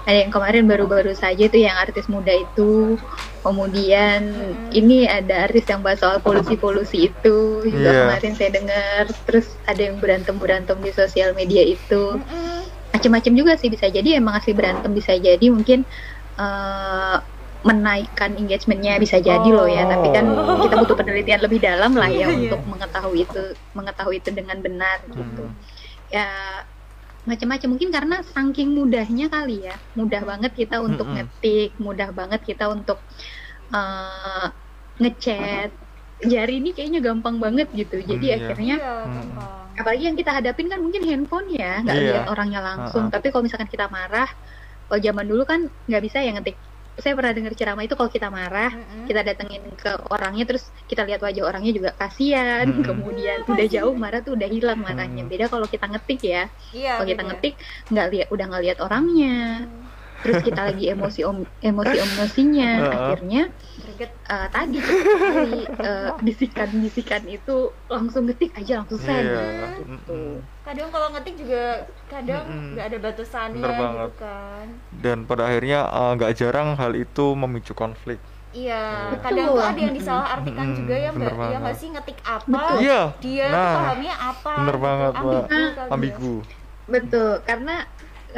ada 0.04 0.18
yang 0.18 0.32
kemarin 0.34 0.64
baru-baru 0.66 1.12
saja 1.14 1.44
tuh 1.46 1.60
yang 1.62 1.78
artis 1.78 2.10
muda 2.10 2.34
itu 2.34 2.98
kemudian 3.48 4.20
ini 4.70 5.08
ada 5.08 5.44
artis 5.44 5.64
yang 5.64 5.80
bahas 5.80 5.98
soal 5.98 6.20
polusi-polusi 6.20 7.08
itu 7.08 7.36
juga 7.64 7.88
Iya. 7.88 8.00
kemarin 8.04 8.32
saya 8.34 8.50
dengar 8.52 9.02
terus 9.24 9.48
ada 9.64 9.80
yang 9.80 9.96
berantem-berantem 9.96 10.76
di 10.78 10.92
sosial 10.92 11.32
media 11.32 11.64
itu 11.64 12.20
macam-macam 12.88 13.32
juga 13.32 13.52
sih 13.56 13.68
bisa 13.68 13.88
jadi 13.88 14.16
emang 14.16 14.36
asli 14.36 14.52
berantem 14.52 14.92
bisa 14.92 15.16
jadi 15.16 15.48
mungkin 15.48 15.88
eh, 16.36 17.16
menaikkan 17.58 18.38
engagementnya 18.38 18.96
bisa 18.96 19.18
jadi 19.18 19.48
loh 19.48 19.66
ya 19.66 19.82
tapi 19.84 20.14
kan 20.14 20.30
Oh. 20.30 20.62
kita 20.62 20.78
butuh 20.78 20.94
penelitian 20.94 21.42
lebih 21.42 21.58
dalam 21.58 21.90
lah 21.92 22.06
ya 22.06 22.28
iya. 22.28 22.46
untuk 22.46 22.62
mengetahui 22.64 23.26
itu 23.26 23.42
mengetahui 23.74 24.16
itu 24.18 24.30
dengan 24.30 24.56
benar 24.58 25.02
gitu 25.08 25.42
Hmm. 25.42 25.58
ya 26.08 26.28
macam-macam. 27.30 27.68
Mungkin 27.74 27.90
karena 27.96 28.16
saking 28.34 28.68
mudahnya 28.78 29.26
kali 29.34 29.52
ya. 29.68 29.74
Mudah 29.98 30.22
banget 30.30 30.52
kita 30.60 30.76
untuk 30.88 31.06
ngetik 31.14 31.70
mudah 31.86 32.08
banget 32.18 32.40
kita 32.48 32.64
untuk 32.76 32.98
eh, 33.74 34.46
ngechat. 35.02 35.70
Jari 36.32 36.52
ini 36.60 36.70
kayaknya 36.76 37.00
gampang 37.06 37.36
banget 37.44 37.68
gitu. 37.80 37.96
Jadi 38.10 38.26
Hmm, 38.26 38.34
iya. 38.34 38.38
akhirnya 38.42 38.74
Iya, 38.82 38.94
apalagi 39.80 40.04
yang 40.10 40.18
kita 40.18 40.30
hadapin 40.34 40.66
kan 40.72 40.80
mungkin 40.82 41.02
handphone 41.06 41.46
ya 41.54 41.82
nggak 41.86 41.96
Iya. 41.96 42.04
lihat 42.10 42.24
orangnya 42.32 42.60
langsung. 42.68 43.04
Ha-ha. 43.06 43.14
tapi 43.14 43.26
kalau 43.32 43.42
misalkan 43.46 43.70
kita 43.70 43.86
marah 43.96 44.28
kalau 44.88 45.00
zaman 45.06 45.26
dulu 45.30 45.42
kan 45.46 45.60
nggak 45.88 46.02
bisa 46.06 46.18
ya 46.26 46.30
ngetik 46.34 46.56
saya 46.98 47.14
pernah 47.14 47.32
dengar 47.32 47.54
ceramah 47.54 47.84
itu 47.86 47.94
kalau 47.94 48.10
kita 48.10 48.28
marah 48.28 48.74
Mm-mm. 48.74 49.06
kita 49.06 49.20
datengin 49.22 49.62
ke 49.78 49.90
orangnya 50.10 50.44
terus 50.44 50.68
kita 50.90 51.06
lihat 51.06 51.22
wajah 51.22 51.42
orangnya 51.46 51.72
juga 51.72 51.90
kasihan. 51.94 52.66
Mm-mm. 52.66 52.84
kemudian 52.84 53.38
udah 53.46 53.66
jauh 53.70 53.94
marah 53.94 54.20
tuh 54.20 54.34
udah 54.34 54.48
hilang 54.50 54.82
marahnya. 54.82 55.22
Mm. 55.24 55.30
beda 55.30 55.46
kalau 55.46 55.66
kita 55.70 55.86
ngetik 55.86 56.20
ya. 56.26 56.44
Iya, 56.74 56.98
kalau 56.98 57.08
kita 57.08 57.22
ngetik 57.24 57.54
nggak 57.94 58.06
lihat 58.12 58.26
udah 58.34 58.44
nggak 58.50 58.62
lihat 58.66 58.78
orangnya 58.82 59.36
terus 60.18 60.42
kita 60.42 60.60
lagi 60.64 60.84
emosi 60.88 61.20
om 61.22 61.38
emosi 61.60 61.94
emosinya 61.96 62.70
Ha-ha. 62.76 62.92
akhirnya 62.92 63.42
Greget. 63.78 64.10
eh, 64.26 64.48
tadi 64.48 64.76
sekali 64.80 65.52
eh, 65.64 66.10
bisikan-bisikan 66.18 67.22
itu 67.24 67.56
langsung 67.86 68.26
ngetik 68.26 68.50
aja 68.52 68.82
langsung 68.82 68.98
send 68.98 69.24
Iya. 69.24 69.46
gitu. 69.78 70.42
Kadang 70.60 70.88
kalau 70.90 71.08
ngetik 71.10 71.34
juga 71.36 71.62
kadang 72.06 72.44
nggak 72.74 72.86
ada 72.86 72.98
batasannya 73.00 73.56
Bener 73.58 73.72
gitu 73.72 74.10
kan 74.16 74.66
dan 74.92 75.18
pada 75.24 75.42
akhirnya 75.44 75.78
eh, 75.84 76.12
nggak 76.14 76.32
jarang 76.34 76.68
hal 76.74 76.92
itu 76.94 77.24
memicu 77.34 77.72
konflik 77.72 78.18
Iya, 78.48 79.12
Betul. 79.12 79.22
kadang 79.22 79.46
tuh 79.52 79.60
ada 79.62 79.76
yang 79.78 79.92
disalahartikan 79.92 80.66
Mm-mm, 80.66 80.78
juga 80.78 80.94
ya 80.96 81.10
bener 81.12 81.28
mbak, 81.28 81.36
ya 81.44 81.48
nggak 81.52 81.62
banget. 81.68 81.76
sih 81.76 81.88
ngetik 81.92 82.18
apa, 82.24 82.48
Betul. 82.48 82.76
iya 82.80 83.00
dia 83.20 83.46
nah 83.46 83.72
pahamnya 83.76 84.14
apa, 84.16 84.52
bener 84.56 84.72
gitu. 84.72 84.82
banget, 84.82 85.12
Mbak. 85.12 85.20
ambigu, 85.20 85.60
ya. 85.60 85.84
ambigu 85.86 86.34
Betul, 86.88 87.32
karena 87.44 87.76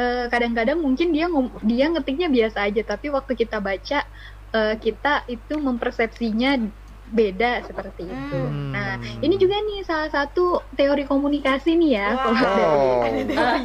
eh, 0.01 0.24
kadang-kadang 0.26 0.80
mungkin 0.80 1.12
dia 1.12 1.28
ngom- 1.28 1.61
dia 1.61 1.92
ngetiknya 1.92 2.32
biasa 2.32 2.64
aja 2.64 2.82
tapi 2.82 3.12
waktu 3.12 3.32
kita 3.36 3.61
baca 3.61 4.01
eh, 4.51 4.74
kita 4.76 5.28
itu 5.28 5.55
mempersepsinya 5.61 6.51
beda 7.11 7.66
seperti 7.66 8.07
itu. 8.07 8.38
Hmm. 8.38 8.70
Nah, 8.70 8.94
ini 9.18 9.34
juga 9.34 9.59
nih 9.59 9.82
salah 9.82 10.07
satu 10.09 10.70
teori 10.70 11.03
komunikasi 11.03 11.74
nih 11.74 11.90
ya. 11.98 12.09
Wow. 12.14 12.30
kalau 13.03 13.03
dari 13.03 13.20
Oh. 13.20 13.26
Mbak? 13.26 13.57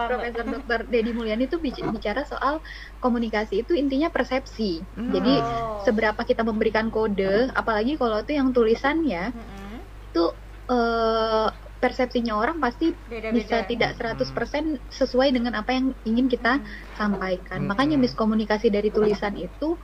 Profesor 0.00 0.44
Dr. 0.48 0.80
Dedi 0.88 1.12
Mulyani 1.12 1.44
itu 1.44 1.60
bic- 1.60 1.84
bicara 1.84 2.24
soal 2.24 2.64
komunikasi 2.98 3.60
itu 3.60 3.76
intinya 3.76 4.08
persepsi. 4.08 4.88
Hmm. 4.90 5.12
Jadi 5.12 5.34
Oh. 5.36 5.84
seberapa 5.84 6.16
kita 6.24 6.40
memberikan 6.42 6.88
kode, 6.88 7.52
apalagi 7.52 8.00
kalau 8.00 8.24
itu 8.24 8.32
yang 8.32 8.56
tulisannya 8.56 9.32
Mm-mm. 9.32 9.84
itu 10.08 10.24
eh, 10.64 11.48
persepsinya 11.84 12.32
orang 12.42 12.56
pasti 12.64 12.86
Beda-beda. 13.04 13.36
bisa 13.36 13.56
tidak 13.70 13.90
100% 13.98 14.64
sesuai 15.00 15.28
dengan 15.36 15.52
apa 15.60 15.70
yang 15.76 15.86
ingin 16.08 16.26
kita 16.34 16.64
sampaikan. 16.96 17.60
Hmm. 17.64 17.68
Makanya 17.70 17.96
miskomunikasi 18.04 18.66
dari 18.76 18.88
tulisan 18.96 19.34
itu 19.36 19.76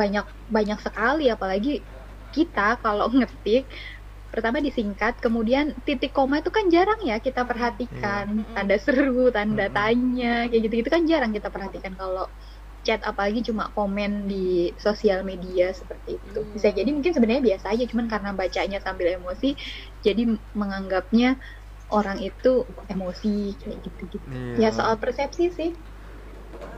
banyak 0.00 0.26
banyak 0.56 0.78
sekali 0.86 1.26
apalagi 1.34 1.70
kita 2.36 2.78
kalau 2.84 3.06
ngetik 3.18 3.66
pertama 4.28 4.60
disingkat, 4.60 5.14
kemudian 5.24 5.72
titik 5.88 6.12
koma 6.12 6.44
itu 6.44 6.52
kan 6.52 6.68
jarang 6.74 7.00
ya 7.00 7.16
kita 7.26 7.42
perhatikan. 7.48 8.26
Iya. 8.44 8.52
Tanda 8.54 8.76
seru, 8.76 9.32
tanda 9.36 9.66
Hmm. 9.68 9.74
tanya, 9.78 10.32
kayak 10.52 10.62
gitu-gitu 10.68 10.90
kan 10.92 11.02
jarang 11.08 11.32
kita 11.36 11.48
perhatikan 11.54 11.94
kalau 11.96 12.28
chat 12.86 13.00
apalagi 13.04 13.40
cuma 13.48 13.68
komen 13.76 14.30
di 14.30 14.72
sosial 14.80 15.20
media 15.26 15.74
seperti 15.76 16.10
itu. 16.22 16.38
Hmm. 16.44 16.52
Bisa 16.56 16.68
jadi 16.72 16.88
mungkin 16.96 17.12
sebenarnya 17.16 17.44
biasa 17.44 17.66
aja 17.74 17.84
cuman 17.90 18.06
karena 18.12 18.30
bacanya 18.40 18.78
sambil 18.80 19.08
emosi 19.18 19.46
jadi 20.08 20.22
menganggapnya 20.52 21.36
orang 21.88 22.18
itu 22.18 22.52
emosi 22.86 23.56
kayak 23.56 23.78
gitu-gitu. 23.82 24.24
Iya. 24.28 24.56
Ya 24.58 24.70
soal 24.70 24.96
persepsi 24.96 25.48
sih. 25.50 25.72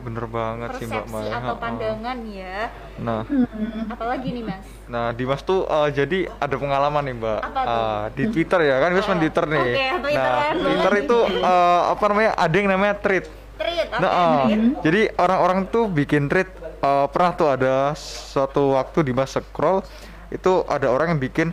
Bener 0.00 0.24
banget 0.26 0.76
sih 0.76 0.84
Mbak 0.84 1.04
persepsi 1.04 1.14
Maya. 1.24 1.38
atau 1.40 1.54
pandangan 1.56 2.18
ya. 2.26 2.58
Nah, 2.98 3.20
Hmm. 3.22 3.86
Apalagi 3.86 4.28
nih 4.30 4.44
Mas? 4.44 4.64
nah 4.86 5.10
Dimas 5.10 5.40
tuh 5.40 5.64
eh, 5.64 5.88
jadi 5.90 6.18
ada 6.36 6.54
pengalaman 6.54 7.02
nih 7.02 7.16
Mbak. 7.16 7.38
Apa 7.42 7.60
tuh? 7.60 7.74
Eh, 7.74 8.04
di 8.10 8.24
Twitter 8.30 8.60
ya 8.62 8.76
kan, 8.78 8.88
Dimas 8.90 9.06
main 9.06 9.12
Oh, 9.12 9.20
Twitter 9.20 9.44
nih. 9.46 9.60
oke, 9.60 9.86
Twitter 10.00 10.30
nah, 10.32 10.52
Twitter 10.54 10.92
boleh. 10.92 11.04
itu 11.04 11.18
eh, 11.38 11.80
apa 11.86 12.04
namanya? 12.06 12.32
Ada 12.34 12.54
yang 12.54 12.68
namanya 12.68 12.94
tweet. 12.96 13.24
Treat, 13.56 13.88
oke, 13.88 14.00
Nah, 14.00 14.12
treat. 14.46 14.60
jadi 14.80 15.00
orang-orang 15.16 15.58
tuh 15.66 15.84
bikin 15.86 16.22
tweet 16.26 16.48
eh, 16.80 17.06
pernah 17.08 17.32
tuh 17.32 17.48
ada 17.48 17.74
suatu 17.94 18.74
waktu 18.74 18.98
Dimas 19.02 19.32
scroll 19.32 19.84
itu 20.30 20.52
ada 20.66 20.88
orang 20.88 21.12
yang 21.12 21.20
bikin 21.20 21.48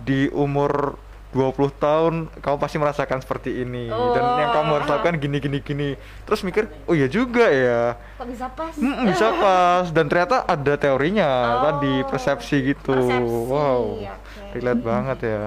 di 0.00 0.30
umur 0.30 0.94
20 1.28 1.52
tahun 1.76 2.14
kamu 2.40 2.56
pasti 2.56 2.76
merasakan 2.76 3.20
seperti 3.20 3.60
ini 3.60 3.84
dan 3.86 4.24
yang 4.38 4.50
kamu 4.50 4.70
harus 4.80 4.88
Oh. 4.88 4.92
lakukan 4.96 5.20
gini 5.20 5.36
gini 5.38 5.58
gini. 5.60 5.88
Terus 6.24 6.40
mikir, 6.40 6.64
"Oh 6.84 6.96
iya 6.96 7.04
juga 7.04 7.46
ya." 7.46 8.00
Kok 8.16 8.26
bisa 8.26 8.48
pas? 8.48 8.72
Mm, 8.74 9.12
bisa 9.12 9.28
pas 9.36 9.84
dan 9.92 10.08
ternyata 10.08 10.42
ada 10.42 10.74
teorinya 10.74 11.28
Oh, 11.28 11.60
tadi 11.68 11.94
persepsi 12.02 12.56
gitu. 12.66 12.96
persepsi, 12.96 13.44
Wow, 13.44 14.00
oke. 14.00 14.56
relate 14.56 14.82
banget 14.82 15.18
ya. 15.22 15.42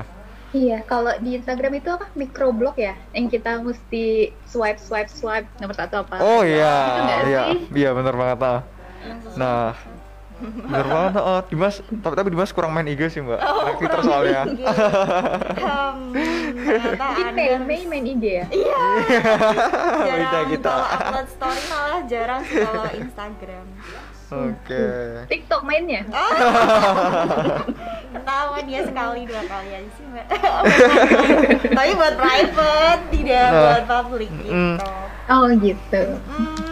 Iya, 0.51 0.77
kalau 0.83 1.15
di 1.17 1.39
Instagram 1.39 1.73
itu 1.73 1.89
apa 1.89 2.11
microblog 2.11 2.75
ya, 2.75 2.93
yang 3.11 3.25
kita 3.25 3.57
mesti 3.57 4.35
swipe 4.43 4.77
swipe 4.77 5.07
swipe 5.07 5.47
nomor 5.57 5.73
satu 5.73 6.03
apa? 6.03 6.19
Oh 6.19 6.43
iya, 6.43 6.75
Itu 6.77 7.01
nggak 7.01 7.19
iya, 7.25 7.43
iya 7.71 7.89
bener 7.95 8.13
banget 8.13 8.39
ah. 8.43 8.59
Nah, 9.33 9.73
bener 10.41 10.83
banget 10.83 11.11
oh, 11.17 11.39
Dimas, 11.45 11.75
tapi 11.95 12.13
tapi 12.13 12.27
Dimas 12.29 12.49
kurang 12.49 12.71
main 12.71 12.85
IG 12.85 13.09
sih 13.09 13.19
mbak, 13.19 13.37
Oh, 13.37 13.67
Twitter 13.75 13.99
soalnya. 14.01 14.41
Hmm, 14.43 16.11
Jadi 16.61 17.21
Anda 17.23 17.31
Mei 17.31 17.47
Mei 17.59 17.81
main 17.85 18.05
IG 18.07 18.23
ya? 18.23 18.45
Iya. 18.47 18.77
Jarang 20.07 20.45
kita. 20.49 20.67
kalau 20.67 20.87
upload 20.89 21.27
story 21.29 21.61
malah 21.67 21.99
jarang 22.03 22.41
sih 22.43 22.59
kalau 22.59 22.91
Instagram. 22.91 23.65
Oke. 24.31 24.83
TikTok 25.27 25.61
mainnya? 25.61 26.01
Ketawa 28.11 28.57
dia 28.61 28.81
sekali 28.81 29.21
dua 29.23 29.41
kali 29.43 29.69
aja 29.73 29.89
sih 29.91 30.05
mbak. 30.05 30.25
Tapi 31.75 31.91
buat 31.93 32.15
private, 32.15 33.01
tidak 33.11 33.43
Nah. 33.43 33.61
buat 33.61 33.83
public 33.85 34.29
gitu. 34.39 34.53
Oh 35.27 35.47
gitu. 35.53 36.03
Hmm, 36.27 36.70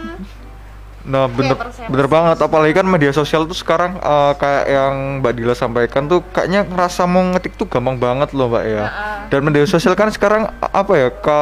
Nah 1.00 1.24
bener 1.32 1.56
persepsi. 1.56 1.88
bener 1.88 2.08
banget, 2.12 2.36
apalagi 2.44 2.76
kan 2.76 2.84
media 2.84 3.08
sosial 3.16 3.48
tuh 3.48 3.56
sekarang 3.56 3.96
eh, 3.96 4.32
kayak 4.36 4.64
yang 4.68 4.94
Mbak 5.24 5.32
Dila 5.32 5.54
sampaikan 5.56 6.04
tuh 6.04 6.20
kayaknya 6.28 6.68
ngerasa 6.68 7.08
mau 7.08 7.24
ngetik 7.32 7.56
tuh 7.56 7.64
gampang 7.64 7.96
banget 7.96 8.36
loh 8.36 8.52
mbak 8.52 8.64
ya. 8.68 8.84
Dan 9.32 9.40
media 9.48 9.64
sosial 9.64 9.96
kan 9.96 10.12
sekarang 10.12 10.52
apa 10.60 10.92
ya 10.92 11.08
ke 11.08 11.40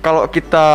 kalau 0.00 0.24
kita 0.32 0.68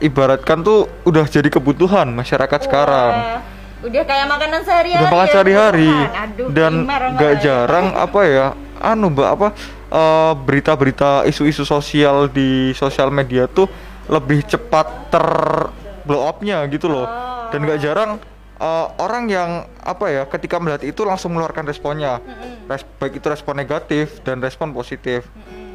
ibaratkan 0.00 0.64
tuh 0.64 0.88
udah 1.04 1.28
jadi 1.28 1.46
kebutuhan 1.46 2.10
masyarakat 2.10 2.60
sekarang. 2.66 3.44
Udah 3.84 4.02
kayak 4.02 4.26
makanan 4.26 4.60
sehari-hari. 4.64 4.98
udah 5.04 5.10
makan 5.12 5.26
ya, 5.28 5.32
sehari-hari? 5.36 5.92
Aduh, 6.10 6.48
dan 6.50 6.72
gak 6.88 7.20
banget. 7.20 7.44
jarang 7.44 7.86
apa 8.08 8.20
ya 8.26 8.46
anu 8.82 9.12
mbak 9.12 9.28
apa 9.30 9.48
eh, 9.92 10.32
berita-berita 10.42 11.22
isu-isu 11.28 11.62
sosial 11.62 12.26
di 12.32 12.74
sosial 12.74 13.14
media 13.14 13.46
tuh 13.46 13.70
lebih 14.10 14.42
cepat 14.42 15.12
ter 15.12 15.26
blow 16.06 16.22
up-nya 16.24 16.62
gitu 16.70 16.86
loh. 16.86 17.04
Oh. 17.04 17.50
dan 17.50 17.62
gak 17.62 17.78
jarang 17.78 18.10
eh, 18.58 18.86
orang 18.98 19.30
yang 19.30 19.50
apa 19.82 20.06
ya 20.10 20.22
ketika 20.26 20.58
melihat 20.58 20.82
itu 20.82 21.02
langsung 21.06 21.34
mengeluarkan 21.34 21.66
responnya. 21.66 22.18
Res- 22.66 22.86
baik 22.98 23.22
itu 23.22 23.26
respon 23.30 23.54
negatif 23.54 24.22
dan 24.26 24.42
respon 24.42 24.74
positif. 24.74 25.26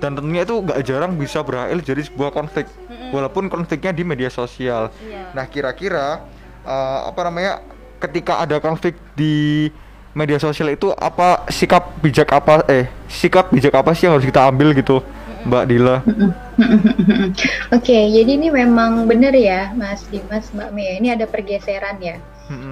Dan 0.01 0.17
tentunya 0.17 0.43
itu 0.43 0.59
gak 0.65 0.81
jarang 0.83 1.13
bisa 1.15 1.45
berakhir 1.45 1.79
jadi 1.85 2.01
sebuah 2.03 2.33
konflik. 2.33 2.65
Walaupun 3.11 3.51
konfliknya 3.51 3.91
di 3.91 4.03
media 4.07 4.31
sosial. 4.31 4.89
Iya. 5.03 5.31
Nah, 5.35 5.45
kira-kira 5.47 6.23
eh, 6.65 6.99
apa 7.07 7.21
namanya 7.27 7.63
ketika 8.01 8.41
ada 8.41 8.57
konflik 8.57 8.97
di 9.13 9.69
media 10.11 10.35
sosial 10.41 10.73
itu 10.75 10.91
apa 10.91 11.47
sikap 11.47 11.95
bijak 12.03 12.27
apa 12.35 12.67
eh 12.67 12.91
sikap 13.07 13.47
bijak 13.47 13.71
apa 13.71 13.95
sih 13.95 14.09
yang 14.09 14.19
harus 14.19 14.27
kita 14.27 14.43
ambil 14.43 14.75
gitu, 14.75 14.99
Mbak 15.45 15.63
Dila? 15.67 15.97
Oke, 17.77 17.97
jadi 18.11 18.31
ini 18.37 18.53
memang 18.53 19.09
benar 19.09 19.33
ya, 19.33 19.73
Mas 19.73 20.05
Dimas, 20.07 20.53
Mbak 20.53 20.69
Mia. 20.75 20.93
Ini 21.01 21.07
ada 21.17 21.25
pergeseran 21.25 21.97
ya. 22.01 22.17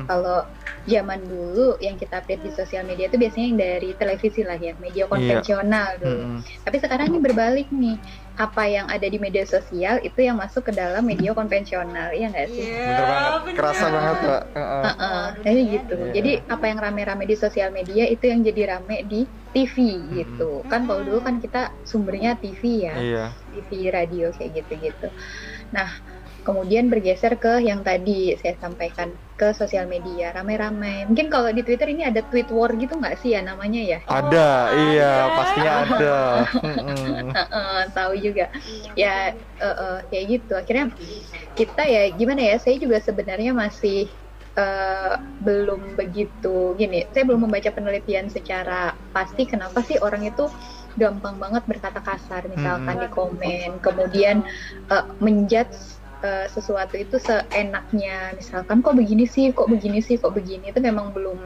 Kalau 0.10 0.44
zaman 0.90 1.22
dulu 1.24 1.78
yang 1.80 1.96
kita 1.96 2.20
update 2.20 2.44
di 2.44 2.52
sosial 2.52 2.84
media 2.84 3.08
itu 3.08 3.16
biasanya 3.16 3.46
yang 3.46 3.60
dari 3.60 3.90
televisi 3.96 4.42
lah 4.44 4.58
ya, 4.58 4.74
media 4.82 5.06
konvensional 5.06 5.88
dulu. 6.02 6.24
Mm-mm. 6.26 6.40
Tapi 6.66 6.78
sekarang 6.82 7.08
ini 7.14 7.20
berbalik 7.22 7.68
nih. 7.72 7.98
Apa 8.40 8.64
yang 8.72 8.88
ada 8.88 9.04
di 9.04 9.20
media 9.20 9.44
sosial 9.44 10.00
itu 10.00 10.20
yang 10.24 10.40
masuk 10.40 10.72
ke 10.72 10.72
dalam 10.72 11.04
media 11.04 11.36
konvensional, 11.36 12.16
iya 12.16 12.32
nggak 12.32 12.50
sih? 12.56 12.64
Iya, 12.72 12.80
Bener 12.88 13.06
banget, 13.12 13.34
bener. 13.44 13.56
kerasa 13.60 13.86
banget, 13.92 14.16
Mbak. 14.24 14.42
Heeh. 14.56 14.84
Heeh, 14.88 15.26
jadi 15.44 15.62
gitu. 15.76 15.94
Iya. 16.00 16.12
Jadi 16.16 16.32
apa 16.48 16.66
yang 16.72 16.80
rame-rame 16.80 17.24
di 17.28 17.36
sosial 17.36 17.70
media 17.76 18.04
itu 18.08 18.24
yang 18.32 18.40
jadi 18.48 18.62
rame 18.80 18.98
di 19.12 19.22
TV 19.52 19.76
gitu. 20.24 20.64
Kan 20.72 20.88
kalau 20.88 21.02
dulu 21.04 21.20
kan 21.20 21.36
kita 21.44 21.76
sumbernya 21.84 22.40
TV 22.40 22.64
ya. 22.88 22.96
Iya. 22.96 23.26
TV, 23.52 23.70
radio 23.92 24.26
kayak 24.32 24.52
gitu-gitu. 24.64 25.08
Nah, 25.76 25.90
kemudian 26.46 26.88
bergeser 26.94 27.36
ke 27.44 27.60
yang 27.66 27.82
tadi 27.84 28.38
saya 28.40 28.56
sampaikan 28.62 29.20
ke 29.40 29.56
sosial 29.56 29.88
media 29.88 30.36
rame-rame. 30.36 31.08
Mungkin 31.08 31.32
kalau 31.32 31.48
di 31.56 31.64
Twitter 31.64 31.88
ini 31.96 32.04
ada 32.04 32.20
tweet 32.28 32.52
war 32.52 32.76
gitu 32.76 33.00
nggak 33.00 33.16
sih 33.24 33.32
ya 33.32 33.42
namanya 33.42 33.80
ya? 33.80 34.00
Ada, 34.04 34.50
iya, 34.92 35.14
ada. 35.16 35.32
pastinya 35.40 35.74
ada. 35.80 36.18
Heeh, 37.40 37.80
tahu 37.96 38.14
juga. 38.20 38.52
Ya 39.00 39.32
eh, 39.38 39.76
eh, 39.80 40.00
kayak 40.12 40.26
gitu. 40.28 40.54
Akhirnya 40.60 40.86
kita 41.56 41.88
ya 41.88 42.12
gimana 42.12 42.42
ya? 42.44 42.56
Saya 42.60 42.76
juga 42.84 43.00
sebenarnya 43.00 43.56
masih 43.56 44.12
eh, 44.60 45.16
belum 45.40 45.96
begitu 45.96 46.76
gini. 46.76 47.08
Saya 47.16 47.24
belum 47.24 47.48
membaca 47.48 47.72
penelitian 47.72 48.28
secara 48.28 48.92
pasti 49.16 49.48
kenapa 49.48 49.80
sih 49.88 49.96
orang 50.04 50.28
itu 50.28 50.52
gampang 51.00 51.40
banget 51.40 51.64
berkata 51.64 52.04
kasar 52.04 52.44
misalkan 52.52 52.98
Hmm. 52.98 53.04
di 53.06 53.10
komen, 53.14 53.70
kemudian 53.80 54.44
eh, 54.92 55.06
menjudge 55.24 55.99
eh, 56.24 56.48
sesuatu 56.52 56.96
itu 56.96 57.18
seenaknya. 57.20 58.34
Misalkan 58.36 58.84
kok 58.84 58.96
begini 58.96 59.26
sih, 59.28 59.52
kok 59.52 59.68
begini 59.68 60.00
sih, 60.04 60.20
kok 60.20 60.34
begini. 60.36 60.72
Itu 60.72 60.80
memang 60.84 61.12
belum 61.16 61.40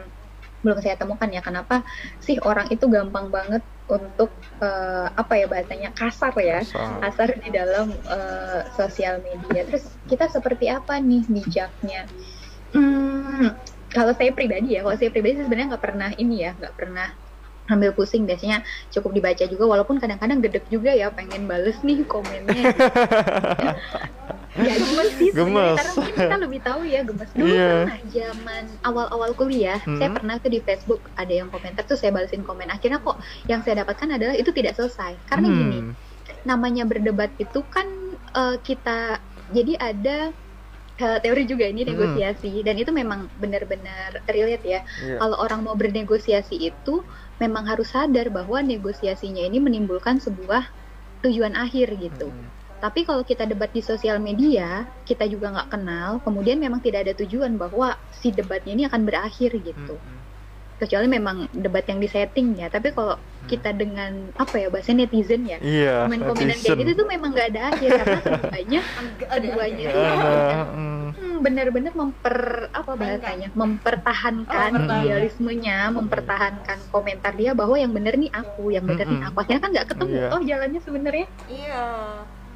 belum 0.64 0.80
saya 0.80 0.96
temukan 0.96 1.28
ya 1.28 1.44
kenapa 1.44 1.84
sih 2.24 2.40
orang 2.40 2.72
itu 2.72 2.88
gampang 2.88 3.28
banget 3.28 3.60
untuk 3.92 4.32
eh, 4.64 5.08
apa 5.12 5.34
ya 5.36 5.46
bahasanya 5.52 5.92
kasar 5.92 6.32
ya 6.40 6.64
Kasar. 6.64 7.04
kasar 7.04 7.30
di 7.44 7.50
dalam 7.52 7.92
eh, 7.92 8.62
sosial 8.72 9.20
media 9.20 9.68
terus 9.68 10.00
kita 10.08 10.32
seperti 10.32 10.72
apa 10.72 11.04
nih 11.04 11.28
bijaknya 11.28 12.08
hmm, 12.72 13.60
kalau 13.92 14.16
saya 14.16 14.32
pribadi 14.32 14.80
ya 14.80 14.88
kalau 14.88 14.96
saya 14.96 15.12
pribadi 15.12 15.44
sebenarnya 15.44 15.76
nggak 15.76 15.84
pernah 15.84 16.10
ini 16.16 16.36
ya 16.48 16.56
nggak 16.56 16.76
pernah 16.80 17.08
ambil 17.66 17.92
pusing 17.92 18.24
biasanya 18.24 18.60
cukup 18.90 19.12
dibaca 19.14 19.44
juga 19.44 19.64
walaupun 19.66 19.96
kadang-kadang 19.96 20.40
gedek 20.40 20.68
juga 20.68 20.92
ya 20.92 21.08
pengen 21.10 21.48
bales 21.48 21.80
nih 21.80 22.04
komennya 22.04 22.76
ya 24.54 24.74
gemes 24.76 25.10
sih 25.16 25.30
Gemes. 25.32 25.76
karena 25.76 25.92
mungkin 25.94 26.14
kita 26.14 26.38
lebih 26.38 26.60
tahu 26.62 26.82
ya 26.84 27.02
gemes 27.02 27.32
dulu 27.34 27.50
Iya. 27.50 27.68
pernah 27.82 28.00
zaman 28.06 28.64
awal-awal 28.82 29.32
kuliah 29.34 29.80
saya 29.82 30.10
Hmm. 30.10 30.16
pernah 30.16 30.36
tuh 30.38 30.52
di 30.52 30.60
Facebook 30.60 31.02
ada 31.16 31.34
yang 31.34 31.50
komentar 31.50 31.84
tuh 31.84 31.96
saya 31.96 32.12
balesin 32.12 32.44
komen 32.44 32.70
akhirnya 32.70 33.00
kok 33.00 33.18
yang 33.46 33.60
saya 33.60 33.82
dapatkan 33.82 34.14
adalah 34.14 34.36
itu 34.36 34.52
tidak 34.52 34.76
selesai 34.76 35.18
karena 35.26 35.48
gini 35.48 35.80
Hmm. 35.82 35.94
namanya 36.44 36.84
berdebat 36.84 37.34
itu 37.36 37.64
kan 37.66 37.88
eh, 38.32 38.58
kita 38.60 39.18
jadi 39.50 39.74
ada 39.78 40.18
teori 40.98 41.44
juga 41.50 41.66
ini 41.68 41.82
Hmm. 41.84 41.92
negosiasi 41.98 42.62
dan 42.66 42.76
itu 42.78 42.92
memang 42.94 43.34
benar-benar 43.42 44.24
relate 44.30 44.66
ya. 44.66 44.82
Iya. 45.02 45.18
Kalau 45.22 45.38
orang 45.42 45.62
mau 45.66 45.76
bernegosiasi 45.76 46.56
itu 46.70 46.96
memang 47.42 47.66
harus 47.72 47.90
sadar 47.96 48.30
bahwa 48.30 48.62
negosiasinya 48.62 49.42
ini 49.50 49.58
menimbulkan 49.60 50.22
sebuah 50.22 50.64
tujuan 51.26 51.54
akhir 51.58 51.88
gitu. 51.98 52.30
Mm-mm. 52.32 52.52
Tapi 52.84 53.08
kalau 53.08 53.24
kita 53.24 53.48
debat 53.48 53.72
di 53.72 53.80
sosial 53.80 54.20
media, 54.20 54.84
kita 55.08 55.24
juga 55.32 55.56
nggak 55.56 55.70
kenal, 55.72 56.20
kemudian 56.26 56.60
memang 56.60 56.84
tidak 56.84 57.08
ada 57.08 57.14
tujuan 57.16 57.56
bahwa 57.56 57.96
si 58.12 58.36
debatnya 58.36 58.76
ini 58.76 58.84
akan 58.90 59.02
berakhir 59.08 59.56
gitu. 59.56 60.04
Mm-mm. 60.04 60.23
Kecuali 60.84 61.08
memang 61.08 61.48
debat 61.50 61.84
yang 61.84 61.98
disetting 61.98 62.54
ya. 62.54 62.68
Tapi 62.68 62.92
kalau 62.92 63.16
kita 63.44 63.72
dengan 63.72 64.32
apa 64.36 64.56
ya 64.58 64.68
bahasa 64.68 64.92
netizen 64.92 65.44
ya, 65.44 65.60
Iya. 65.60 66.04
komen-komenan 66.06 66.56
kayak 66.56 66.64
netizen. 66.64 66.80
gitu 66.82 66.92
tuh 66.96 67.08
memang 67.10 67.30
nggak 67.32 67.48
ada 67.50 67.62
akhir 67.70 67.90
karena 67.94 68.20
keduanya 68.24 68.80
keduanya 69.28 69.86
Ada, 69.90 70.60
mm. 70.70 71.06
hmm, 71.14 71.36
benar-benar 71.40 71.94
memper 71.94 72.38
apa 72.70 72.92
bahasanya 72.94 73.48
mempertahankan 73.52 74.70
Oh, 74.70 74.74
mempertahankan. 74.74 75.04
idealismenya 75.04 75.78
mempertahankan 75.92 76.78
komentar 76.88 77.32
dia 77.34 77.52
bahwa 77.52 77.76
yang 77.76 77.92
benar 77.92 78.16
nih 78.16 78.32
aku 78.32 78.72
yang 78.72 78.86
benar 78.86 79.04
nih 79.04 79.20
Mm-mm. 79.20 79.30
aku 79.30 79.38
akhirnya 79.40 79.62
kan 79.62 79.70
nggak 79.72 79.88
ketemu 79.90 80.12
Iya. 80.14 80.28
oh 80.30 80.42
jalannya 80.42 80.80
sebenarnya 80.80 81.26
Iya. 81.46 81.84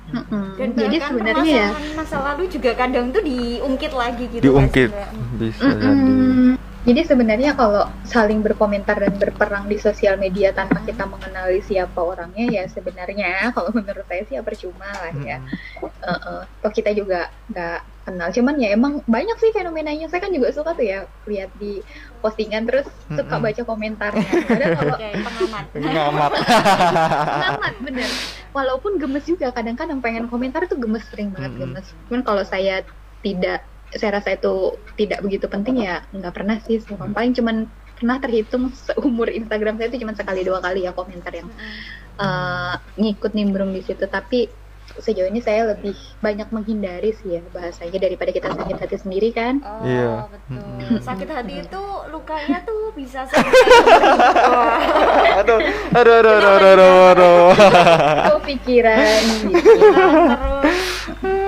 Mm-mm. 0.07 0.45
Dan 0.55 0.69
jadi 0.71 0.97
bahkan 0.97 1.09
sebenarnya 1.11 1.51
ya 1.51 1.67
masa 1.93 2.17
lalu 2.23 2.43
juga 2.47 2.71
kadang 2.73 3.11
tuh 3.11 3.19
diungkit 3.19 3.91
lagi 3.91 4.25
gitu. 4.29 4.43
diungkit 4.45 4.87
bisa 5.35 5.67
jadi. 5.67 5.83
Mm-mm. 5.83 6.55
Jadi 6.55 6.66
sebenarnya 7.03 7.51
kalau 7.51 7.83
saling 8.07 8.39
berkomentar 8.39 8.95
dan 8.95 9.19
berperang 9.19 9.67
di 9.67 9.75
sosial 9.75 10.15
media 10.15 10.55
tanpa 10.55 10.79
kita 10.87 11.03
mengenali 11.03 11.59
siapa 11.59 11.99
orangnya 11.99 12.47
ya 12.47 12.63
sebenarnya 12.71 13.43
kalau 13.55 13.75
menurut 13.75 14.07
saya 14.07 14.23
sih 14.23 14.39
ya 14.39 14.43
percuma 14.45 14.87
lah 14.87 15.11
ya. 15.19 15.43
Uh-uh. 15.83 16.47
Toh 16.63 16.71
kita 16.71 16.95
juga 16.95 17.27
nggak 17.51 18.07
kenal. 18.07 18.31
Cuman 18.31 18.55
ya 18.55 18.71
emang 18.71 19.03
banyak 19.03 19.35
sih 19.43 19.51
fenomenanya. 19.51 20.07
Saya 20.07 20.23
kan 20.23 20.31
juga 20.31 20.55
suka 20.55 20.71
tuh 20.71 20.87
ya 20.87 21.03
lihat 21.27 21.51
di 21.59 21.83
postingan 22.23 22.63
terus 22.63 22.87
suka 23.11 23.35
Mm-mm. 23.35 23.43
baca 23.43 23.61
komentarnya. 23.67 24.31
Kadang 24.47 24.69
kalau 24.79 24.95
pengamat. 24.95 25.65
Ngamat. 25.75 26.31
amat 27.51 27.73
bener. 27.83 28.09
Walaupun 28.55 28.95
gemes 28.95 29.27
juga 29.27 29.51
kadang-kadang 29.51 29.99
pengen 29.99 30.31
komentar 30.31 30.63
tuh 30.71 30.79
gemes 30.79 31.03
sering 31.11 31.35
banget 31.35 31.51
Mm-mm. 31.51 31.75
gemes. 31.75 31.87
Cuman 32.07 32.21
kalau 32.23 32.47
saya 32.47 32.87
tidak 33.19 33.67
saya 33.93 34.19
rasa 34.19 34.35
itu 34.35 34.83
tidak 34.99 35.23
begitu 35.23 35.47
penting 35.47 35.83
ya 35.87 36.03
nggak 36.11 36.33
pernah 36.35 36.57
sih. 36.59 36.83
Mm. 36.83 37.15
Paling 37.15 37.33
cuman 37.37 37.57
pernah 37.97 38.17
terhitung 38.21 38.69
seumur 38.75 39.31
Instagram 39.31 39.79
saya 39.79 39.89
itu 39.89 40.05
cuma 40.05 40.13
sekali 40.13 40.45
dua 40.45 40.61
kali 40.61 40.85
ya 40.85 40.93
komentar 40.93 41.33
yang 41.33 41.49
eh, 42.19 42.75
ngikut 42.99 43.31
nimbrung 43.33 43.71
di 43.71 43.81
situ. 43.81 44.05
Tapi 44.05 44.66
sejauh 44.97 45.27
ini 45.27 45.37
saya 45.37 45.67
lebih 45.67 45.91
banyak 46.17 46.47
menghindari 46.49 47.11
sih 47.13 47.35
ya 47.35 47.41
bahasanya 47.47 47.99
daripada 47.99 48.31
kita 48.31 48.49
sakit 48.49 48.77
hati 48.77 48.97
sendiri 48.97 49.29
kan. 49.29 49.59
Oh, 49.61 49.83
Iya. 49.83 50.11
betul. 50.27 50.97
Sakit 50.99 51.27
hati 51.27 51.53
itu 51.61 51.83
lukanya 52.07 52.57
tuh 52.61 52.91
bisa 52.91 53.23
sampai 53.29 53.61
Wah. 54.43 54.79
aduh, 55.37 55.59
aduh, 55.91 56.13
aduh, 56.15 56.33
aduh, 56.33 56.53
aduh, 56.53 56.71
aduh, 56.71 56.95
aduh. 57.11 57.47
Kepikiran 58.37 59.21
gitu. 59.45 59.71
Terus 60.57 60.77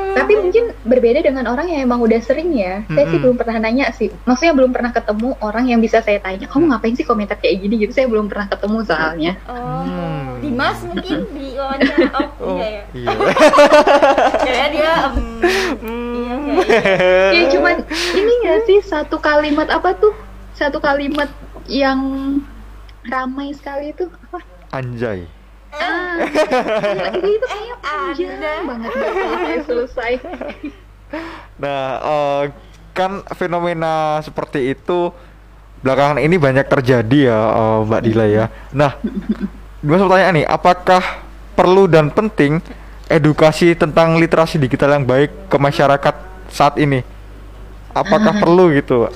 Tapi 0.09 0.33
mungkin 0.35 0.63
berbeda 0.83 1.19
dengan 1.21 1.45
orang 1.45 1.69
yang 1.69 1.85
emang 1.85 2.01
udah 2.01 2.19
sering 2.19 2.51
ya. 2.51 2.83
Saya 2.87 3.05
sih 3.07 3.17
belum 3.17 3.35
pernah 3.35 3.55
nanya 3.57 3.89
sih. 3.91 4.09
Maksudnya 4.25 4.51
belum 4.51 4.69
pernah 4.69 4.89
ketemu 4.89 5.37
orang 5.39 5.65
yang 5.65 5.79
bisa 5.79 6.01
saya 6.01 6.19
tanya, 6.19 6.45
kamu 6.45 6.65
ngapain 6.67 6.93
sih 6.93 7.03
komentar 7.03 7.37
kayak 7.37 7.61
gini 7.61 7.75
gitu? 7.79 7.93
Saya 7.93 8.07
belum 8.07 8.27
pernah 8.27 8.47
ketemu 8.47 8.77
soalnya. 8.83 9.33
oh, 9.45 9.67
Hmm. 9.79 10.39
Dimas 10.39 10.79
mungkin 10.81 11.27
di 11.29 11.53
wawancara. 11.53 12.09
Oh, 12.13 12.27
Oh, 12.41 12.57
iya 12.57 12.67
ya. 12.69 12.83
iya. 12.93 13.07
Kayaknya 14.45 14.67
dia 14.73 14.93
em, 15.07 15.15
iya 16.15 16.35
kayaknya. 16.39 17.31
Ya 17.37 17.43
cuman 17.53 17.75
ini 18.15 18.31
nggak 18.43 18.59
sih 18.67 18.79
satu 18.83 19.17
kalimat 19.21 19.67
apa 19.69 19.95
tuh? 19.95 20.13
Satu 20.57 20.81
kalimat 20.83 21.29
yang 21.69 21.99
ramai 23.07 23.55
sekali 23.55 23.95
itu 23.95 24.09
apa? 24.29 24.39
Anjay. 24.75 25.25
Ah, 25.69 26.17
itu 27.13 27.29
itu 27.29 27.45
kayak 27.45 27.77
panjang 27.85 28.41
Anda. 28.41 28.53
banget 28.65 28.91
nggak 28.91 29.61
selesai. 29.69 30.11
Nah, 31.61 31.83
eh, 32.01 32.43
kan 32.97 33.21
fenomena 33.37 34.17
seperti 34.25 34.73
itu 34.73 35.13
belakangan 35.79 36.19
ini 36.19 36.35
banyak 36.35 36.65
terjadi 36.67 37.19
ya, 37.31 37.39
eh, 37.53 37.79
Mbak 37.85 38.01
Dila 38.01 38.25
ya. 38.27 38.45
Nah, 38.73 38.97
dua 39.85 39.97
pertanyaan 40.01 40.35
nih, 40.41 40.47
apakah 40.49 41.03
perlu 41.53 41.85
dan 41.85 42.09
penting 42.09 42.63
edukasi 43.09 43.73
tentang 43.73 44.15
literasi 44.21 44.61
digital 44.61 45.01
yang 45.01 45.05
baik 45.09 45.49
ke 45.49 45.57
masyarakat 45.57 46.15
saat 46.53 46.77
ini? 46.77 47.01
Apakah 47.91 48.37
perlu 48.37 48.69
gitu? 48.71 49.09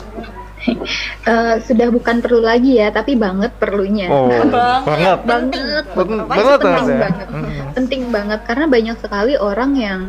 Eh, 1.23 1.55
sudah 1.67 1.91
bukan 1.91 2.23
perlu 2.23 2.39
lagi 2.39 2.79
ya, 2.79 2.87
tapi 2.87 3.19
banget 3.19 3.51
perlunya. 3.59 4.07
Oh, 4.07 4.31
banget. 4.47 4.51
banget 4.55 5.19
banget 5.27 5.85
penting 5.91 6.87
ya. 6.87 6.99
banget 7.03 7.27
Mm. 7.27 7.63
penting 7.75 8.01
banget 8.07 8.39
karena 8.47 8.65
banyak 8.71 8.97
sekali 9.03 9.33
orang 9.35 9.71
yang 9.75 9.99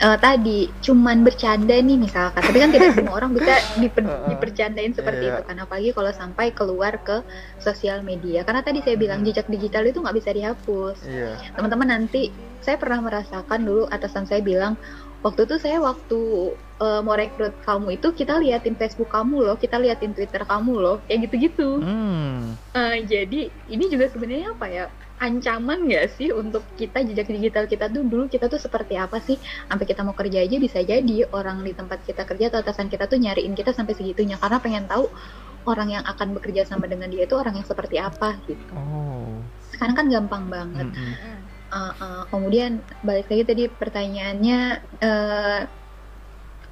eh, 0.00 0.16
tadi 0.16 0.58
cuman 0.80 1.20
bercanda 1.20 1.76
nih 1.76 1.96
misalkan. 1.96 2.40
Tapi 2.40 2.58
kan 2.58 2.70
tidak 2.70 2.90
semua 2.96 3.14
orang 3.14 3.32
bisa 3.32 3.52
diper- 3.76 4.08
dipercandain 4.28 4.92
seperti 4.92 5.24
Iya. 5.24 5.32
itu 5.34 5.42
kan. 5.44 5.56
Apalagi 5.58 5.90
kalau 5.92 6.10
sampai 6.10 6.46
keluar 6.50 6.96
ke 6.98 7.20
sosial 7.58 8.00
media. 8.00 8.42
Karena 8.42 8.60
tadi 8.60 8.80
saya 8.80 8.96
bilang 8.96 9.20
jejak 9.20 9.46
digital 9.46 9.84
itu 9.84 10.00
nggak 10.00 10.16
bisa 10.16 10.30
dihapus. 10.30 10.98
Iya. 11.04 11.36
teman-teman 11.52 11.88
nanti 11.90 12.32
saya 12.60 12.76
pernah 12.76 13.00
merasakan 13.00 13.60
dulu 13.60 13.84
atasan 13.86 14.24
saya 14.24 14.40
bilang 14.40 14.76
waktu 15.20 15.44
itu 15.44 15.56
saya 15.56 15.80
waktu 15.80 16.20
eh, 16.78 17.00
mau 17.00 17.12
rekrut 17.12 17.52
kamu 17.60 17.96
itu 17.96 18.08
kita 18.10 18.36
liatin 18.36 18.72
Facebook 18.72 19.08
kamu 19.08 19.44
loh 19.44 19.56
kita 19.56 19.76
liatin 19.76 20.12
Twitter 20.12 20.44
kamu 20.44 20.74
loh. 20.76 20.96
Kayak 21.04 21.28
gitu-gitu. 21.28 21.76
Hmm. 21.76 22.56
Eh, 22.72 23.04
jadi 23.04 23.40
ini 23.68 23.84
juga 23.86 24.08
sebenarnya 24.08 24.56
apa 24.56 24.66
ya 24.66 24.84
ancaman 25.20 25.84
nggak 25.84 26.16
sih 26.16 26.32
untuk 26.32 26.64
kita 26.80 27.04
jejak 27.04 27.28
digital 27.28 27.68
kita 27.68 27.92
tuh 27.92 28.00
dulu 28.02 28.24
kita 28.26 28.48
tuh 28.48 28.56
seperti 28.56 28.96
apa 28.96 29.20
sih 29.20 29.36
sampai 29.68 29.84
kita 29.84 30.00
mau 30.00 30.16
kerja 30.16 30.40
aja 30.40 30.56
bisa 30.56 30.80
jadi 30.80 31.28
orang 31.30 31.60
di 31.60 31.76
tempat 31.76 32.00
kita 32.08 32.24
kerja 32.24 32.48
atau 32.48 32.64
atasan 32.64 32.88
kita 32.88 33.04
tuh 33.04 33.20
nyariin 33.20 33.52
kita 33.52 33.76
sampai 33.76 33.92
segitunya 33.92 34.40
karena 34.40 34.58
pengen 34.58 34.88
tahu 34.88 35.12
orang 35.68 35.92
yang 35.92 36.04
akan 36.08 36.40
bekerja 36.40 36.64
sama 36.64 36.88
dengan 36.88 37.12
dia 37.12 37.28
itu 37.28 37.36
orang 37.36 37.52
yang 37.60 37.68
seperti 37.68 38.00
apa 38.00 38.40
gitu 38.48 38.72
Oh. 38.72 39.44
sekarang 39.70 39.94
kan 39.94 40.06
gampang 40.08 40.44
banget 40.48 40.88
Mm-mm. 40.88 41.38
Uh, 41.70 41.94
uh, 42.02 42.22
kemudian 42.34 42.82
balik 43.06 43.30
lagi 43.30 43.46
tadi 43.46 43.64
pertanyaannya 43.70 44.58
eh, 44.98 45.60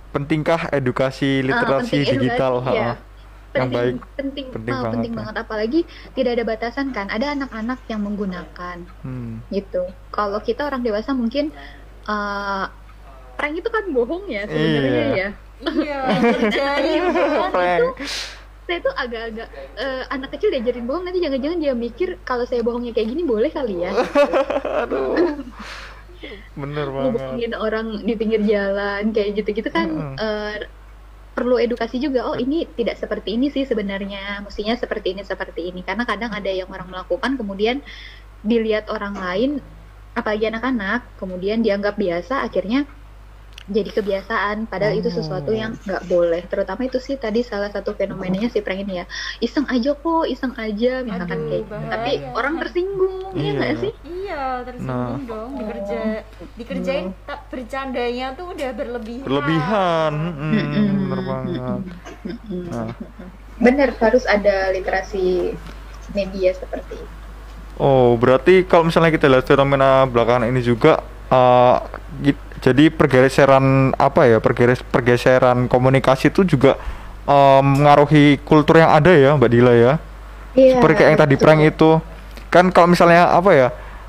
Pentingkah 0.09 0.73
edukasi 0.73 1.45
literasi 1.45 2.03
penting 2.03 2.19
digital? 2.19 2.65
edukasi, 2.65 2.75
ya. 2.75 2.91
Yang 3.61 3.71
baik. 3.71 3.95
penting 4.15 4.47
Penting 4.49 4.71
ah, 4.71 4.79
banget, 4.79 4.93
penting 4.95 5.13
ya. 5.13 5.19
banget 5.19 5.35
apalagi 5.37 5.81
tidak 6.13 6.31
ada 6.33 6.45
batasan 6.45 6.87
kan 6.91 7.07
ada 7.09 7.27
anak-anak 7.33 7.79
yang 7.87 8.01
menggunakan 8.01 8.77
Hmm. 9.01 9.43
gitu. 9.49 9.83
Kalau 10.09 10.39
kita 10.39 10.65
orang 10.65 10.81
dewasa 10.81 11.11
mungkin 11.13 11.51
uh, 12.05 12.67
prank 13.35 13.55
itu 13.55 13.69
kan 13.69 13.85
bohong 13.89 14.27
ya 14.27 14.43
sebenarnya 14.45 14.91
Iya. 14.91 15.09
ya. 15.15 15.29
Iya. 15.59 16.01
Prank. 17.51 17.99
Saya 18.63 18.79
tuh 18.79 18.93
agak-agak 18.93 19.49
eh, 19.75 20.03
anak 20.07 20.29
kecil 20.31 20.51
diajarin 20.51 20.85
bohong 20.85 21.03
nanti 21.03 21.19
jangan-jangan 21.19 21.57
dia 21.57 21.73
mikir 21.73 22.21
kalau 22.23 22.45
saya 22.45 22.61
bohongnya 22.61 22.93
kayak 22.93 23.09
gini 23.09 23.25
boleh 23.25 23.49
kali 23.49 23.81
ya. 23.81 23.97
Bener 26.55 26.87
banget. 26.89 27.15
Ngebohongin 27.15 27.53
orang 27.55 27.87
di 28.03 28.13
pinggir 28.13 28.43
jalan 28.43 29.03
kayak 29.09 29.31
gitu-gitu 29.37 29.71
kan 29.71 29.87
Mm-mm. 29.89 30.15
eh, 30.17 30.55
perlu 31.39 31.63
edukasi 31.63 32.03
juga. 32.03 32.27
Oh 32.27 32.35
ini 32.35 32.67
tidak 32.75 32.99
seperti 32.99 33.39
ini 33.39 33.47
sih 33.55 33.63
sebenarnya. 33.63 34.43
Mestinya 34.43 34.75
seperti 34.75 35.15
ini 35.15 35.23
seperti 35.23 35.71
ini. 35.71 35.87
Karena 35.87 36.03
kadang 36.03 36.35
ada 36.35 36.51
yang 36.51 36.67
orang 36.67 36.91
melakukan 36.91 37.39
kemudian 37.39 37.79
dilihat 38.43 38.91
orang 38.91 39.15
lain 39.15 39.51
apalagi 40.19 40.51
anak-anak 40.51 41.15
kemudian 41.15 41.63
dianggap 41.63 41.95
biasa 41.95 42.43
akhirnya 42.43 42.87
jadi 43.69 43.91
kebiasaan 43.93 44.65
padahal 44.65 44.97
itu 44.97 45.09
sesuatu 45.09 45.53
yang 45.53 45.77
nggak 45.79 46.05
boleh 46.05 46.41
terutama 46.43 46.83
itu 46.83 46.97
sih 46.97 47.15
tadi 47.15 47.41
salah 47.41 47.69
satu 47.69 47.93
fenomenanya 47.93 48.49
si 48.49 48.59
prank 48.59 48.81
ini 48.81 49.01
ya 49.01 49.07
iseng 49.39 49.69
aja 49.69 49.93
kok 49.93 50.25
iseng 50.25 50.57
aja 50.57 51.05
misalkan 51.05 51.39
Aduh, 51.39 51.47
kayak 51.47 51.61
gitu. 51.61 51.71
bahaya. 51.71 51.91
tapi 51.91 52.11
orang 52.33 52.55
tersinggung 52.59 53.15
iya 53.31 53.45
Iya. 53.45 53.53
nggak 53.55 53.73
sih 53.77 53.93
Iya, 54.03 54.43
tersinggung 54.63 54.89
Nah. 55.21 55.29
dong 55.29 55.51
dikerja 55.55 56.01
dikerjain 56.55 57.07
tak 57.23 57.41
bercandanya 57.49 58.27
tuh 58.33 58.47
udah 58.51 58.71
berlebihan. 58.73 59.25
Berlebihan. 59.25 60.13
Mm-mm. 60.17 60.85
Bener 61.05 61.21
banget. 61.23 61.61
Nah. 62.67 62.91
bener 63.59 63.89
harus 63.97 64.25
ada 64.25 64.71
literasi 64.71 65.53
media 66.11 66.51
seperti 66.53 66.97
itu 66.97 67.17
Oh, 67.77 68.15
berarti 68.15 68.67
kalau 68.67 68.83
misalnya 68.85 69.09
kita 69.09 69.29
lihat 69.29 69.45
fenomena 69.45 70.03
belakangan 70.03 70.47
ini 70.47 70.59
juga 70.59 70.99
git- 72.19 72.48
jadi 72.61 72.91
pergeseran 72.93 73.95
apa 73.97 74.27
ya? 74.27 74.39
Pergeres 74.39 74.83
pergeseran 74.83 75.67
komunikasi 75.67 76.31
itu 76.31 76.45
juga 76.45 76.77
eh, 77.27 77.61
mengaruhi 77.63 78.39
kultur 78.43 78.79
yang 78.83 78.93
ada 78.93 79.11
ya, 79.15 79.35
Mbak 79.35 79.51
Dila 79.51 79.73
ya. 79.75 79.93
Iya, 80.59 80.79
Seperti 80.79 80.95
kayak 80.99 81.11
yang 81.15 81.21
tadi 81.21 81.35
betul. 81.39 81.45
prank 81.45 81.61
itu. 81.63 81.91
Kan 82.49 82.65
kalau 82.73 82.89
misalnya 82.89 83.31
apa 83.31 83.51
ya? 83.53 83.69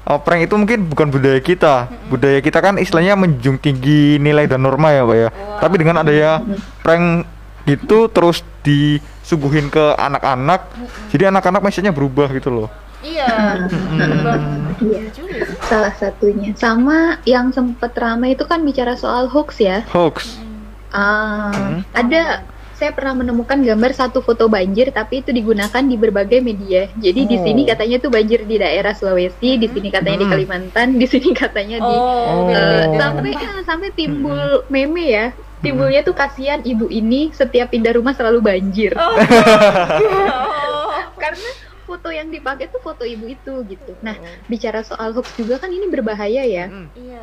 uh, 0.09 0.19
prank 0.19 0.49
itu 0.49 0.55
mungkin 0.57 0.89
bukan 0.89 1.07
budaya 1.13 1.39
kita. 1.39 1.89
Budaya 2.09 2.41
kita 2.41 2.59
kan 2.59 2.81
istilahnya 2.81 3.13
menjunjung 3.13 3.61
tinggi 3.61 4.17
nilai 4.17 4.49
dan 4.49 4.65
norma 4.65 4.89
ya, 4.89 5.05
Pak 5.05 5.17
ya. 5.17 5.29
Tapi 5.61 5.75
dengan 5.77 6.01
adanya 6.01 6.41
prank 6.81 7.29
itu 7.69 8.09
terus 8.09 8.41
disuguhin 8.65 9.69
ke 9.69 9.93
anak-anak, 9.93 10.73
jadi 11.13 11.29
anak-anak 11.29 11.61
mindsetnya 11.61 11.93
berubah 11.93 12.33
gitu 12.33 12.49
loh. 12.49 12.69
Iya. 12.99 13.27
Bang. 14.23 14.43
Iya. 14.79 15.01
juga 15.11 15.43
salah 15.65 15.91
satunya 15.93 16.55
sama 16.55 17.19
yang 17.23 17.51
sempet 17.51 17.91
ramai 17.93 18.31
itu 18.31 18.43
kan 18.43 18.59
bicara 18.61 18.95
soal 18.95 19.27
hoax 19.27 19.59
ya 19.59 19.83
Hoax. 19.87 20.39
Ah, 20.89 21.51
Hmm. 21.51 21.79
ada 21.91 22.43
saya 22.73 22.95
pernah 22.95 23.11
menemukan 23.13 23.59
gambar 23.59 23.91
satu 23.91 24.19
foto 24.19 24.47
banjir 24.47 24.87
tapi 24.89 25.19
itu 25.19 25.29
digunakan 25.29 25.83
di 25.83 25.95
berbagai 25.95 26.39
media. 26.39 26.87
Jadi 26.95 27.27
di 27.27 27.35
Oh. 27.35 27.43
sini 27.43 27.61
katanya 27.63 27.99
tuh 27.99 28.07
banjir 28.07 28.43
di 28.43 28.55
daerah 28.55 28.95
Sulawesi, 28.95 29.59
di 29.59 29.67
sini 29.67 29.91
katanya 29.91 30.23
di 30.23 30.27
Hmm. 30.27 30.33
Kalimantan, 30.33 30.87
di 30.95 31.03
sini 31.05 31.29
katanya 31.35 31.77
di 31.77 31.91
Oh, 31.91 32.47
Oh. 32.47 32.47
eh, 32.47 32.87
beda-beda 32.87 33.03
sampai 33.03 33.31
ah, 33.35 33.63
sampai 33.67 33.89
timbul 33.91 34.39
meme 34.67 35.03
ya. 35.05 35.25
Timbulnya 35.59 36.01
tuh 36.01 36.15
kasihan 36.15 36.63
ibu 36.63 36.87
ini 36.87 37.35
setiap 37.35 37.67
pindah 37.69 37.91
rumah 37.91 38.15
selalu 38.15 38.39
banjir. 38.39 38.95
Oh. 38.95 39.11
Oh. 40.79 40.95
Karena 41.19 41.49
foto 41.89 42.07
yang 42.19 42.27
dipakai 42.35 42.65
tuh 42.73 42.81
foto 42.87 43.03
ibu 43.13 43.25
itu 43.35 43.51
gitu. 43.71 43.91
Nah, 44.07 44.15
bicara 44.51 44.79
soal 44.89 45.09
hoax 45.15 45.27
juga 45.39 45.55
kan 45.63 45.71
ini 45.77 45.85
berbahaya 45.95 46.41
ya. 46.57 46.65
Iya. 46.93 47.19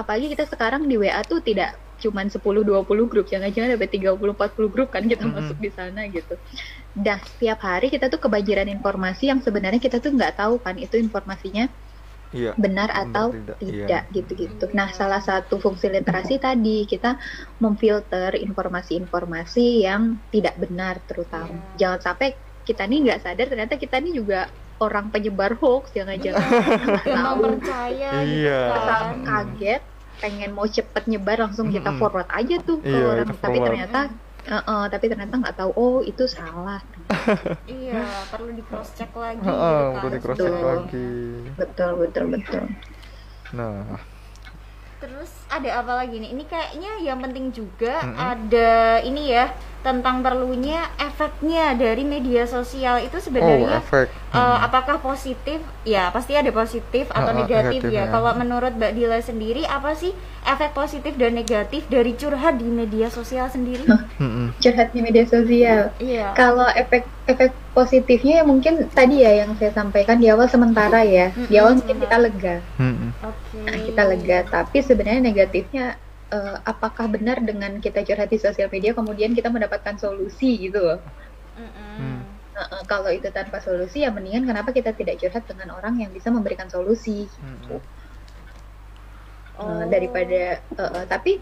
apalagi 0.00 0.26
kita 0.36 0.44
sekarang 0.52 0.82
di 0.90 0.94
WA 1.00 1.22
tuh 1.30 1.40
tidak 1.48 1.70
cuman 1.96 2.28
10-20 2.28 3.08
grup, 3.08 3.24
jangan-jangan 3.32 3.70
ada 3.76 3.88
30-40 3.88 4.68
grup 4.74 4.88
kan 4.94 5.04
kita 5.08 5.24
Mm-mm. 5.24 5.32
masuk 5.32 5.56
di 5.64 5.70
sana 5.72 6.00
gitu. 6.12 6.34
Dah 7.06 7.18
setiap 7.30 7.58
hari 7.68 7.86
kita 7.94 8.06
tuh 8.12 8.20
kebanjiran 8.24 8.68
informasi 8.76 9.24
yang 9.32 9.40
sebenarnya 9.46 9.80
kita 9.86 9.98
tuh 10.04 10.12
nggak 10.16 10.34
tahu 10.40 10.54
kan 10.64 10.76
itu 10.76 10.96
informasinya 11.00 11.64
Iya. 12.36 12.52
benar 12.64 12.88
Benar 12.92 13.02
atau 13.08 13.26
tidak, 13.34 13.56
tidak, 13.60 14.02
iya. 14.02 14.08
gitu-gitu. 14.16 14.64
Nah 14.78 14.88
salah 14.92 15.20
satu 15.28 15.54
fungsi 15.64 15.86
literasi 15.92 16.40
tadi 16.40 16.84
kita 16.92 17.16
memfilter 17.62 18.32
informasi-informasi 18.46 19.84
yang 19.86 20.02
tidak 20.32 20.54
benar 20.62 20.94
terutama. 21.08 21.68
Jangan 21.80 22.00
sampai 22.06 22.28
kita 22.66 22.82
nih 22.82 22.98
nggak 23.04 23.20
sadar 23.20 23.46
ternyata 23.46 23.74
kita 23.74 23.96
nih 23.96 24.12
juga 24.12 24.50
orang 24.76 25.08
penyebar 25.08 25.54
hoax 25.54 25.94
jangan-jangan 25.94 26.42
nggak 26.42 26.74
Gampang 27.06 27.16
tahu 27.16 27.40
percaya 27.48 28.10
gitu 28.18 28.34
Iya. 28.42 28.60
Asal 28.68 29.00
kan. 29.00 29.16
kaget 29.22 29.82
pengen 30.16 30.50
mau 30.50 30.66
cepet 30.66 31.02
nyebar 31.06 31.36
langsung 31.38 31.68
kita 31.68 31.88
Mm-mm. 31.88 32.00
forward 32.00 32.28
aja 32.28 32.56
tuh 32.58 32.80
ke 32.80 32.88
Iya, 32.90 33.04
orang 33.14 33.28
tapi 33.30 33.38
forward. 33.54 33.66
ternyata 33.68 34.00
eh, 34.42 34.56
eh, 34.56 34.84
tapi 34.88 35.04
ternyata 35.06 35.34
nggak 35.36 35.56
tahu 35.56 35.70
oh 35.72 35.98
itu 36.00 36.24
salah 36.26 36.80
Iya, 37.70 38.00
perlu 38.26 38.50
di 38.50 38.62
cross 38.62 38.90
check 38.92 39.12
lagi 39.12 39.38
Heeh, 39.38 39.54
gitu 39.54 39.62
kan. 39.86 39.94
perlu 39.94 40.08
di 40.08 40.20
cross 40.20 40.38
check 40.38 40.50
Betul. 40.50 40.66
lagi. 40.66 41.10
betul 41.54 41.90
betul 41.96 42.24
betul 42.30 42.64
Nah, 43.52 43.94
Terus 44.96 45.28
ada 45.46 45.70
apa 45.76 45.92
lagi 45.94 46.16
nih? 46.16 46.32
Ini 46.32 46.44
kayaknya 46.46 46.92
yang 47.00 47.20
penting 47.20 47.52
juga 47.52 48.00
Mm-mm. 48.02 48.16
ada 48.16 48.72
ini 49.02 49.28
ya 49.28 49.52
tentang 49.86 50.18
perlunya 50.18 50.82
efeknya 50.98 51.78
dari 51.78 52.02
media 52.02 52.42
sosial 52.42 52.98
itu 52.98 53.14
oh 53.14 53.22
sebenarnya 53.22 53.78
efek. 53.78 54.10
eh, 54.10 54.58
apakah 54.66 54.98
positif? 54.98 55.62
Ya 55.86 56.10
pasti 56.10 56.34
ada 56.34 56.50
positif 56.50 57.06
atau 57.14 57.30
ah, 57.30 57.36
negatif 57.38 57.86
ya. 57.86 58.02
negatifnya. 58.02 58.10
Kalau 58.10 58.32
menurut 58.34 58.72
Mbak 58.74 58.92
Dila 58.98 59.22
sendiri 59.22 59.62
apa 59.62 59.94
sih 59.94 60.10
efek 60.42 60.74
positif 60.74 61.14
dan 61.14 61.38
negatif 61.38 61.86
dari 61.86 62.18
curhat 62.18 62.58
di 62.58 62.66
media 62.66 63.06
sosial 63.06 63.46
sendiri? 63.46 63.86
Curhat 64.58 64.90
di 64.90 65.00
media 65.00 65.22
sosial 65.22 65.94
Iya. 65.96 66.34
kalau 66.34 66.66
efek 66.74 67.06
efek 67.26 67.54
positifnya 67.70 68.40
ya 68.40 68.44
mungkin 68.44 68.88
tadi 68.90 69.22
ya 69.22 69.44
yang 69.44 69.54
saya 69.54 69.70
sampaikan 69.70 70.18
di 70.18 70.26
awal 70.26 70.48
sementara 70.48 71.02
ya 71.02 71.30
di 71.30 71.54
awal 71.54 71.78
mungkin 71.78 72.02
kita 72.02 72.16
lega. 72.18 72.56
Nah, 72.76 73.76
kita 73.78 74.02
lega 74.02 74.38
tapi 74.44 74.82
sebenarnya 74.82 75.22
negatifnya 75.22 75.86
eh, 76.34 76.56
apakah 76.72 77.06
benar 77.14 77.38
dengan 77.48 77.72
kita 77.84 78.00
curhat 78.06 78.28
di 78.34 78.38
sosial 78.40 78.68
media 78.74 78.92
kemudian 78.98 79.32
kita 79.38 79.48
mendapatkan 79.54 79.96
solusi 80.04 80.46
gitu 80.66 80.78
loh 80.82 80.98
Mm-mm. 81.56 81.72
Hmm. 81.98 82.18
Nah, 82.56 82.66
eh, 82.74 82.84
kalau 82.90 83.10
itu 83.12 83.28
tanpa 83.38 83.58
solusi 83.60 83.96
ya 84.04 84.10
mendingan 84.16 84.44
kenapa 84.48 84.70
kita 84.72 84.90
tidak 84.96 85.16
curhat 85.20 85.44
dengan 85.50 85.68
orang 85.78 85.94
yang 86.02 86.10
bisa 86.16 86.28
memberikan 86.32 86.68
solusi 86.72 87.28
Mm-mm. 87.42 87.80
Eh, 89.56 89.62
Oh. 89.62 89.88
daripada 89.88 90.36
eh, 90.60 90.90
eh, 91.00 91.06
tapi 91.08 91.40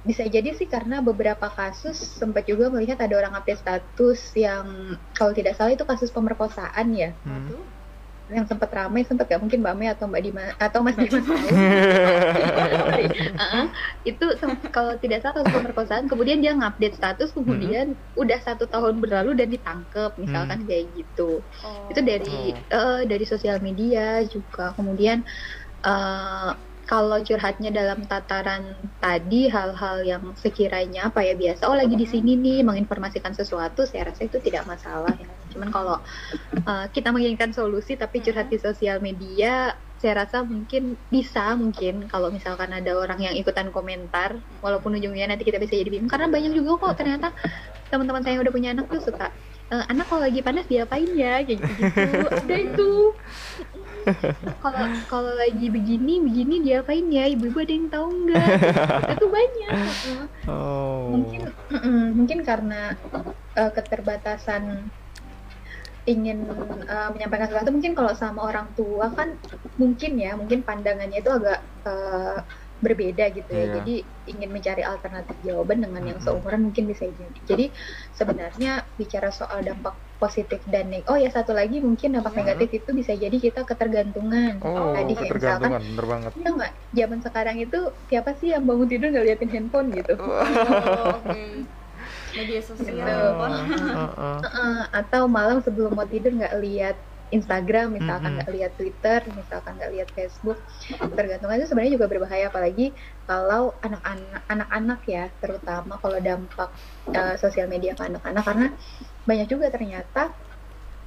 bisa 0.00 0.24
jadi 0.24 0.56
sih 0.56 0.64
karena 0.64 1.04
beberapa 1.04 1.52
kasus 1.52 2.00
sempat 2.20 2.48
juga 2.48 2.72
melihat 2.72 2.96
ada 3.04 3.14
orang 3.20 3.36
update 3.36 3.60
status 3.60 4.32
yang 4.32 4.96
kalau 5.12 5.32
tidak 5.36 5.52
salah 5.60 5.76
itu 5.76 5.84
kasus 5.84 6.08
pemerkosaan 6.08 6.88
ya 6.96 7.12
Hmm. 7.20 7.79
Yang 8.30 8.46
sempat 8.54 8.70
ramai 8.70 9.02
sempat 9.02 9.26
gak 9.26 9.42
mungkin 9.42 9.58
Mbak 9.60 9.74
Mei 9.74 9.90
atau 9.90 10.06
Mbak 10.06 10.22
Dima 10.22 10.42
atau 10.56 10.80
Mas 10.80 10.94
Dimas. 10.94 11.26
Uh-uh. 13.40 13.66
itu 14.06 14.24
kalau 14.70 14.94
tidak 14.98 15.20
salah 15.20 15.42
kasus 15.42 15.52
pemerkosaan 15.52 16.04
kemudian 16.06 16.38
dia 16.40 16.54
ngupdate 16.54 16.96
status 16.96 17.34
kemudian 17.34 17.98
udah 18.14 18.38
satu 18.40 18.66
tahun 18.66 19.00
berlalu 19.00 19.34
dan 19.36 19.48
ditangkep 19.50 20.16
misalkan 20.16 20.64
kayak 20.64 20.94
gitu 20.94 21.42
Oh. 21.60 21.88
itu 21.92 22.00
dari 22.00 22.40
eh, 22.56 23.00
dari 23.04 23.24
sosial 23.28 23.60
media 23.60 24.22
juga 24.24 24.72
kemudian 24.72 25.20
eh, 25.82 26.50
kalau 26.90 27.22
curhatnya 27.22 27.70
dalam 27.70 28.02
tataran 28.02 28.74
tadi 28.98 29.46
hal-hal 29.46 30.02
yang 30.02 30.24
sekiranya 30.34 31.06
apa 31.06 31.22
ya 31.22 31.38
biasa 31.38 31.70
oh 31.70 31.78
lagi 31.78 31.94
di 31.94 32.02
sini 32.02 32.34
nih 32.34 32.66
menginformasikan 32.66 33.30
sesuatu 33.30 33.86
saya 33.86 34.10
rasa 34.10 34.26
itu 34.26 34.42
tidak 34.42 34.66
masalah 34.66 35.14
ya. 35.14 35.30
Cuman 35.54 35.70
kalau 35.70 36.02
eh, 36.66 36.86
kita 36.90 37.14
menginginkan 37.14 37.54
solusi 37.54 37.94
tapi 37.94 38.18
curhat 38.26 38.50
di 38.50 38.58
sosial 38.58 38.98
media 38.98 39.78
saya 40.00 40.24
rasa 40.24 40.42
mungkin 40.42 40.96
bisa 41.12 41.52
mungkin 41.54 42.08
kalau 42.08 42.32
misalkan 42.32 42.72
ada 42.72 42.96
orang 42.96 43.20
yang 43.20 43.34
ikutan 43.36 43.68
komentar 43.70 44.40
walaupun 44.64 44.96
ujungnya 44.96 45.28
nanti 45.30 45.44
kita 45.46 45.60
bisa 45.60 45.76
jadi 45.76 45.92
bingung 45.92 46.08
karena 46.10 46.26
banyak 46.26 46.56
juga 46.56 46.88
kok 46.90 47.04
ternyata 47.04 47.36
teman-teman 47.92 48.24
saya 48.24 48.34
yang 48.34 48.42
udah 48.48 48.54
punya 48.54 48.70
anak 48.72 48.88
tuh 48.88 49.02
suka 49.04 49.28
"Eh, 49.70 49.84
anak 49.86 50.10
kalau 50.10 50.26
lagi 50.26 50.42
panas 50.42 50.66
diapain 50.66 51.06
ya? 51.14 51.44
Kayak 51.46 51.62
gitu 51.62 51.82
ada 52.26 52.56
itu 52.58 52.90
kalau 54.62 54.84
kalau 55.06 55.32
lagi 55.36 55.66
begini 55.68 56.20
begini 56.20 56.54
diapain 56.64 57.06
ya 57.08 57.28
ibu-ibu 57.28 57.58
ada 57.60 57.72
yang 57.74 57.88
tahu 57.88 58.06
nggak 58.26 58.46
itu 59.14 59.26
banyak. 59.28 59.70
Oh. 60.48 61.12
mungkin 61.12 61.42
mungkin 62.16 62.38
karena 62.42 62.94
eh, 63.54 63.70
keterbatasan 63.70 64.88
ingin 66.08 66.48
eh, 66.88 67.08
menyampaikan 67.12 67.46
sesuatu 67.52 67.70
mungkin 67.70 67.92
kalau 67.92 68.12
sama 68.16 68.48
orang 68.48 68.66
tua 68.74 69.12
kan 69.12 69.36
mungkin 69.76 70.16
ya 70.16 70.34
mungkin 70.34 70.64
pandangannya 70.64 71.20
itu 71.20 71.30
agak 71.30 71.60
eh, 71.84 72.38
berbeda 72.80 73.28
gitu 73.36 73.52
ya 73.52 73.60
Iya. 73.60 73.72
jadi 73.80 73.94
ingin 74.32 74.50
mencari 74.50 74.80
alternatif 74.80 75.36
jawaban 75.44 75.84
dengan 75.84 76.00
yang 76.00 76.18
seumuran 76.24 76.72
mungkin 76.72 76.88
bisa 76.88 77.04
jadi 77.04 77.38
jadi 77.44 77.66
sebenarnya 78.16 78.88
bicara 78.96 79.28
soal 79.28 79.60
dampak 79.60 79.92
positif 80.22 80.60
dan 80.72 80.84
neg 80.92 81.02
oh 81.10 81.18
ya 81.24 81.28
satu 81.36 81.52
lagi 81.60 81.76
mungkin 81.86 82.08
dampak 82.16 82.32
Mm-mm. 82.32 82.40
negatif 82.40 82.68
itu 82.78 82.90
bisa 83.00 83.12
jadi 83.24 83.36
kita 83.46 83.60
ketergantungan 83.70 84.52
Oh, 84.62 84.90
tadi 84.96 85.12
kayak 85.18 85.34
misalkan 85.38 85.72
ketergantungan, 85.72 85.82
bener 85.90 86.06
banget. 86.12 86.34
Iya 86.38 86.48
nggak 86.56 86.72
zaman 86.98 87.20
sekarang 87.26 87.56
itu 87.64 87.78
siapa 88.10 88.30
sih 88.38 88.48
yang 88.54 88.64
bangun 88.68 88.88
tidur 88.92 89.06
nggak 89.12 89.26
liatin 89.26 89.50
handphone 89.54 89.88
gitu 89.98 90.14
Oh, 90.18 91.18
oke. 91.18 91.40
Media 92.38 92.60
sosial. 92.62 92.96
Gitu. 92.96 93.10
handphone. 93.10 93.56
Heeh. 93.96 94.38
Heeh, 94.44 94.76
atau 95.00 95.22
malam 95.28 95.58
sebelum 95.66 95.92
mau 95.98 96.08
tidur 96.08 96.32
nggak 96.38 96.54
lihat 96.64 96.96
Instagram 97.30 97.94
misalkan 97.94 98.38
nggak 98.38 98.50
lihat 98.50 98.72
Twitter 98.74 99.20
misalkan 99.32 99.78
nggak 99.78 99.92
lihat 99.94 100.08
Facebook 100.12 100.58
tergantung 101.14 101.50
itu 101.54 101.66
sebenarnya 101.70 101.92
juga 101.96 102.06
berbahaya 102.10 102.50
apalagi 102.50 102.90
kalau 103.24 103.74
anak-anak 103.80 104.42
anak-anak 104.50 105.00
ya 105.06 105.24
terutama 105.38 105.96
kalau 106.02 106.18
dampak 106.18 106.70
eh, 107.14 107.36
sosial 107.38 107.70
media 107.70 107.94
ke 107.94 108.02
anak-anak 108.06 108.42
karena 108.42 108.68
banyak 109.24 109.46
juga 109.46 109.70
ternyata 109.70 110.34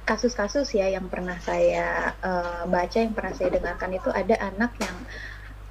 kasus-kasus 0.04 0.68
ya 0.76 0.92
yang 0.92 1.08
pernah 1.12 1.36
saya 1.40 2.16
eh, 2.18 2.62
baca 2.68 2.98
yang 2.98 3.14
pernah 3.14 3.32
saya 3.36 3.52
dengarkan 3.52 3.90
itu 3.96 4.08
ada 4.08 4.34
anak 4.40 4.72
yang 4.80 4.96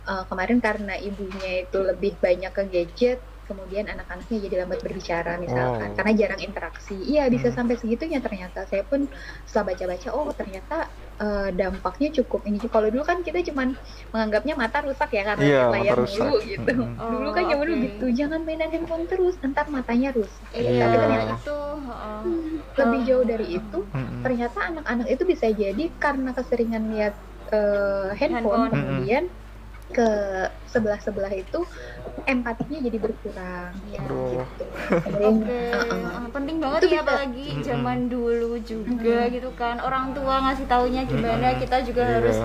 eh, 0.06 0.24
kemarin 0.30 0.60
karena 0.62 0.94
ibunya 1.02 1.66
itu 1.66 1.80
lebih 1.82 2.18
banyak 2.22 2.52
ke 2.54 2.64
gadget 2.70 3.20
kemudian 3.54 3.86
anak-anaknya 3.86 4.38
jadi 4.42 4.56
lambat 4.66 4.82
berbicara 4.82 5.38
misalkan 5.38 5.94
Oh. 5.94 5.96
karena 5.96 6.12
jarang 6.18 6.42
interaksi 6.42 6.98
iya 6.98 7.30
bisa 7.30 7.54
Hmm. 7.54 7.58
sampai 7.62 7.76
segitunya 7.78 8.18
ternyata 8.18 8.66
saya 8.66 8.82
pun 8.84 9.06
setelah 9.46 9.72
baca-baca 9.72 10.10
oh 10.12 10.34
ternyata 10.34 10.78
eh, 11.14 11.50
dampaknya 11.54 12.10
cukup 12.18 12.42
ini 12.44 12.58
kalau 12.66 12.90
dulu 12.90 13.06
kan 13.06 13.22
kita 13.22 13.46
cuman 13.46 13.78
menganggapnya 14.10 14.58
mata 14.58 14.82
rusak 14.82 15.14
ya 15.14 15.24
karena 15.24 15.44
Iya, 15.46 15.62
lihat 15.62 15.74
layar 15.78 15.98
mulu 16.02 16.36
gitu 16.42 16.74
Mm-mm. 16.74 17.12
dulu 17.14 17.30
kan 17.30 17.44
Oh, 17.46 17.50
zaman 17.54 17.64
dulu 17.64 17.76
oke. 17.78 17.86
gitu 17.86 18.06
jangan 18.12 18.40
mainan 18.42 18.70
handphone 18.74 19.06
terus 19.06 19.38
ntar 19.40 19.70
matanya 19.70 20.10
rusak 20.10 20.50
Iya, 20.52 20.74
tapi 20.82 20.96
ternyata 20.98 21.32
itu. 21.38 21.58
heeh. 21.86 22.22
lebih 22.74 23.00
Oh. 23.00 23.06
jauh 23.06 23.26
dari 23.30 23.48
itu 23.54 23.80
Mm-mm. 23.86 24.22
ternyata 24.26 24.60
anak-anak 24.74 25.08
itu 25.08 25.24
bisa 25.24 25.48
jadi 25.54 25.84
karena 26.02 26.30
keseringan 26.34 26.84
lihat 26.90 27.14
eh, 27.54 28.10
handphone, 28.18 28.66
Handphone. 28.66 28.72
kemudian 28.74 29.24
ke 29.94 30.10
sebelah-sebelah 30.66 31.30
itu 31.32 31.60
empatinya 32.26 32.80
jadi 32.82 32.98
berkurang 32.98 33.72
Iya. 33.86 34.00
Aduh. 34.02 34.42
gitu. 34.42 34.64
Oke, 35.30 35.62
uh-uh. 35.70 36.18
uh, 36.18 36.30
penting 36.32 36.58
banget 36.58 36.80
Itu 36.80 36.88
ya 36.88 36.94
bisa. 36.96 37.04
apalagi 37.06 37.46
Mm-mm. 37.48 37.64
zaman 37.64 38.00
dulu 38.08 38.52
juga 38.60 39.18
gitu 39.30 39.50
kan 39.54 39.78
orang 39.80 40.12
tua 40.12 40.36
ngasih 40.44 40.66
taunya 40.66 41.02
gimana 41.04 41.48
kita 41.56 41.78
juga 41.82 42.04
Iya. 42.04 42.14
harus 42.18 42.38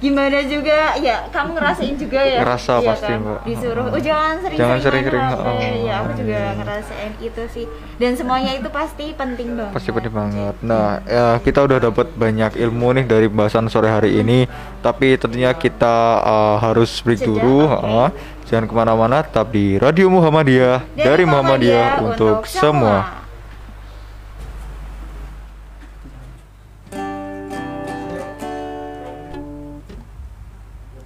gimana 0.00 0.38
juga 0.48 0.96
ya 0.96 1.28
kamu 1.28 1.50
ngerasain 1.60 1.94
juga 2.00 2.20
ya 2.24 2.40
Ngerasa 2.40 2.72
Iya 2.80 2.88
pasti, 2.92 3.12
kan? 3.12 3.18
Mbak. 3.20 3.40
disuruh 3.44 3.86
oh 3.92 4.00
jangan 4.00 4.34
sering 4.40 4.58
Jangan 4.58 4.78
sering-sering, 4.80 5.24
HP 5.24 5.44
oh. 5.44 5.76
ya 5.84 5.94
aku 6.00 6.12
juga 6.16 6.40
ngerasain 6.56 7.12
itu 7.20 7.42
sih 7.52 7.66
dan 8.00 8.16
semuanya 8.16 8.56
itu 8.56 8.68
pasti 8.72 9.12
penting 9.12 9.60
banget 9.60 9.76
Pasti 9.76 9.90
penting 9.92 10.14
banget. 10.14 10.54
Nah, 10.64 11.04
ya, 11.04 11.26
kita 11.38 11.68
udah 11.68 11.78
dapat 11.90 12.08
banyak 12.16 12.56
ilmu 12.56 12.96
nih 12.96 13.04
dari 13.04 13.26
bahasan 13.28 13.68
sore 13.68 13.92
hari 13.92 14.18
ini. 14.18 14.48
Tapi 14.80 15.20
tentunya 15.20 15.52
kita 15.52 16.24
uh, 16.24 16.56
harus 16.60 17.00
break 17.04 17.20
dulu. 17.20 17.68
oke. 17.68 17.84
uh, 17.84 18.08
jangan 18.48 18.64
ke 18.66 18.74
mana-mana, 18.74 19.22
tetap 19.22 19.52
di 19.52 19.76
Radio 19.76 20.08
Muhammadiyah 20.08 20.82
dari, 20.96 21.22
Muhammadiyah, 21.28 22.02
untuk 22.02 22.48
semua. 22.48 23.19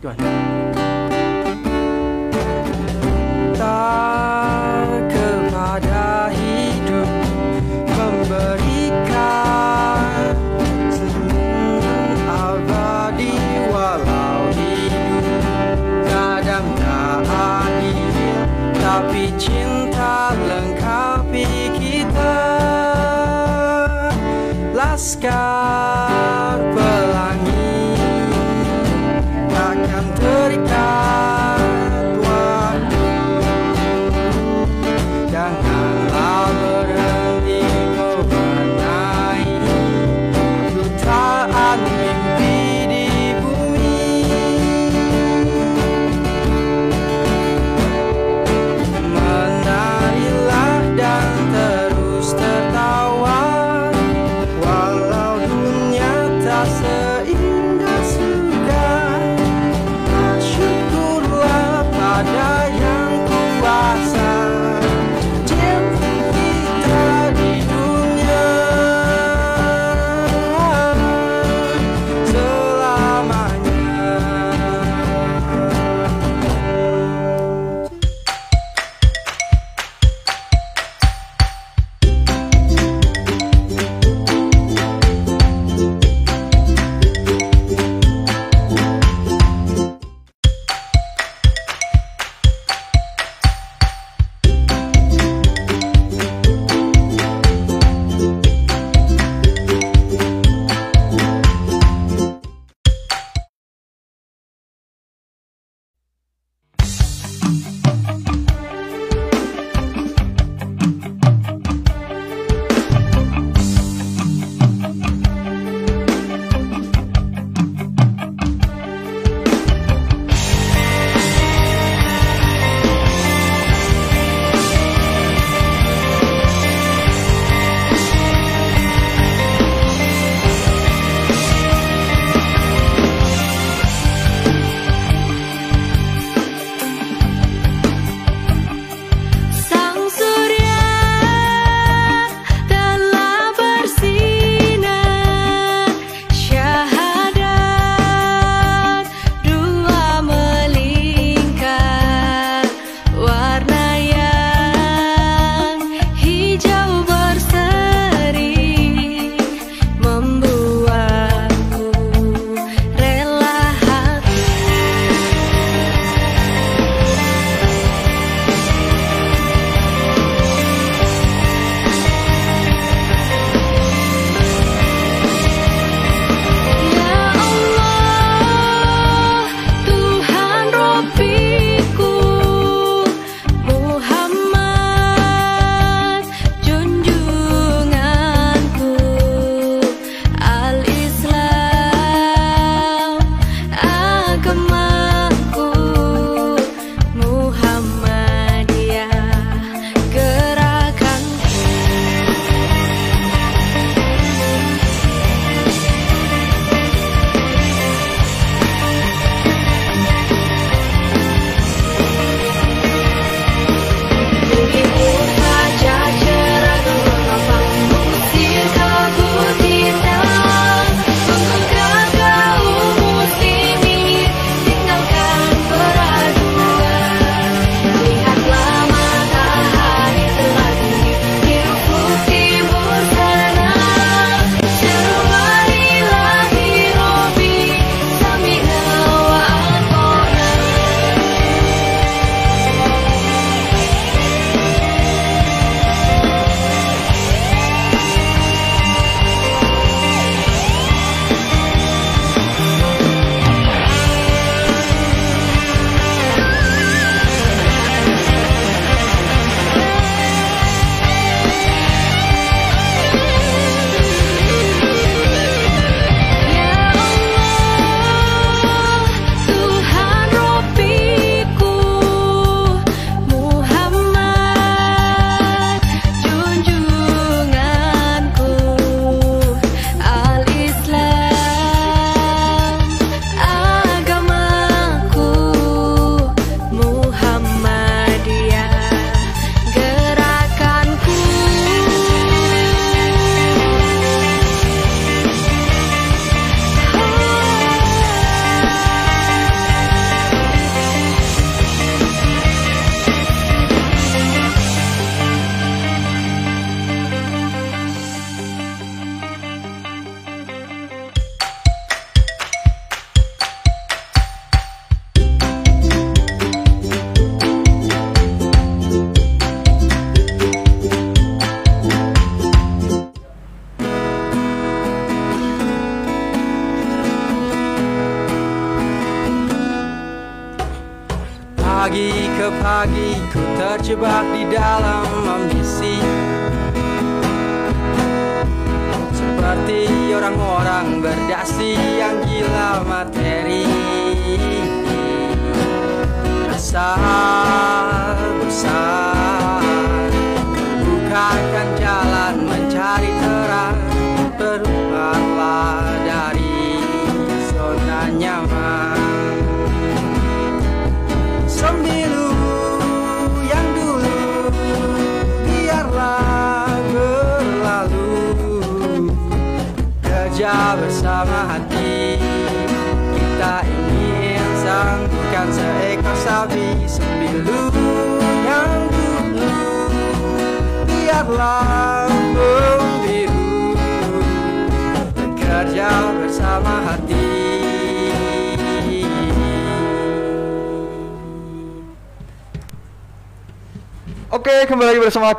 Tak 0.04 0.20
kepada 5.08 6.28
hidup 6.28 7.08
memberikan 7.88 9.00
senyum 10.92 12.20
abadi 12.28 13.32
walau 13.72 14.52
hidup. 14.52 15.24
Kadang 16.04 16.68
tak 16.76 17.24
adil 17.24 18.44
tapi 18.84 19.32
cinta 19.40 20.36
lengkapi 20.36 21.48
kita. 21.80 22.44
Laskar 24.76 25.93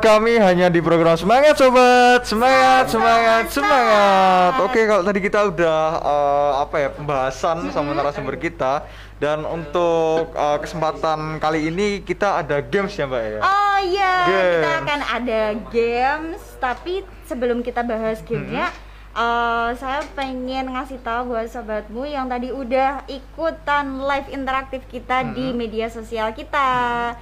kami 0.06 0.38
hanya 0.38 0.70
di 0.70 0.78
program 0.78 1.18
Semangat 1.18 1.58
Sobat. 1.58 2.22
Semangat, 2.22 2.86
semangat, 2.86 3.44
semangat. 3.50 4.52
Oke, 4.62 4.86
kalau 4.86 5.02
tadi 5.02 5.18
kita 5.18 5.50
udah 5.50 5.80
eh, 5.98 6.52
apa 6.62 6.76
ya, 6.78 6.88
pembahasan 6.94 7.74
sama 7.74 7.90
narasumber 7.90 8.38
kita 8.38 8.86
dan 9.18 9.42
untuk 9.42 10.30
eh, 10.30 10.58
kesempatan 10.62 11.42
kali 11.42 11.66
ini 11.74 12.06
kita 12.06 12.38
ada 12.38 12.62
games 12.62 12.94
ya, 12.94 13.10
Mbak 13.10 13.24
ya. 13.26 13.40
Oh 13.42 13.78
iya, 13.82 14.14
kita 14.30 14.70
akan 14.86 15.00
ada 15.10 15.42
games. 15.74 16.42
Tapi 16.62 17.02
sebelum 17.26 17.66
kita 17.66 17.82
bahas 17.82 18.22
gamenya, 18.22 18.70
eh, 19.16 19.70
saya 19.74 20.04
pengen 20.12 20.68
ngasih 20.68 21.00
tahu 21.00 21.32
buat 21.32 21.48
sobatmu 21.48 22.04
yang 22.04 22.26
tadi 22.26 22.52
udah 22.52 23.02
ikutan 23.06 23.98
live 23.98 24.28
interaktif 24.30 24.84
kita 24.86 25.32
di 25.32 25.50
media 25.52 25.88
sosial 25.88 26.30
kita. 26.30 26.68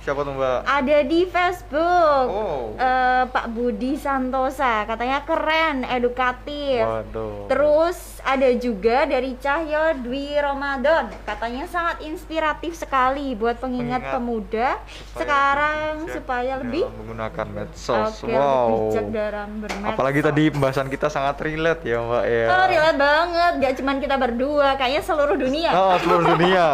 Siapa 0.00 0.20
tuh, 0.20 0.34
Mbak? 0.34 0.58
Ada 0.64 0.98
di 1.02 1.20
Facebook, 1.24 2.26
Oh. 2.26 2.74
eh, 2.74 3.24
Pak 3.24 3.46
Budi 3.48 3.94
Santosa, 3.94 4.82
katanya 4.84 5.22
keren, 5.22 5.86
edukatif. 5.86 6.82
Waduh. 6.82 7.46
Terus 7.46 8.13
ada 8.24 8.48
juga 8.56 9.04
dari 9.04 9.36
Cahyo 9.36 10.00
Dwi 10.00 10.34
Ramadan, 10.40 11.12
katanya 11.28 11.68
sangat 11.68 12.00
inspiratif 12.02 12.72
sekali 12.74 13.36
buat 13.36 13.60
pengingat 13.60 13.84
Pengingat 13.84 14.16
pemuda 14.16 14.68
Supaya 14.80 15.20
sekarang 15.20 15.92
bijak 16.00 16.14
supaya 16.16 16.52
lebih 16.64 16.84
menggunakan 16.88 17.46
medsos. 17.52 18.24
Lebih 18.24 18.36
wow. 18.40 18.68
bijak 18.72 19.06
dalam 19.12 19.48
bermedsos. 19.60 19.92
Apalagi 19.92 20.20
tadi 20.24 20.42
pembahasan 20.48 20.88
kita 20.88 21.06
sangat 21.12 21.36
relate 21.44 21.82
ya, 21.84 22.00
Mbak 22.00 22.24
ya. 22.24 22.46
Oh, 22.48 22.64
relate 22.64 22.98
banget, 22.98 23.52
gak 23.60 23.74
cuman 23.84 23.96
kita 24.00 24.16
berdua, 24.16 24.68
kayaknya 24.80 25.02
seluruh 25.04 25.36
dunia. 25.36 25.70
Oh, 25.76 25.94
seluruh 26.00 26.24
dunia. 26.32 26.68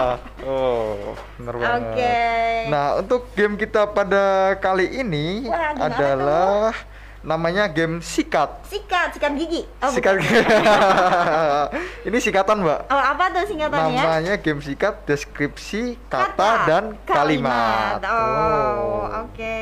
Oh, 0.47 1.19
benar 1.35 1.55
banget. 1.59 1.83
Oke. 1.83 2.19
Nah, 2.71 2.87
untuk 3.03 3.21
game 3.35 3.59
kita 3.59 3.91
pada 3.91 4.55
kali 4.63 4.87
ini 5.03 5.51
Wah, 5.51 5.75
adalah 5.75 6.73
namanya 7.21 7.69
game 7.69 8.01
sikat. 8.01 8.65
Sikat, 8.65 9.13
sikat 9.13 9.33
gigi. 9.37 9.63
Oh, 9.85 9.93
sikat. 9.93 10.17
bukan. 10.17 10.25
ini 12.09 12.17
sikatan, 12.17 12.65
Mbak. 12.65 12.81
Oh, 12.89 13.03
apa 13.03 13.25
tuh 13.29 13.45
singkatannya? 13.45 14.01
Namanya 14.01 14.35
game 14.41 14.61
sikat 14.65 15.05
deskripsi 15.05 16.01
kata, 16.09 16.51
dan 16.65 16.85
kalimat. 17.05 18.01
Oh, 18.09 19.05
oke. 19.29 19.61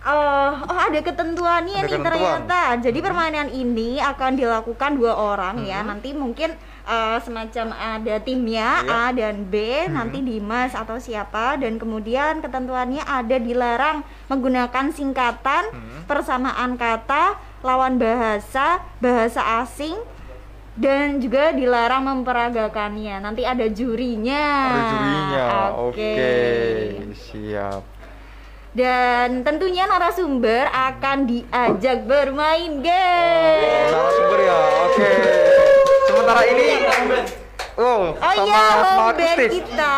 Oh, 0.00 0.50
oh 0.64 0.78
ada 0.80 1.00
ketentuannya 1.00 1.76
Ada 1.76 1.84
nih 1.84 1.92
ketentuan. 1.92 2.40
ternyata. 2.48 2.60
Jadi 2.80 2.98
permainan 3.04 3.48
ini 3.52 4.00
akan 4.00 4.32
dilakukan 4.36 4.90
dua 4.96 5.12
orang 5.12 5.64
ya. 5.64 5.84
Mhm. 5.84 5.88
Nanti 5.88 6.08
mungkin 6.16 6.56
eh, 6.82 7.18
semacam 7.20 7.66
ada 7.72 8.16
timnya 8.18 8.82
Iya. 8.82 8.92
A 8.92 9.12
dan 9.12 9.44
B, 9.46 9.54
nanti 9.88 10.20
Dimas 10.20 10.72
atau 10.72 10.96
siapa 10.96 11.56
dan 11.56 11.76
kemudian 11.76 12.40
ketentuannya 12.40 13.02
ada 13.02 13.36
dilarang 13.36 14.00
menggunakan 14.26 14.90
singkatan, 14.90 15.68
Mhm. 15.70 16.06
persamaan 16.06 16.74
kata, 16.74 17.36
lawan 17.60 17.96
bahasa, 17.96 18.80
bahasa 18.98 19.60
asing 19.60 19.96
dan 20.74 21.20
juga 21.20 21.52
dilarang 21.52 22.06
memperagakannya. 22.06 23.20
Nanti 23.20 23.44
ada 23.44 23.68
jurinya. 23.68 24.46
Ada 24.64 24.82
jurinya. 24.88 25.46
Oke, 25.84 26.14
Oke. 26.16 27.14
siap. 27.14 27.82
Dan 28.70 29.42
tentunya 29.42 29.82
narasumber 29.84 30.70
akan 30.70 31.26
diajak 31.26 32.06
bermain 32.06 32.78
game. 32.78 33.90
Narasumber 33.90 34.40
ya. 34.40 34.58
Oke. 34.86 35.10
Sementara 36.30 36.46
ini 36.46 36.66
Oh, 37.74 38.12
Oh 38.12 38.32
sama 38.36 38.44
iya, 38.44 39.34
Stage. 39.34 39.50
kita. 39.50 39.96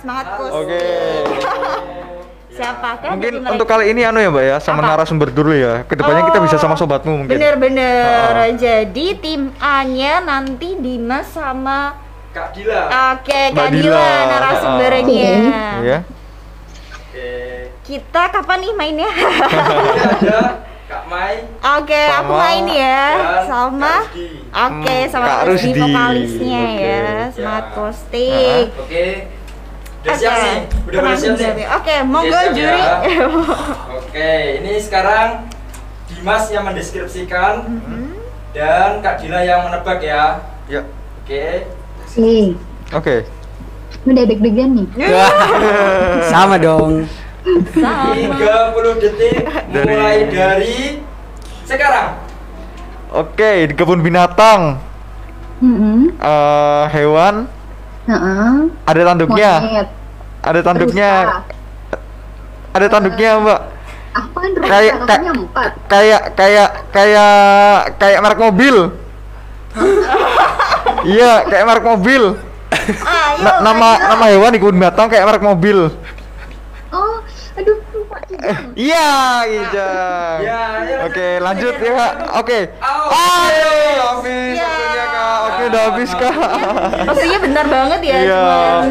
Semangat 0.00 0.26
pus. 0.38 0.52
Oke. 0.56 0.84
Siapakah 2.50 3.10
Mungkin 3.12 3.20
dari 3.26 3.40
mereka? 3.40 3.52
untuk 3.52 3.66
kali 3.66 3.84
ini 3.90 4.00
anu 4.02 4.18
ya 4.18 4.28
Mbak 4.30 4.44
ya, 4.46 4.56
sama 4.58 4.80
Apa? 4.80 4.88
narasumber 4.94 5.28
dulu 5.28 5.52
ya. 5.52 5.82
Ke 5.84 5.94
depannya 5.94 6.22
kita 6.24 6.38
bisa 6.40 6.56
sama 6.56 6.74
sobatmu 6.74 7.12
mungkin. 7.20 7.34
Bener-bener. 7.34 8.30
Ah. 8.32 8.48
Jadi 8.48 9.18
tim 9.18 9.52
A-nya 9.58 10.22
nanti 10.22 10.76
Dimas 10.76 11.28
sama 11.28 11.98
Kak 12.30 12.54
Dila. 12.54 12.80
Oke, 13.12 13.40
Mbak 13.50 13.58
Kak 13.58 13.68
Dila 13.68 13.90
Dila. 13.90 14.08
narasumbernya. 14.30 15.30
Iya. 15.82 15.98
Oke. 16.94 17.30
Kita 17.82 18.22
kapan 18.30 18.58
nih 18.60 18.72
mainnya? 18.72 19.10
Ini 19.10 20.00
ada 20.14 20.38
Kak 20.90 21.06
Mai. 21.06 21.46
Oke, 21.78 22.02
aku 22.10 22.34
Sama- 22.34 22.40
main 22.42 22.64
ya 22.66 23.02
sama. 23.46 23.94
Oke, 24.50 24.96
Hmm, 24.98 25.06
sama 25.06 25.26
Kak 25.30 25.42
Rusdi 25.46 25.70
vokalisnya 25.72 26.62
Oke. 26.66 26.82
ya. 26.82 27.06
Semangat 27.30 27.64
Ya. 27.64 27.74
posting. 27.78 28.62
Oke. 28.74 29.06
Udah 30.00 30.14
siap 30.16 30.32
Oke, 30.32 30.42
nih? 30.42 30.58
Udah 30.82 30.98
tenang 30.98 31.14
siap 31.14 31.30
nih? 31.30 31.38
siap 31.38 31.56
ya. 31.56 31.66
Oke, 31.76 31.94
monggo 32.02 32.34
siap 32.34 32.52
juri. 32.52 32.80
ya. 32.80 32.94
Oke, 34.00 34.30
ini 34.58 34.72
sekarang 34.76 35.28
Dimas 36.10 36.44
yang 36.50 36.64
mendeskripsikan 36.66 37.54
Mm-hmm. 37.62 38.06
dan 38.50 38.90
Kak 38.98 39.22
Dila 39.22 39.40
yang 39.40 39.62
menebak 39.62 40.02
ya. 40.02 40.42
Ya. 40.66 40.82
Oke. 41.22 41.70
Nih, 42.16 42.58
Oke. 42.90 43.22
udah 44.02 44.24
deg-degan 44.26 44.74
nih. 44.74 44.88
Sama 46.32 46.58
dong. 46.58 47.06
Sama. 47.72 48.14
30 48.14 48.98
detik 48.98 49.42
Dari- 49.68 49.86
mulai 49.88 50.18
dari 50.26 50.78
sekarang. 51.64 52.08
Oke, 53.10 53.66
di 53.66 53.74
kebun 53.74 54.00
binatang 54.00 54.78
Mm-mm. 55.58 56.14
eh, 56.14 56.84
hewan 56.90 57.50
Heeh. 58.06 58.52
ada 58.84 59.00
tanduknya. 59.04 59.52
Monyet. 59.60 59.88
Ada 60.40 60.60
tanduknya. 60.62 61.10
Rusa. 61.20 61.38
Ada 62.70 62.86
tanduknya, 62.88 63.30
Mbak. 63.36 63.60
Apaan 64.10 64.50
rusa? 64.52 64.66
Kayak 64.66 64.94
kayak 65.86 66.22
kayak 66.34 66.70
kayak 66.90 67.34
kayak 67.96 68.18
merek 68.20 68.40
mobil. 68.40 68.76
Iya, 71.02 71.32
kayak 71.46 71.64
merek 71.64 71.86
mobil. 71.86 72.22
Ayo, 72.70 73.42
Na- 73.42 73.60
nama 73.62 73.88
ayo. 73.92 74.06
nama 74.08 74.24
hewan 74.28 74.50
di 74.50 74.58
kebun 74.58 74.76
binatang 74.76 75.06
kayak 75.06 75.24
merek 75.24 75.44
mobil. 75.44 75.78
Aduh 77.60 77.76
lupa 77.92 78.16
kijang. 78.24 78.72
Iya, 78.72 79.10
Ijang. 79.44 80.38
Ya, 80.40 80.60
ya. 80.80 80.96
Oke, 81.04 81.26
lanjut 81.38 81.74
ya, 81.76 81.92
Kak. 81.92 82.12
Oke. 82.40 82.58
Ayo, 82.80 83.72
habis 84.16 84.56
Ya. 84.56 84.64
waktunya, 84.64 85.04
Kak. 85.06 85.38
Oke, 85.44 85.62
udah 85.68 85.82
habis, 85.84 86.10
Kak. 86.10 86.34
Waktunya 87.04 87.38
bentar 87.38 87.66
banget 87.68 88.00
ya, 88.00 88.16
Iya. 88.16 88.44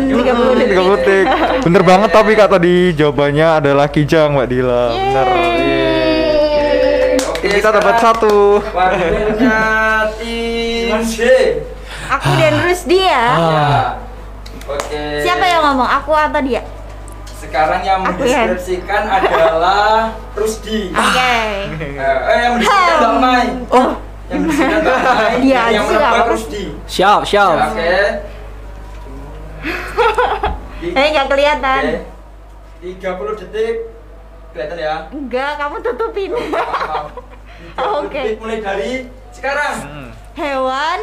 cuma 0.06 0.22
30 0.22 0.54
detik. 0.56 0.78
30 0.78 0.96
detik. 0.96 1.26
Bener 1.66 1.82
banget 1.82 2.10
tapi 2.12 2.32
Kak 2.34 2.50
tadi 2.52 2.74
jawabannya 2.94 3.48
adalah 3.58 3.88
Kijang, 3.90 4.38
Mbak 4.38 4.48
Dila. 4.48 4.84
Bener. 4.94 5.28
Yeay. 5.34 7.18
Oke, 7.26 7.48
Kita 7.50 7.70
dapat 7.74 7.96
satu. 7.98 8.62
Aku 12.10 12.30
dan 12.36 12.54
Rusdi 12.62 13.00
ya. 13.00 13.26
Ya. 13.34 13.68
Oke. 14.66 15.02
Siapa 15.26 15.42
yang 15.44 15.62
ngomong? 15.66 15.90
Aku 15.98 16.14
atau 16.14 16.42
dia? 16.42 16.62
Sekarang 17.50 17.82
yang 17.82 18.00
ya. 18.00 18.06
mendeskripsikan 18.06 19.04
adalah 19.10 20.14
Rusdi. 20.32 20.94
Oke. 20.94 21.34
Eh, 21.74 21.98
eh, 21.98 22.38
yang 22.40 22.54
mendeskripsikan 22.54 22.98
Mbak 23.02 23.14
Mai. 23.18 23.46
Oh, 23.68 23.90
Yang 24.30 24.40
mendeskripsikan 24.40 24.80
Mbak 24.80 25.00
Mai. 25.02 25.34
Iya, 25.50 25.64
yang 25.72 25.84
siap. 25.84 25.98
menebak 26.00 26.28
Rusdi. 26.30 26.64
siap, 26.86 27.22
siap. 27.26 27.56
Oke. 27.68 27.98
Eh 30.96 31.06
nggak 31.12 31.28
kelihatan. 31.28 31.84
Oke. 32.80 32.96
30 32.96 33.42
detik. 33.42 33.76
Kelihatan 34.50 34.78
ya? 34.80 34.96
Enggak, 35.12 35.52
kamu 35.60 35.76
tutupin. 35.84 36.32
30 36.32 36.48
Oke. 38.00 38.22
detik 38.24 38.40
mulai 38.40 38.60
dari 38.62 38.92
sekarang. 39.30 39.76
Hmm. 39.84 40.10
Hewan 40.34 41.00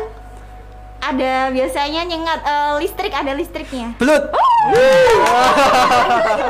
ada 0.98 1.50
biasanya 1.50 2.02
nyengat 2.02 2.40
eh, 2.42 2.72
listrik 2.80 3.12
ada 3.12 3.32
listriknya. 3.32 3.94
Belut. 3.96 4.32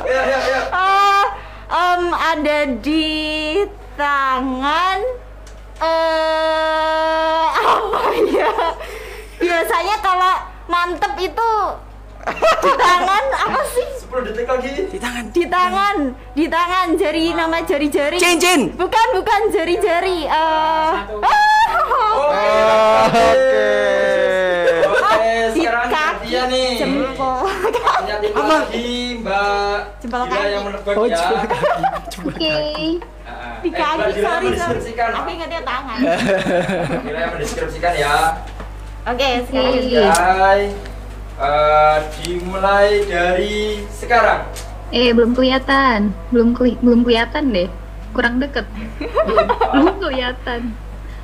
Ya, 0.07 0.23
ya, 0.25 0.39
ya. 0.41 0.61
Ah, 0.73 1.25
em, 1.69 2.03
ada 2.11 2.59
di 2.79 3.07
tangan 3.95 4.99
eh 5.77 7.45
apa 7.61 8.01
ya? 8.25 8.53
Biasanya 9.37 9.97
kalau 10.01 10.35
mantep 10.67 11.13
itu 11.21 11.53
di 12.59 12.73
tangan 12.75 13.25
apa 13.37 13.63
sih? 13.71 13.87
10 14.03 14.27
detik 14.27 14.49
lagi. 14.49 14.71
Di 14.89 14.99
tangan. 14.99 15.25
Di 15.31 15.45
tangan, 15.47 15.97
di 16.33 16.45
tangan 16.49 16.87
jari 16.97 17.31
nama 17.31 17.61
jari-jari. 17.63 18.17
Cincin. 18.19 18.73
Bukan, 18.75 19.07
bukan 19.15 19.41
jari-jari. 19.53 20.25
eh 20.25 20.93
Oke. 22.17 22.49
Ah, 22.49 23.07
Oke. 23.13 24.26
Sekarang 26.27 26.51
gantian 26.51 26.51
nih. 26.51 26.71
jempol. 26.77 27.39
Punya 27.97 28.17
tim 28.19 28.33
lagi, 28.37 28.93
Mbak. 29.19 29.79
Jempol 29.99 30.21
Gila 30.21 30.35
kaki. 30.37 30.51
yang 30.51 30.65
menebak 30.65 30.95
Oh, 30.95 31.05
ya. 31.05 31.17
jempol 31.17 31.37
kaki. 31.41 31.83
Oke. 32.27 32.55
Ah, 33.27 33.59
di 33.59 33.69
eh, 33.69 33.73
kaki, 33.73 34.11
Dila 34.13 34.23
sorry, 34.23 34.49
sorry. 34.55 34.93
Aku 35.17 35.29
ingatnya 35.29 35.61
tangan. 35.63 35.99
Dila 37.03 37.19
yang 37.19 37.33
mendeskripsikan 37.33 37.93
ya. 37.95 38.15
Oke, 39.05 39.29
sekarang 39.45 39.71
Oke. 39.71 39.79
gantian. 39.81 40.11
Mulai 40.11 40.61
eh, 41.37 41.97
dimulai 42.17 42.89
dari 43.05 43.57
sekarang. 43.91 44.41
Eh, 44.89 45.11
belum 45.11 45.33
kelihatan. 45.33 46.15
Belum 46.31 46.55
keli- 46.55 46.79
belum 46.79 47.03
kelihatan 47.03 47.51
deh. 47.51 47.69
Kurang 48.11 48.39
deket. 48.39 48.65
belum, 49.27 49.47
kelihatan. 50.01 50.73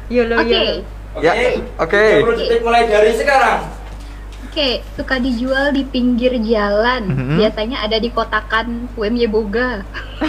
Yolo, 0.08 0.36
Oke. 0.36 0.50
yolo. 0.52 0.74
Oke. 1.12 1.24
Ya, 1.24 1.32
oke. 1.76 2.04
30 2.24 2.40
detik 2.40 2.60
mulai 2.62 2.84
dari 2.84 3.12
sekarang. 3.12 3.81
Oke, 4.52 4.84
suka 5.00 5.16
dijual 5.16 5.72
di 5.72 5.80
pinggir 5.80 6.36
jalan. 6.44 7.08
Mhm. 7.08 7.40
Biasanya 7.40 7.88
ada 7.88 7.96
di 7.96 8.12
kotakan 8.12 8.84
UMY 9.00 9.24
Boga. 9.24 9.80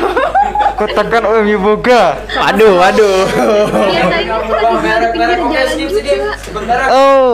Kotakan 0.80 1.28
OMY 1.28 1.60
Boga. 1.60 2.24
Waduh, 2.32 2.72
waduh. 2.80 3.28
Biasanya 3.68 4.40
suka 4.48 4.64
dijual 4.64 4.96
di 5.04 5.08
pinggir 5.12 5.40
jalan 5.44 5.76
juga. 5.76 6.32
Sebentar. 6.40 6.78
ah. 6.80 6.90
Oh. 6.96 7.34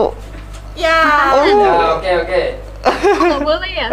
Ya. 0.74 0.98
Ya, 1.30 1.94
oke, 1.94 2.10
oke. 2.26 2.42
Oh, 2.82 3.38
boleh 3.38 3.70
ya? 3.70 3.86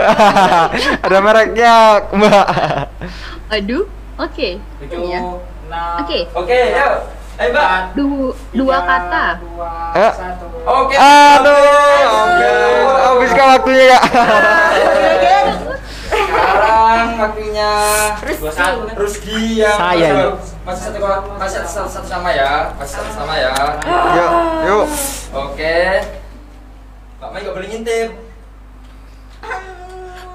Ada 1.06 1.18
mereknya, 1.22 1.74
Mbak. 2.10 2.46
Aduh, 3.54 3.86
oke. 4.18 4.50
Itu. 4.58 4.98
Iya. 5.06 5.22
Nah. 5.70 6.02
Oke, 6.02 6.26
Oke, 6.34 6.58
yuk. 6.74 6.94
Ayo, 7.38 7.54
Mbak. 7.54 7.72
du- 7.94 8.34
dua 8.52 8.78
kata. 8.82 9.26
Eh. 9.94 10.12
Oke. 10.66 10.96
Aduh. 10.98 12.10
Oke. 12.26 12.52
Habis 12.98 13.32
kan 13.32 13.48
waktunya 13.56 13.84
ya. 13.88 14.00
Sekarang 16.08 17.10
waktunya 17.20 17.72
Rusdi. 18.98 19.62
Yang 19.62 19.78
Saya 19.78 20.10
masih 20.66 20.84
satu 20.90 21.00
masih 21.38 21.58
satu, 21.64 21.88
satu 21.88 22.08
sama 22.08 22.30
ya, 22.34 22.74
masih 22.76 22.94
satu 22.98 23.12
sama 23.14 23.34
ya. 23.38 23.54
Yuk, 23.86 24.32
yuk. 24.66 24.86
Oke. 25.32 25.78
Pak 27.18 27.30
Mai 27.30 27.42
nggak 27.42 27.54
boleh 27.54 27.68
ngintip. 27.70 28.10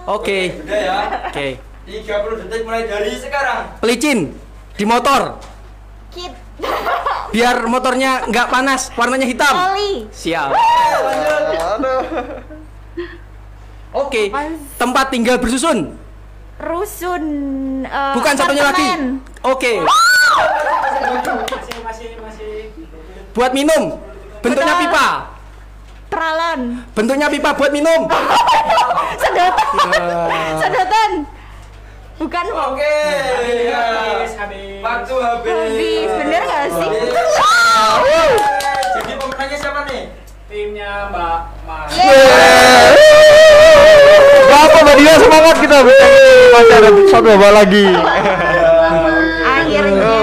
Oke. 0.05 0.39
Udah 0.63 0.79
ya. 0.79 0.99
Oke. 1.29 1.49
30 1.83 2.39
detik 2.41 2.63
mulai 2.63 2.87
dari 2.87 3.11
sekarang. 3.19 3.75
Pelicin 3.79 4.35
di 4.73 4.85
motor. 4.85 5.39
Kit. 6.13 6.33
Biar 7.33 7.65
motornya 7.65 8.29
nggak 8.29 8.47
panas, 8.47 8.93
warnanya 8.93 9.25
hitam. 9.25 9.55
Oli. 9.73 10.05
Siap. 10.13 10.53
Oke. 13.93 14.29
Tempat 14.77 15.07
tinggal 15.09 15.41
bersusun. 15.41 15.97
Rusun. 16.61 17.25
eh, 17.83 18.13
Bukan 18.15 18.35
satunya 18.37 18.69
lagi. 18.69 18.85
Oke. 19.43 19.81
Buat 23.33 23.53
minum. 23.57 23.97
Bentuknya 24.45 24.75
pipa. 24.79 25.07
Peralon. 26.13 26.61
Bentuknya 26.93 27.27
pipa 27.27 27.57
buat 27.57 27.73
minum. 27.73 28.05
Sedotan. 29.23 29.67
Sedotan. 30.61 31.11
Bukan 32.23 32.47
Oke. 32.55 32.99
Ya. 33.67 33.83
Waktu 34.79 35.15
habis. 35.19 35.51
Habis. 35.51 36.11
Bener 36.23 36.43
gak 36.47 36.67
sih? 36.71 36.91
Wow. 37.35 37.99
Jadi 38.95 39.13
pemenangnya 39.19 39.59
siapa 39.59 39.81
nih? 39.91 40.03
timnya 40.47 41.11
Mbak 41.11 41.39
Mas. 41.67 41.91
Bapak 44.47 44.81
Mbak 44.87 44.97
Dia 45.03 45.15
semangat 45.19 45.57
kita 45.59 45.79
masih 46.53 46.75
ada 46.79 46.91
satu 47.11 47.27
babak 47.27 47.53
lagi. 47.59 47.87
Akhirnya. 49.43 50.19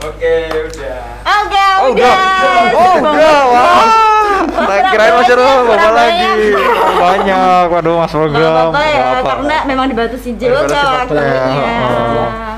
Oke, 0.00 0.34
udah. 0.70 1.02
Oke, 1.26 1.66
Oh, 1.80 1.88
udah. 1.90 2.14
udah. 2.14 2.62
Oh, 2.70 2.96
udah. 3.02 3.99
Tak 4.70 4.82
kirain 4.94 5.12
masih 5.18 5.34
ada 5.34 5.42
babak 5.42 5.64
Kurang 5.66 5.94
lagi. 5.94 6.28
banyak. 6.30 6.54
Banyak. 7.00 7.64
Waduh, 7.74 7.94
Mas 7.98 8.14
apa-apa 8.14 8.82
ya, 8.86 9.06
karena 9.26 9.56
memang 9.66 9.86
dibatasi 9.90 10.30
juga 10.38 10.62
waktunya. 10.62 10.90
waktunya. 11.02 11.74
Oh. 11.80 12.50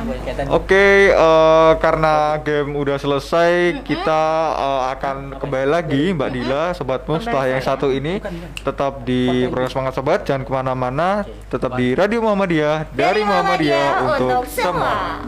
Oke, 0.59 1.15
eh, 1.15 1.73
karena 1.79 2.37
game 2.43 2.75
udah 2.75 2.97
selesai, 2.99 3.83
kita 3.87 4.23
eh, 4.59 4.83
akan 4.99 5.17
kembali 5.39 5.69
lagi, 5.69 6.13
Mbak 6.13 6.31
Dila, 6.33 6.65
sobatmu. 6.77 7.23
Setelah 7.23 7.47
yang 7.49 7.63
satu 7.63 7.89
ini, 7.89 8.19
tetap 8.61 9.07
di 9.07 9.47
program 9.49 9.71
semangat 9.71 9.95
sobat, 9.97 10.21
jangan 10.27 10.43
ke 10.45 10.53
mana-mana, 10.53 11.09
tetap 11.49 11.79
di 11.79 11.95
Radio 11.95 12.21
Muhammadiyah 12.25 12.91
dari 12.93 13.23
Muhammadiyah 13.23 13.89
untuk 14.05 14.45
semua. 14.51 15.23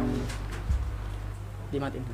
Dimatiin. 1.74 2.02
Oke. 2.06 2.13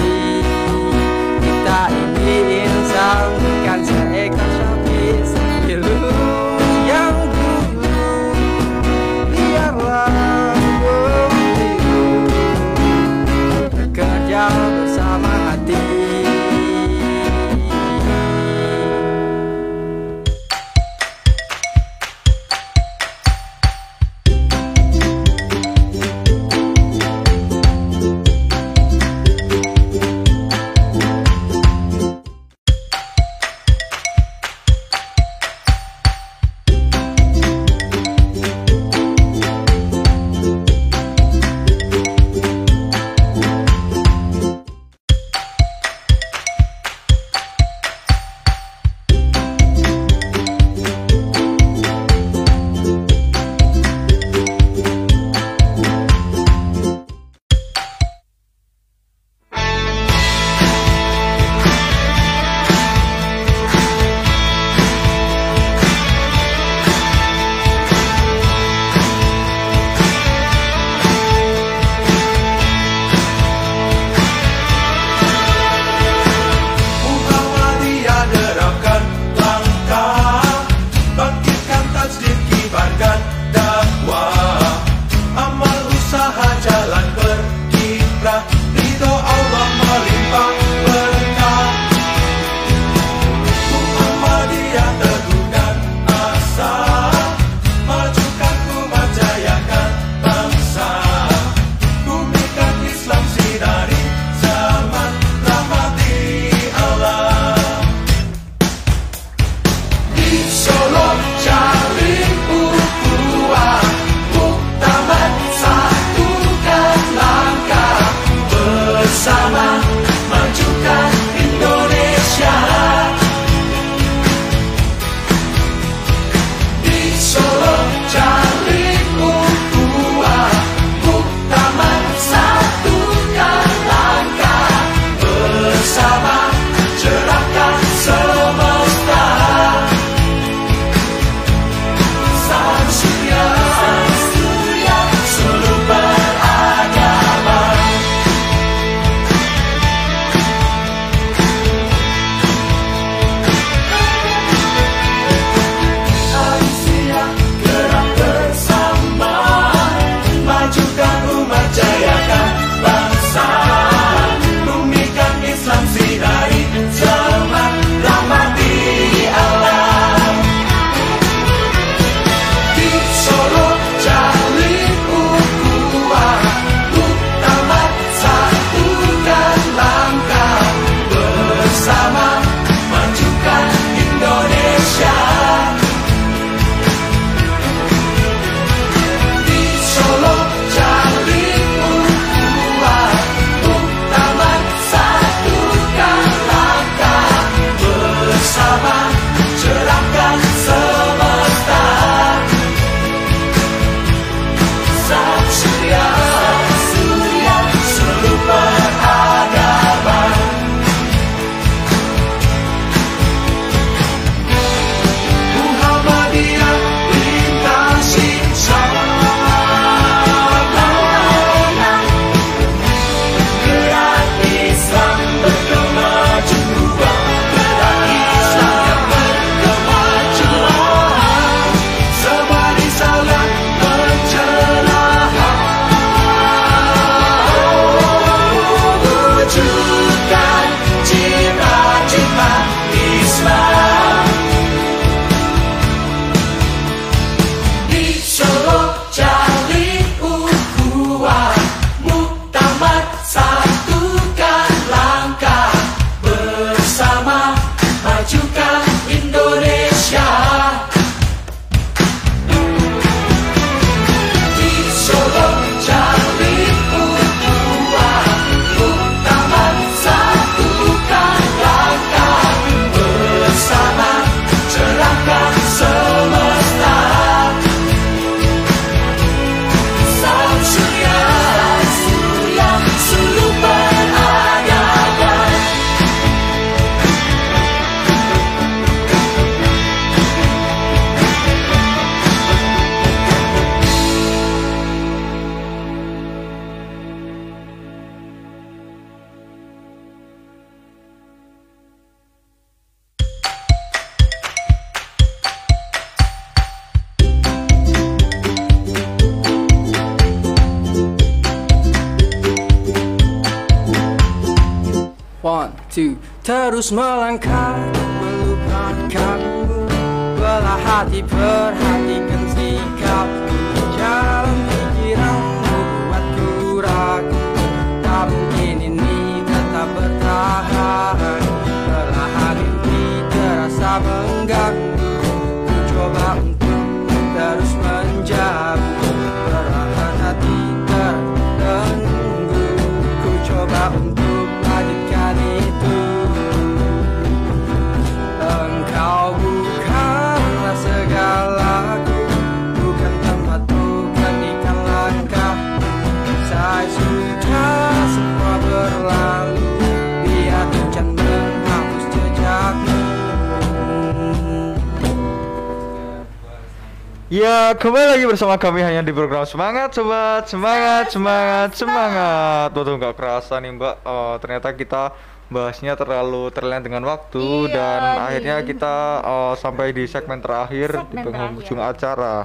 Ya, 367.41 367.73
kembali 367.73 368.05
lagi 368.07 368.25
bersama 368.29 368.53
kami 368.55 368.85
hanya 368.85 369.01
di 369.01 369.09
program 369.09 369.49
Semangat 369.49 369.97
Sobat, 369.97 370.45
semangat, 370.45 371.09
semangat, 371.09 371.69
semangat. 371.73 372.67
Tuh 372.69 372.85
nggak 372.85 373.15
kerasa 373.17 373.57
nih 373.57 373.71
Mbak, 373.73 373.95
Eh, 374.05 374.35
ternyata 374.37 374.69
kita 374.71 375.03
bahasnya 375.49 375.97
terlalu 375.97 376.53
terlena 376.53 376.79
dengan 376.79 377.01
waktu 377.03 377.41
Iya, 377.41 377.73
dan 377.73 377.99
nih. 377.99 378.19
akhirnya 378.21 378.55
kita 378.61 378.95
eh, 379.25 379.53
sampai 379.57 379.87
di 379.89 380.03
segmen 380.05 380.37
terakhir 380.37 380.89
di 381.09 381.17
Segmen 381.17 381.23
penghujung 381.25 381.79
terakhir. 381.81 381.97
acara. 381.97 382.35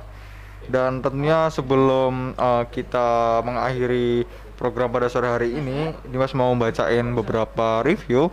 Dan 0.66 1.04
tentunya 1.04 1.52
sebelum 1.52 2.12
eh, 2.32 2.64
kita 2.66 3.08
mengakhiri 3.44 4.24
program 4.56 4.88
pada 4.88 5.12
sore 5.12 5.28
hari 5.28 5.52
ini, 5.52 5.92
Dimas 6.08 6.32
mau 6.32 6.48
bacain 6.56 7.04
beberapa 7.12 7.84
review 7.84 8.32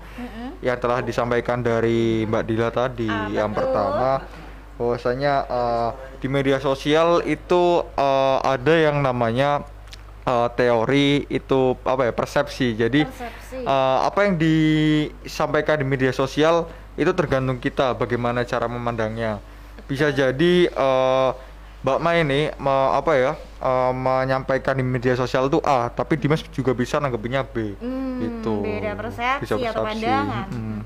yang 0.63 0.79
telah 0.79 1.03
disampaikan 1.03 1.59
dari 1.59 2.23
Mbak 2.23 2.43
Dila 2.47 2.69
tadi. 2.71 3.11
Ah, 3.11 3.27
yang 3.27 3.51
betul. 3.51 3.67
pertama 3.67 4.09
bahwasanya 4.83 5.33
eh, 5.45 5.89
di 6.19 6.27
media 6.27 6.59
sosial 6.59 7.23
itu 7.23 7.63
eh, 7.95 8.37
ada 8.43 8.73
yang 8.75 8.99
namanya 8.99 9.63
eh, 10.23 10.47
teori 10.53 11.23
itu 11.27 11.79
apa 11.81 12.07
ya 12.07 12.13
persepsi. 12.13 12.75
Jadi 12.75 13.07
Persepsi. 13.07 13.63
eh, 13.63 13.99
apa 14.03 14.19
yang 14.23 14.35
disampaikan 14.35 15.79
di 15.79 15.85
media 15.85 16.11
sosial 16.11 16.67
itu 16.93 17.09
tergantung 17.13 17.57
kita 17.57 17.95
bagaimana 17.95 18.43
cara 18.43 18.67
memandangnya. 18.67 19.39
Bisa 19.87 20.11
jadi 20.11 20.67
eh, 20.67 21.29
Mbak 21.83 21.99
Mai 21.99 22.23
ini 22.23 22.47
me- 22.55 22.91
apa 22.93 23.11
ya 23.13 23.31
eh, 23.59 23.91
menyampaikan 23.91 24.75
di 24.75 24.83
media 24.83 25.15
sosial 25.15 25.47
itu 25.47 25.59
A, 25.59 25.87
tapi 25.87 26.15
Dimas 26.15 26.43
juga 26.49 26.71
bisa 26.71 26.99
nanggepinnya 26.99 27.43
B. 27.43 27.75
Hmm, 27.75 28.19
gitu. 28.19 28.61
beda 28.61 28.93
persepsi 28.93 29.43
Bisa 29.43 29.55
atau 29.59 29.83
persepsi. 29.83 30.05
pandangan. 30.05 30.47
Mm. 30.47 30.81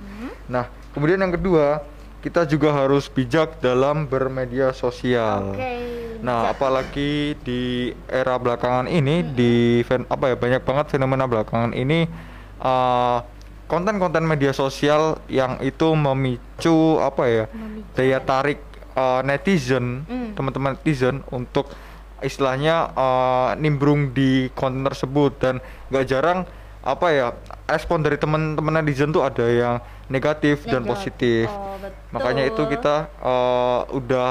Nah, 0.47 0.65
kemudian 0.95 1.19
yang 1.19 1.29
kedua, 1.29 1.83
kita 2.17 2.43
juga 2.43 2.73
harus 2.73 3.07
bijak 3.07 3.61
dalam 3.61 4.05
bermedia 4.05 4.73
sosial. 4.73 5.53
Oke. 5.53 5.73
Nah, 6.17 6.49
apalagi 6.49 7.37
di 7.45 7.61
era 8.09 8.35
belakangan 8.35 8.89
ini 8.89 9.21
di 9.21 9.53
fen- 9.85 10.09
apa 10.09 10.33
ya 10.33 10.35
banyak 10.35 10.65
banget 10.65 10.85
fenomena 10.89 11.29
belakangan 11.29 11.77
ini 11.77 12.09
uh, 12.57 13.21
konten-konten 13.69 14.25
media 14.25 14.49
sosial 14.49 15.21
yang 15.29 15.61
itu 15.61 15.93
memicu 15.93 16.97
apa 16.97 17.23
ya 17.29 17.45
daya 17.93 18.17
tarik 18.17 18.59
uh, 18.97 19.21
netizen, 19.21 20.09
Hmm. 20.09 20.33
teman-teman 20.33 20.73
netizen 20.73 21.21
untuk 21.29 21.69
istilahnya 22.17 22.89
uh, 22.97 23.49
nimbrung 23.53 24.09
di 24.09 24.49
konten 24.57 24.81
tersebut 24.81 25.37
dan 25.37 25.61
gak 25.93 26.09
jarang 26.09 26.49
apa 26.81 27.07
ya 27.13 27.27
respon 27.69 28.01
dari 28.01 28.17
teman-teman 28.17 28.81
netizen 28.81 29.13
tuh 29.13 29.21
ada 29.21 29.45
yang 29.45 29.77
negatif 30.07 30.63
dan 30.63 30.83
positif. 30.83 31.47
Oh, 31.51 31.75
betul. 31.79 31.95
Makanya 32.15 32.43
itu 32.47 32.61
kita 32.67 32.95
eh, 33.19 33.81
udah 33.91 34.29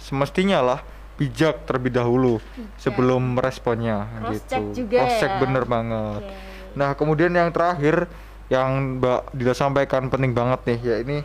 semestinya 0.00 0.60
lah 0.60 0.80
bijak 1.18 1.66
terlebih 1.66 1.98
dahulu 1.98 2.38
sebelum 2.78 3.34
meresponnya 3.34 4.06
Cross 4.22 4.30
gitu. 4.38 4.46
check 4.46 4.64
juga 4.70 4.96
Cross 5.02 5.16
check 5.18 5.32
ya. 5.34 5.40
bener 5.42 5.62
banget. 5.66 6.22
Oke. 6.22 6.34
Nah 6.78 6.90
kemudian 6.94 7.34
yang 7.34 7.50
terakhir 7.50 8.06
yang 8.48 9.02
Mbak 9.02 9.34
Dila 9.34 9.52
sampaikan 9.52 10.06
penting 10.08 10.32
banget 10.32 10.60
nih 10.64 10.78
ya 10.80 10.96
ini 11.02 11.18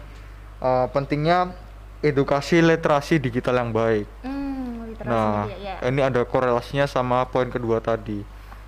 eh, 0.59 0.85
pentingnya 0.89 1.53
edukasi 2.01 2.59
literasi 2.59 3.21
digital 3.21 3.55
yang 3.55 3.71
baik. 3.71 4.09
Hmm, 4.25 4.91
literasi 4.91 5.07
Nah, 5.07 5.47
media, 5.47 5.79
ya. 5.79 5.87
ini 5.87 6.01
ada 6.03 6.21
korelasinya 6.27 6.83
sama 6.83 7.23
poin 7.29 7.47
kedua 7.47 7.79
tadi. 7.79 8.25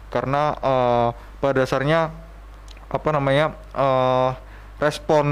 Karena 0.08 0.56
eh, 0.56 1.10
pada 1.42 1.66
dasarnya 1.66 2.14
apa 2.88 3.10
namanya 3.12 3.52
eh, 3.76 4.30
respon 4.78 5.26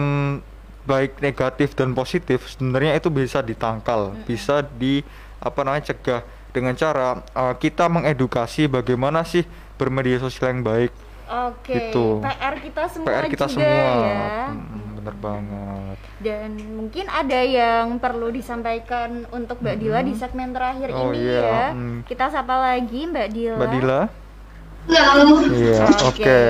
baik 0.84 1.24
negatif 1.24 1.74
dan 1.74 1.96
positif 1.96 2.44
sebenarnya 2.52 3.00
itu 3.00 3.08
bisa 3.08 3.40
ditangkal, 3.40 4.12
bisa 4.28 4.60
di 4.60 5.00
apa 5.40 5.64
namanya 5.64 5.92
cegah 5.92 6.22
dengan 6.52 6.76
cara 6.76 7.20
eh, 7.24 7.56
kita 7.58 7.88
mengedukasi 7.88 8.68
bagaimana 8.68 9.24
sih 9.24 9.44
bermedia 9.76 10.20
sosial 10.20 10.54
yang 10.54 10.64
baik. 10.64 10.92
Oke, 11.24 11.72
gitu. 11.90 12.20
PR 12.20 12.56
kita 12.60 12.84
semua 12.92 13.08
PR 13.10 13.26
kita 13.32 13.46
juga 13.48 13.64
semua. 13.64 14.06
ya. 14.06 14.36
Hmm, 14.52 14.88
bener 15.00 15.16
banget. 15.18 15.98
Dan 16.20 16.50
mungkin 16.78 17.06
ada 17.08 17.40
yang 17.42 17.96
perlu 17.98 18.28
disampaikan 18.30 19.24
untuk 19.32 19.64
Mbak 19.64 19.76
Dila 19.80 20.00
di 20.04 20.14
segmen 20.14 20.52
terakhir 20.52 20.92
Oh, 20.92 21.10
ini 21.10 21.24
iya, 21.26 21.42
ya. 21.42 21.64
hmm. 21.74 21.98
Kita 22.06 22.28
sapa 22.28 22.56
lagi 22.60 23.08
Mbak 23.08 23.28
Dila. 23.32 23.56
Mbak 23.56 23.70
Dila? 23.72 24.00
Halo. 24.84 25.36
Iya, 25.48 25.84
oke. 26.06 26.12
Oke. 26.12 26.42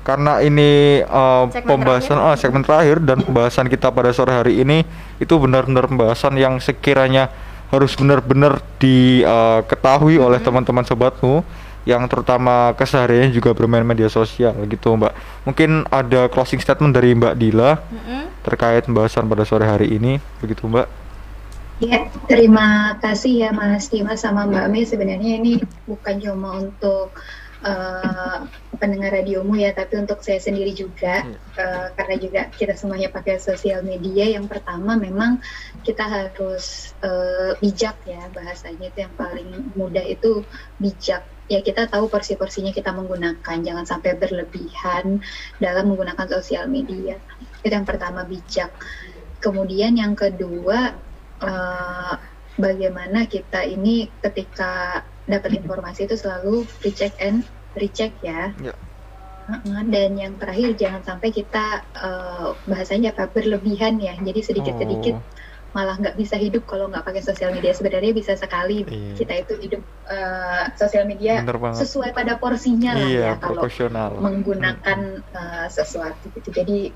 Karena 0.00 0.40
ini 0.40 1.00
uh, 1.04 1.44
Segmen 1.52 1.68
pembahasan 1.76 2.16
terakhir. 2.16 2.32
oh, 2.32 2.36
segmen 2.40 2.62
terakhir 2.64 2.96
dan 3.04 3.18
pembahasan 3.20 3.66
kita 3.68 3.92
pada 3.92 4.10
sore 4.10 4.32
hari 4.32 4.64
ini 4.64 4.82
itu 5.20 5.34
benar-benar 5.36 5.86
pembahasan 5.86 6.40
yang 6.40 6.56
sekiranya 6.58 7.28
harus 7.70 7.94
benar-benar 7.94 8.58
diketahui 8.82 10.16
Mm-hmm. 10.18 10.26
oleh 10.26 10.40
teman-teman 10.40 10.82
sobatmu 10.82 11.44
yang 11.88 12.04
terutama 12.10 12.76
kesehariannya 12.76 13.32
juga 13.32 13.56
bermain 13.56 13.84
media 13.84 14.08
sosial 14.12 14.52
gitu, 14.68 14.96
Mbak. 15.00 15.12
Mungkin 15.48 15.88
ada 15.88 16.28
closing 16.28 16.60
statement 16.60 16.92
dari 16.92 17.16
Mbak 17.16 17.34
Dila 17.40 17.80
Mm-mm. 17.80 18.28
terkait 18.44 18.84
pembahasan 18.84 19.24
pada 19.24 19.48
sore 19.48 19.64
hari 19.64 19.96
ini, 19.96 20.20
begitu, 20.40 20.68
Mbak? 20.68 20.86
Ya, 21.80 22.04
terima 22.28 22.92
kasih 23.00 23.48
ya 23.48 23.50
Mas 23.56 23.88
Dimas 23.88 24.20
sama 24.20 24.44
Mbak 24.44 24.66
Mei. 24.68 24.84
Sebenarnya 24.84 25.40
ini 25.40 25.56
bukan 25.88 26.20
cuma 26.20 26.60
untuk 26.60 27.16
eh, 27.60 28.38
pendengar 28.80 29.12
radiomu 29.12 29.60
ya, 29.60 29.76
tapi 29.76 30.00
untuk 30.00 30.24
saya 30.24 30.40
sendiri 30.40 30.72
juga. 30.72 31.28
Eh, 31.60 31.88
karena 31.92 32.16
juga 32.16 32.40
kita 32.48 32.74
semuanya 32.78 33.12
pakai 33.12 33.36
sosial 33.36 33.84
media. 33.84 34.24
Yang 34.24 34.48
pertama 34.48 34.96
memang 34.96 35.44
kita 35.84 36.08
harus 36.08 36.96
eh, 37.04 37.52
bijak 37.60 38.00
ya 38.08 38.32
bahasanya 38.32 38.88
itu 38.88 38.98
yang 39.04 39.14
paling 39.14 39.76
mudah 39.76 40.04
itu 40.08 40.48
bijak. 40.80 41.28
Ya 41.50 41.60
kita 41.60 41.90
tahu 41.90 42.06
porsi-porsinya 42.06 42.70
kita 42.70 42.94
menggunakan, 42.94 43.56
jangan 43.60 43.82
sampai 43.82 44.14
berlebihan 44.14 45.18
dalam 45.58 45.90
menggunakan 45.90 46.26
sosial 46.40 46.70
media. 46.70 47.18
Itu 47.60 47.74
yang 47.74 47.84
pertama 47.84 48.24
bijak. 48.24 48.70
Kemudian 49.42 49.98
yang 50.00 50.16
kedua 50.16 50.96
eh, 51.42 52.14
bagaimana 52.56 53.28
kita 53.28 53.64
ini 53.68 54.08
ketika 54.20 55.04
dapat 55.30 55.62
informasi 55.62 56.10
itu 56.10 56.18
selalu 56.18 56.66
recheck 56.82 57.14
and 57.22 57.46
recheck 57.78 58.12
ya. 58.20 58.50
Ya. 58.58 58.74
Dan 59.86 60.14
yang 60.14 60.38
terakhir 60.38 60.78
jangan 60.78 61.02
sampai 61.02 61.30
kita 61.34 61.86
eh, 61.90 62.48
bahasanya 62.66 63.14
apa 63.14 63.30
berlebihan 63.30 63.98
ya. 63.98 64.14
Jadi 64.18 64.40
sedikit-sedikit 64.42 65.16
Oh. 65.18 65.22
malah 65.70 65.94
nggak 66.02 66.18
bisa 66.18 66.34
hidup 66.34 66.66
kalau 66.66 66.90
nggak 66.90 67.06
pakai 67.06 67.22
sosial 67.22 67.54
media. 67.54 67.70
Sebenarnya 67.70 68.10
bisa 68.10 68.34
sekali 68.34 68.82
Iya. 68.86 69.14
kita 69.14 69.34
itu 69.46 69.54
hidup 69.58 69.82
eh, 70.10 70.64
sosial 70.74 71.06
media 71.06 71.42
sesuai 71.74 72.10
pada 72.10 72.38
porsinya 72.38 72.98
lah 72.98 73.06
Iya, 73.06 73.22
ya 73.22 73.32
kalau 73.38 73.62
menggunakan 74.18 74.98
uh, 75.30 75.66
sesuatu 75.70 76.30
gitu. 76.34 76.50
Jadi 76.50 76.90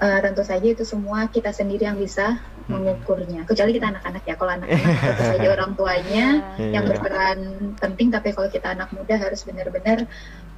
uh, 0.00 0.18
tentu 0.20 0.42
saja 0.44 0.68
itu 0.68 0.84
semua 0.84 1.28
kita 1.32 1.52
sendiri 1.52 1.88
yang 1.88 1.96
bisa 2.00 2.36
Hmm. 2.36 2.53
Mengukurnya. 2.66 3.44
Kecuali 3.44 3.70
kita 3.72 3.86
anak-anak 3.88 4.22
ya. 4.22 4.34
Kalau 4.34 4.52
anak-anak 4.52 4.94
saja 5.30 5.48
orang 5.50 5.72
tuanya 5.74 6.26
yang 6.58 6.82
Iya. 6.82 6.90
berperan 6.90 7.38
penting. 7.76 8.08
Tapi 8.08 8.28
kalau 8.30 8.48
kita 8.48 8.72
anak 8.72 8.88
muda 8.90 9.14
harus 9.14 9.40
benar-benar 9.42 10.08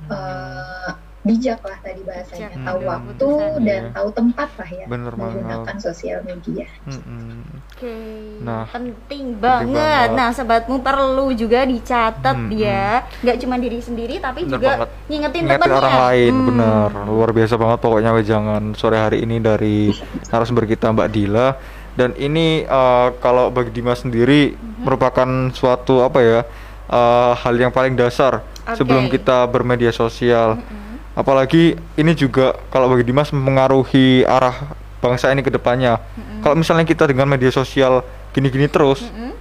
uh, 0.07 0.93
bijak 1.23 1.59
lah 1.59 1.75
tadi 1.81 1.99
bahasanya, 2.01 2.55
Bijak. 2.55 2.63
tahu 2.63 2.79
Hmm. 2.79 2.87
waktu 2.89 3.11
Keputusan. 3.19 3.67
dan 3.67 3.83
Iya. 3.83 3.91
tahu 3.93 4.09
tempat 4.13 4.49
lah 4.55 4.71
ya 4.73 4.87
Bener 4.87 5.13
banget. 5.13 5.35
menggunakan 5.37 5.77
sosial 5.83 6.19
media. 6.23 6.67
Oke, 6.87 7.97
Nah, 8.39 8.63
penting 8.71 9.35
banget. 9.35 9.75
banget. 9.75 10.09
Nah, 10.13 10.29
sobatmu 10.31 10.77
perlu 10.81 11.35
juga 11.35 11.61
dicatat 11.65 12.37
Hmm, 12.37 12.55
ya. 12.55 13.03
Nggak 13.21 13.37
cuma 13.39 13.59
diri 13.59 13.81
sendiri, 13.81 14.17
tapi 14.17 14.45
Bener 14.45 14.55
juga 14.55 14.71
banget. 14.77 14.89
ngingetin, 15.05 15.43
Ingetin 15.43 15.59
temennya. 15.59 15.81
orang 15.81 15.97
lain, 16.01 16.33
Hmm. 16.33 16.47
bener 16.49 16.91
luar 17.07 17.31
biasa 17.33 17.55
banget 17.57 17.79
pokoknya 17.81 18.11
jangan 18.23 18.63
sore 18.73 18.97
hari 18.97 19.19
ini 19.21 19.37
dari 19.39 19.77
narasumber 20.31 20.65
kita 20.65 20.87
Mbak 20.89 21.09
Dila 21.11 21.49
dan 21.97 22.13
ini 22.15 22.63
eh, 22.63 23.09
kalau 23.19 23.49
bagi 23.49 23.73
Dimas 23.73 24.01
sendiri 24.01 24.53
Mhm. 24.53 24.85
merupakan 24.85 25.29
suatu 25.51 26.01
apa 26.01 26.19
ya 26.21 26.41
eh, 26.87 27.33
hal 27.35 27.55
yang 27.57 27.69
paling 27.71 27.93
dasar 27.93 28.45
Oke. 28.63 28.77
sebelum 28.77 29.09
kita 29.09 29.43
bermedia 29.47 29.91
sosial 29.91 30.55
Mm-mm. 30.55 31.01
apalagi 31.15 31.65
ini 31.95 32.13
juga 32.13 32.55
kalau 32.69 32.87
bagi 32.87 33.03
Dimas 33.03 33.33
mempengaruhi 33.33 34.23
arah 34.23 34.77
bangsa 34.97 35.29
ini 35.29 35.41
ke 35.41 35.49
depannya 35.49 35.99
kalau 36.41 36.55
misalnya 36.55 36.83
kita 36.83 37.07
dengan 37.07 37.27
media 37.27 37.49
sosial 37.49 38.05
gini-gini 38.31 38.67
terus 38.67 39.03
Mm-mm. 39.03 39.33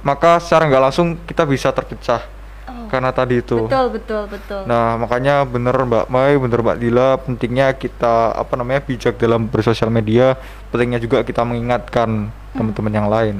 maka 0.00 0.38
secara 0.38 0.66
nggak 0.66 0.82
langsung 0.82 1.14
kita 1.22 1.44
bisa 1.44 1.70
terpecah 1.70 2.24
Oh, 2.62 2.86
karena 2.86 3.10
tadi 3.10 3.42
itu 3.42 3.66
betul, 3.66 3.90
betul, 3.90 4.22
betul. 4.30 4.62
Nah, 4.70 4.94
makanya 4.94 5.42
bener 5.42 5.74
Mbak 5.74 6.06
Mai, 6.06 6.38
bener 6.38 6.62
Mbak 6.62 6.78
Dila, 6.78 7.08
pentingnya 7.18 7.74
kita 7.74 8.30
apa 8.32 8.54
namanya 8.54 8.78
bijak 8.80 9.18
dalam 9.18 9.50
bersosial 9.50 9.90
media, 9.90 10.38
pentingnya 10.70 11.02
juga 11.02 11.26
kita 11.26 11.42
mengingatkan 11.42 12.30
teman-teman 12.54 12.94
yang 12.94 13.08
lain. 13.10 13.36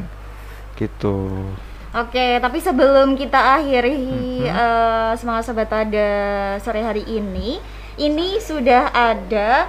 Gitu. 0.75 1.39
Oke, 1.93 2.41
tapi 2.41 2.59
sebelum 2.59 3.15
kita 3.15 3.61
akhiri 3.61 3.95
Mhm. 4.43 4.49
eh, 4.49 5.13
semangat 5.15 5.45
sobat 5.47 5.69
pada 5.69 6.09
sore 6.59 6.81
hari 6.81 7.05
ini, 7.07 7.63
ini 7.95 8.41
sudah 8.43 8.91
ada 8.91 9.69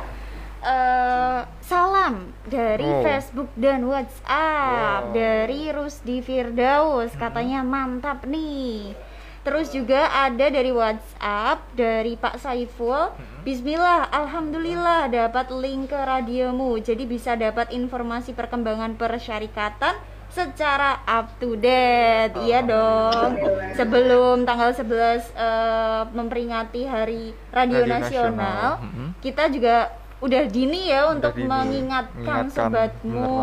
eh, 0.64 1.40
salam 1.60 2.32
dari 2.48 2.88
Oh. 2.88 3.04
Facebook 3.04 3.52
dan 3.54 3.84
WhatsApp 3.84 5.12
Wow. 5.12 5.12
dari 5.12 5.68
Rusdi 5.70 6.24
Firdaus, 6.24 7.12
katanya 7.14 7.60
mantap 7.62 8.24
nih. 8.24 8.96
Terus 9.44 9.76
juga 9.76 10.08
ada 10.08 10.48
dari 10.48 10.72
WhatsApp 10.72 11.60
dari 11.76 12.16
Pak 12.16 12.40
Saiful. 12.40 13.12
Bismillah, 13.44 14.08
alhamdulillah 14.08 15.12
dapat 15.12 15.52
link 15.52 15.92
ke 15.92 16.00
radiomu. 16.00 16.80
Jadi 16.80 17.04
bisa 17.04 17.36
dapat 17.36 17.76
informasi 17.76 18.32
perkembangan 18.32 18.96
persyarikatan 18.96 20.00
secara 20.32 21.04
up 21.04 21.28
to 21.44 21.60
date. 21.60 22.34
Iya 22.40 22.64
dong. 22.64 23.36
Sebelum 23.76 24.48
tanggal 24.48 24.72
11 24.72 25.28
eh, 25.36 26.02
memperingati 26.16 26.82
Hari 26.88 27.24
Radio, 27.52 27.84
Radio 27.84 27.92
Nasional, 27.92 28.32
Nasional. 28.32 28.68
Mhm. 28.80 29.08
kita 29.20 29.44
juga 29.52 29.76
udah 30.24 30.44
dini 30.48 30.88
ya 30.88 31.12
untuk 31.12 31.36
dini. 31.36 31.52
mengingatkan 31.52 32.48
Mengingatkan, 32.48 32.48
sobatmu. 32.48 33.36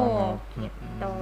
Gitu. 0.56 1.12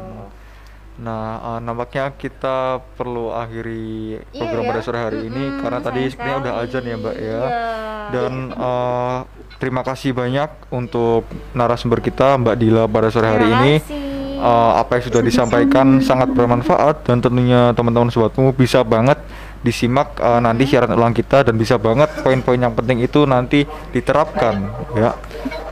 Nah, 0.99 1.25
eh, 1.39 1.59
nampaknya 1.62 2.11
kita 2.11 2.57
perlu 2.95 3.31
akhiri 3.31 4.19
Iya 4.19 4.39
program 4.41 4.65
ya. 4.66 4.69
pada 4.69 4.81
sore 4.83 4.99
hari 4.99 5.19
ini 5.25 5.45
Mm-mm, 5.47 5.62
karena 5.62 5.79
tadi 5.79 6.03
sebenarnya 6.11 6.39
udah 6.43 6.55
azan 6.59 6.85
ya, 6.85 6.97
Mbak 6.97 7.16
ya. 7.16 7.23
Iya. 7.23 7.43
Dan 8.09 8.33
eh, 8.51 9.16
terima 9.57 9.83
kasih 9.83 10.11
banyak 10.11 10.51
untuk 10.69 11.23
narasumber 11.53 11.99
kita 11.99 12.35
Mbak 12.37 12.57
Dila 12.57 12.85
pada 12.85 13.09
sore 13.09 13.27
hari 13.27 13.47
Terima 13.47 13.62
ini. 13.62 13.73
kasih. 13.79 14.03
Eh, 14.39 14.73
apa 14.75 14.91
yang 14.95 15.05
sudah 15.05 15.23
disampaikan 15.23 15.87
sangat 15.99 16.31
bermanfaat 16.31 17.03
dan 17.03 17.19
tentunya 17.19 17.75
teman-teman 17.75 18.07
sobatmu 18.07 18.55
bisa 18.55 18.83
banget 18.83 19.19
disimak 19.60 20.16
eh, 20.16 20.39
nanti 20.39 20.62
Mm-hmm. 20.64 20.70
siaran 20.70 20.93
ulang 20.93 21.12
kita 21.12 21.43
dan 21.43 21.55
bisa 21.55 21.74
banget 21.76 22.10
poin-poin 22.20 22.59
yang 22.59 22.72
penting 22.72 22.98
itu 23.01 23.24
nanti 23.24 23.62
diterapkan 23.90 24.55
ya. 24.94 25.12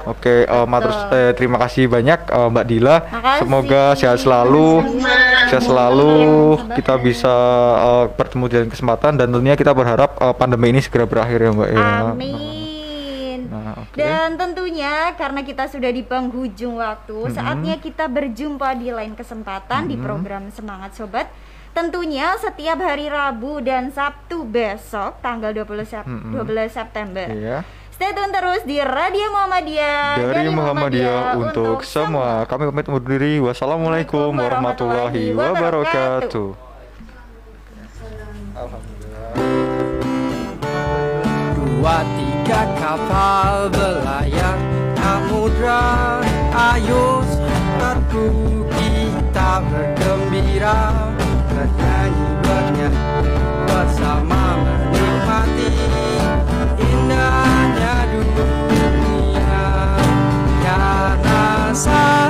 Oke, 0.06 0.46
eh, 0.46 0.66
matur 0.66 0.94
eh, 1.10 1.34
terima 1.34 1.58
kasih 1.58 1.86
banyak 1.86 2.20
eh, 2.24 2.48
Mbak 2.48 2.64
Dila. 2.64 2.96
Makasih. 3.02 3.38
Semoga 3.42 3.82
sehat 3.94 4.18
selalu, 4.22 4.68
sehat 5.50 5.64
selalu. 5.64 6.14
Kita 6.72 6.94
bisa 6.96 7.34
eh, 7.76 8.04
bertemu 8.10 8.44
di 8.46 8.54
lain 8.56 8.70
kesempatan 8.70 9.18
dan 9.18 9.26
tentunya 9.28 9.54
kita 9.54 9.74
berharap 9.74 10.14
eh, 10.16 10.34
pandemi 10.34 10.70
ini 10.70 10.78
segera 10.78 11.04
berakhir 11.04 11.38
ya 11.40 11.50
Mbak 11.50 11.70
ya. 11.70 11.86
Amin. 12.06 13.38
Nah. 13.46 13.82
Dan 13.94 14.36
tentunya 14.36 15.14
karena 15.14 15.40
kita 15.40 15.66
sudah 15.66 15.88
di 15.88 16.02
penghujung 16.02 16.76
waktu, 16.76 17.16
Mhm. 17.26 17.32
saatnya 17.32 17.74
kita 17.78 18.06
berjumpa 18.06 18.74
di 18.74 18.90
lain 18.90 19.14
kesempatan 19.14 19.86
di 19.86 19.96
Mhm. 19.96 20.02
program 20.02 20.42
Semangat 20.50 20.94
Sobat. 20.94 21.26
Tentunya 21.76 22.32
setiap 22.40 22.80
hari 22.80 23.12
Rabu 23.12 23.60
dan 23.60 23.92
Sabtu 23.92 24.48
besok 24.48 25.20
tanggal 25.20 25.52
20, 25.52 25.84
Sep- 25.84 26.08
Mhm. 26.08 26.32
12 26.32 26.72
September. 26.72 27.28
Iya. 27.28 27.68
Stay 27.92 28.16
tune 28.16 28.32
terus 28.32 28.64
di 28.64 28.80
Radio 28.80 29.28
Muhammadiyah 29.28 30.16
Dari 30.16 30.48
Muhammadiyah 30.48 31.36
untuk 31.36 31.84
semua. 31.84 32.48
Kami 32.48 32.72
pamit 32.72 32.88
undur 32.88 33.04
diri. 33.04 33.36
Wassalamualaikum 33.44 34.32
warahmatullahi 34.32 35.36
wabarakatuh. 35.36 36.48
Dua 41.56 41.96
tiga 42.16 42.60
kapal 42.80 43.68
belayar 43.68 44.56
Samudra 44.96 46.20
Ayo 46.56 47.20
sahabatku 47.20 48.56
passar. 61.76 62.25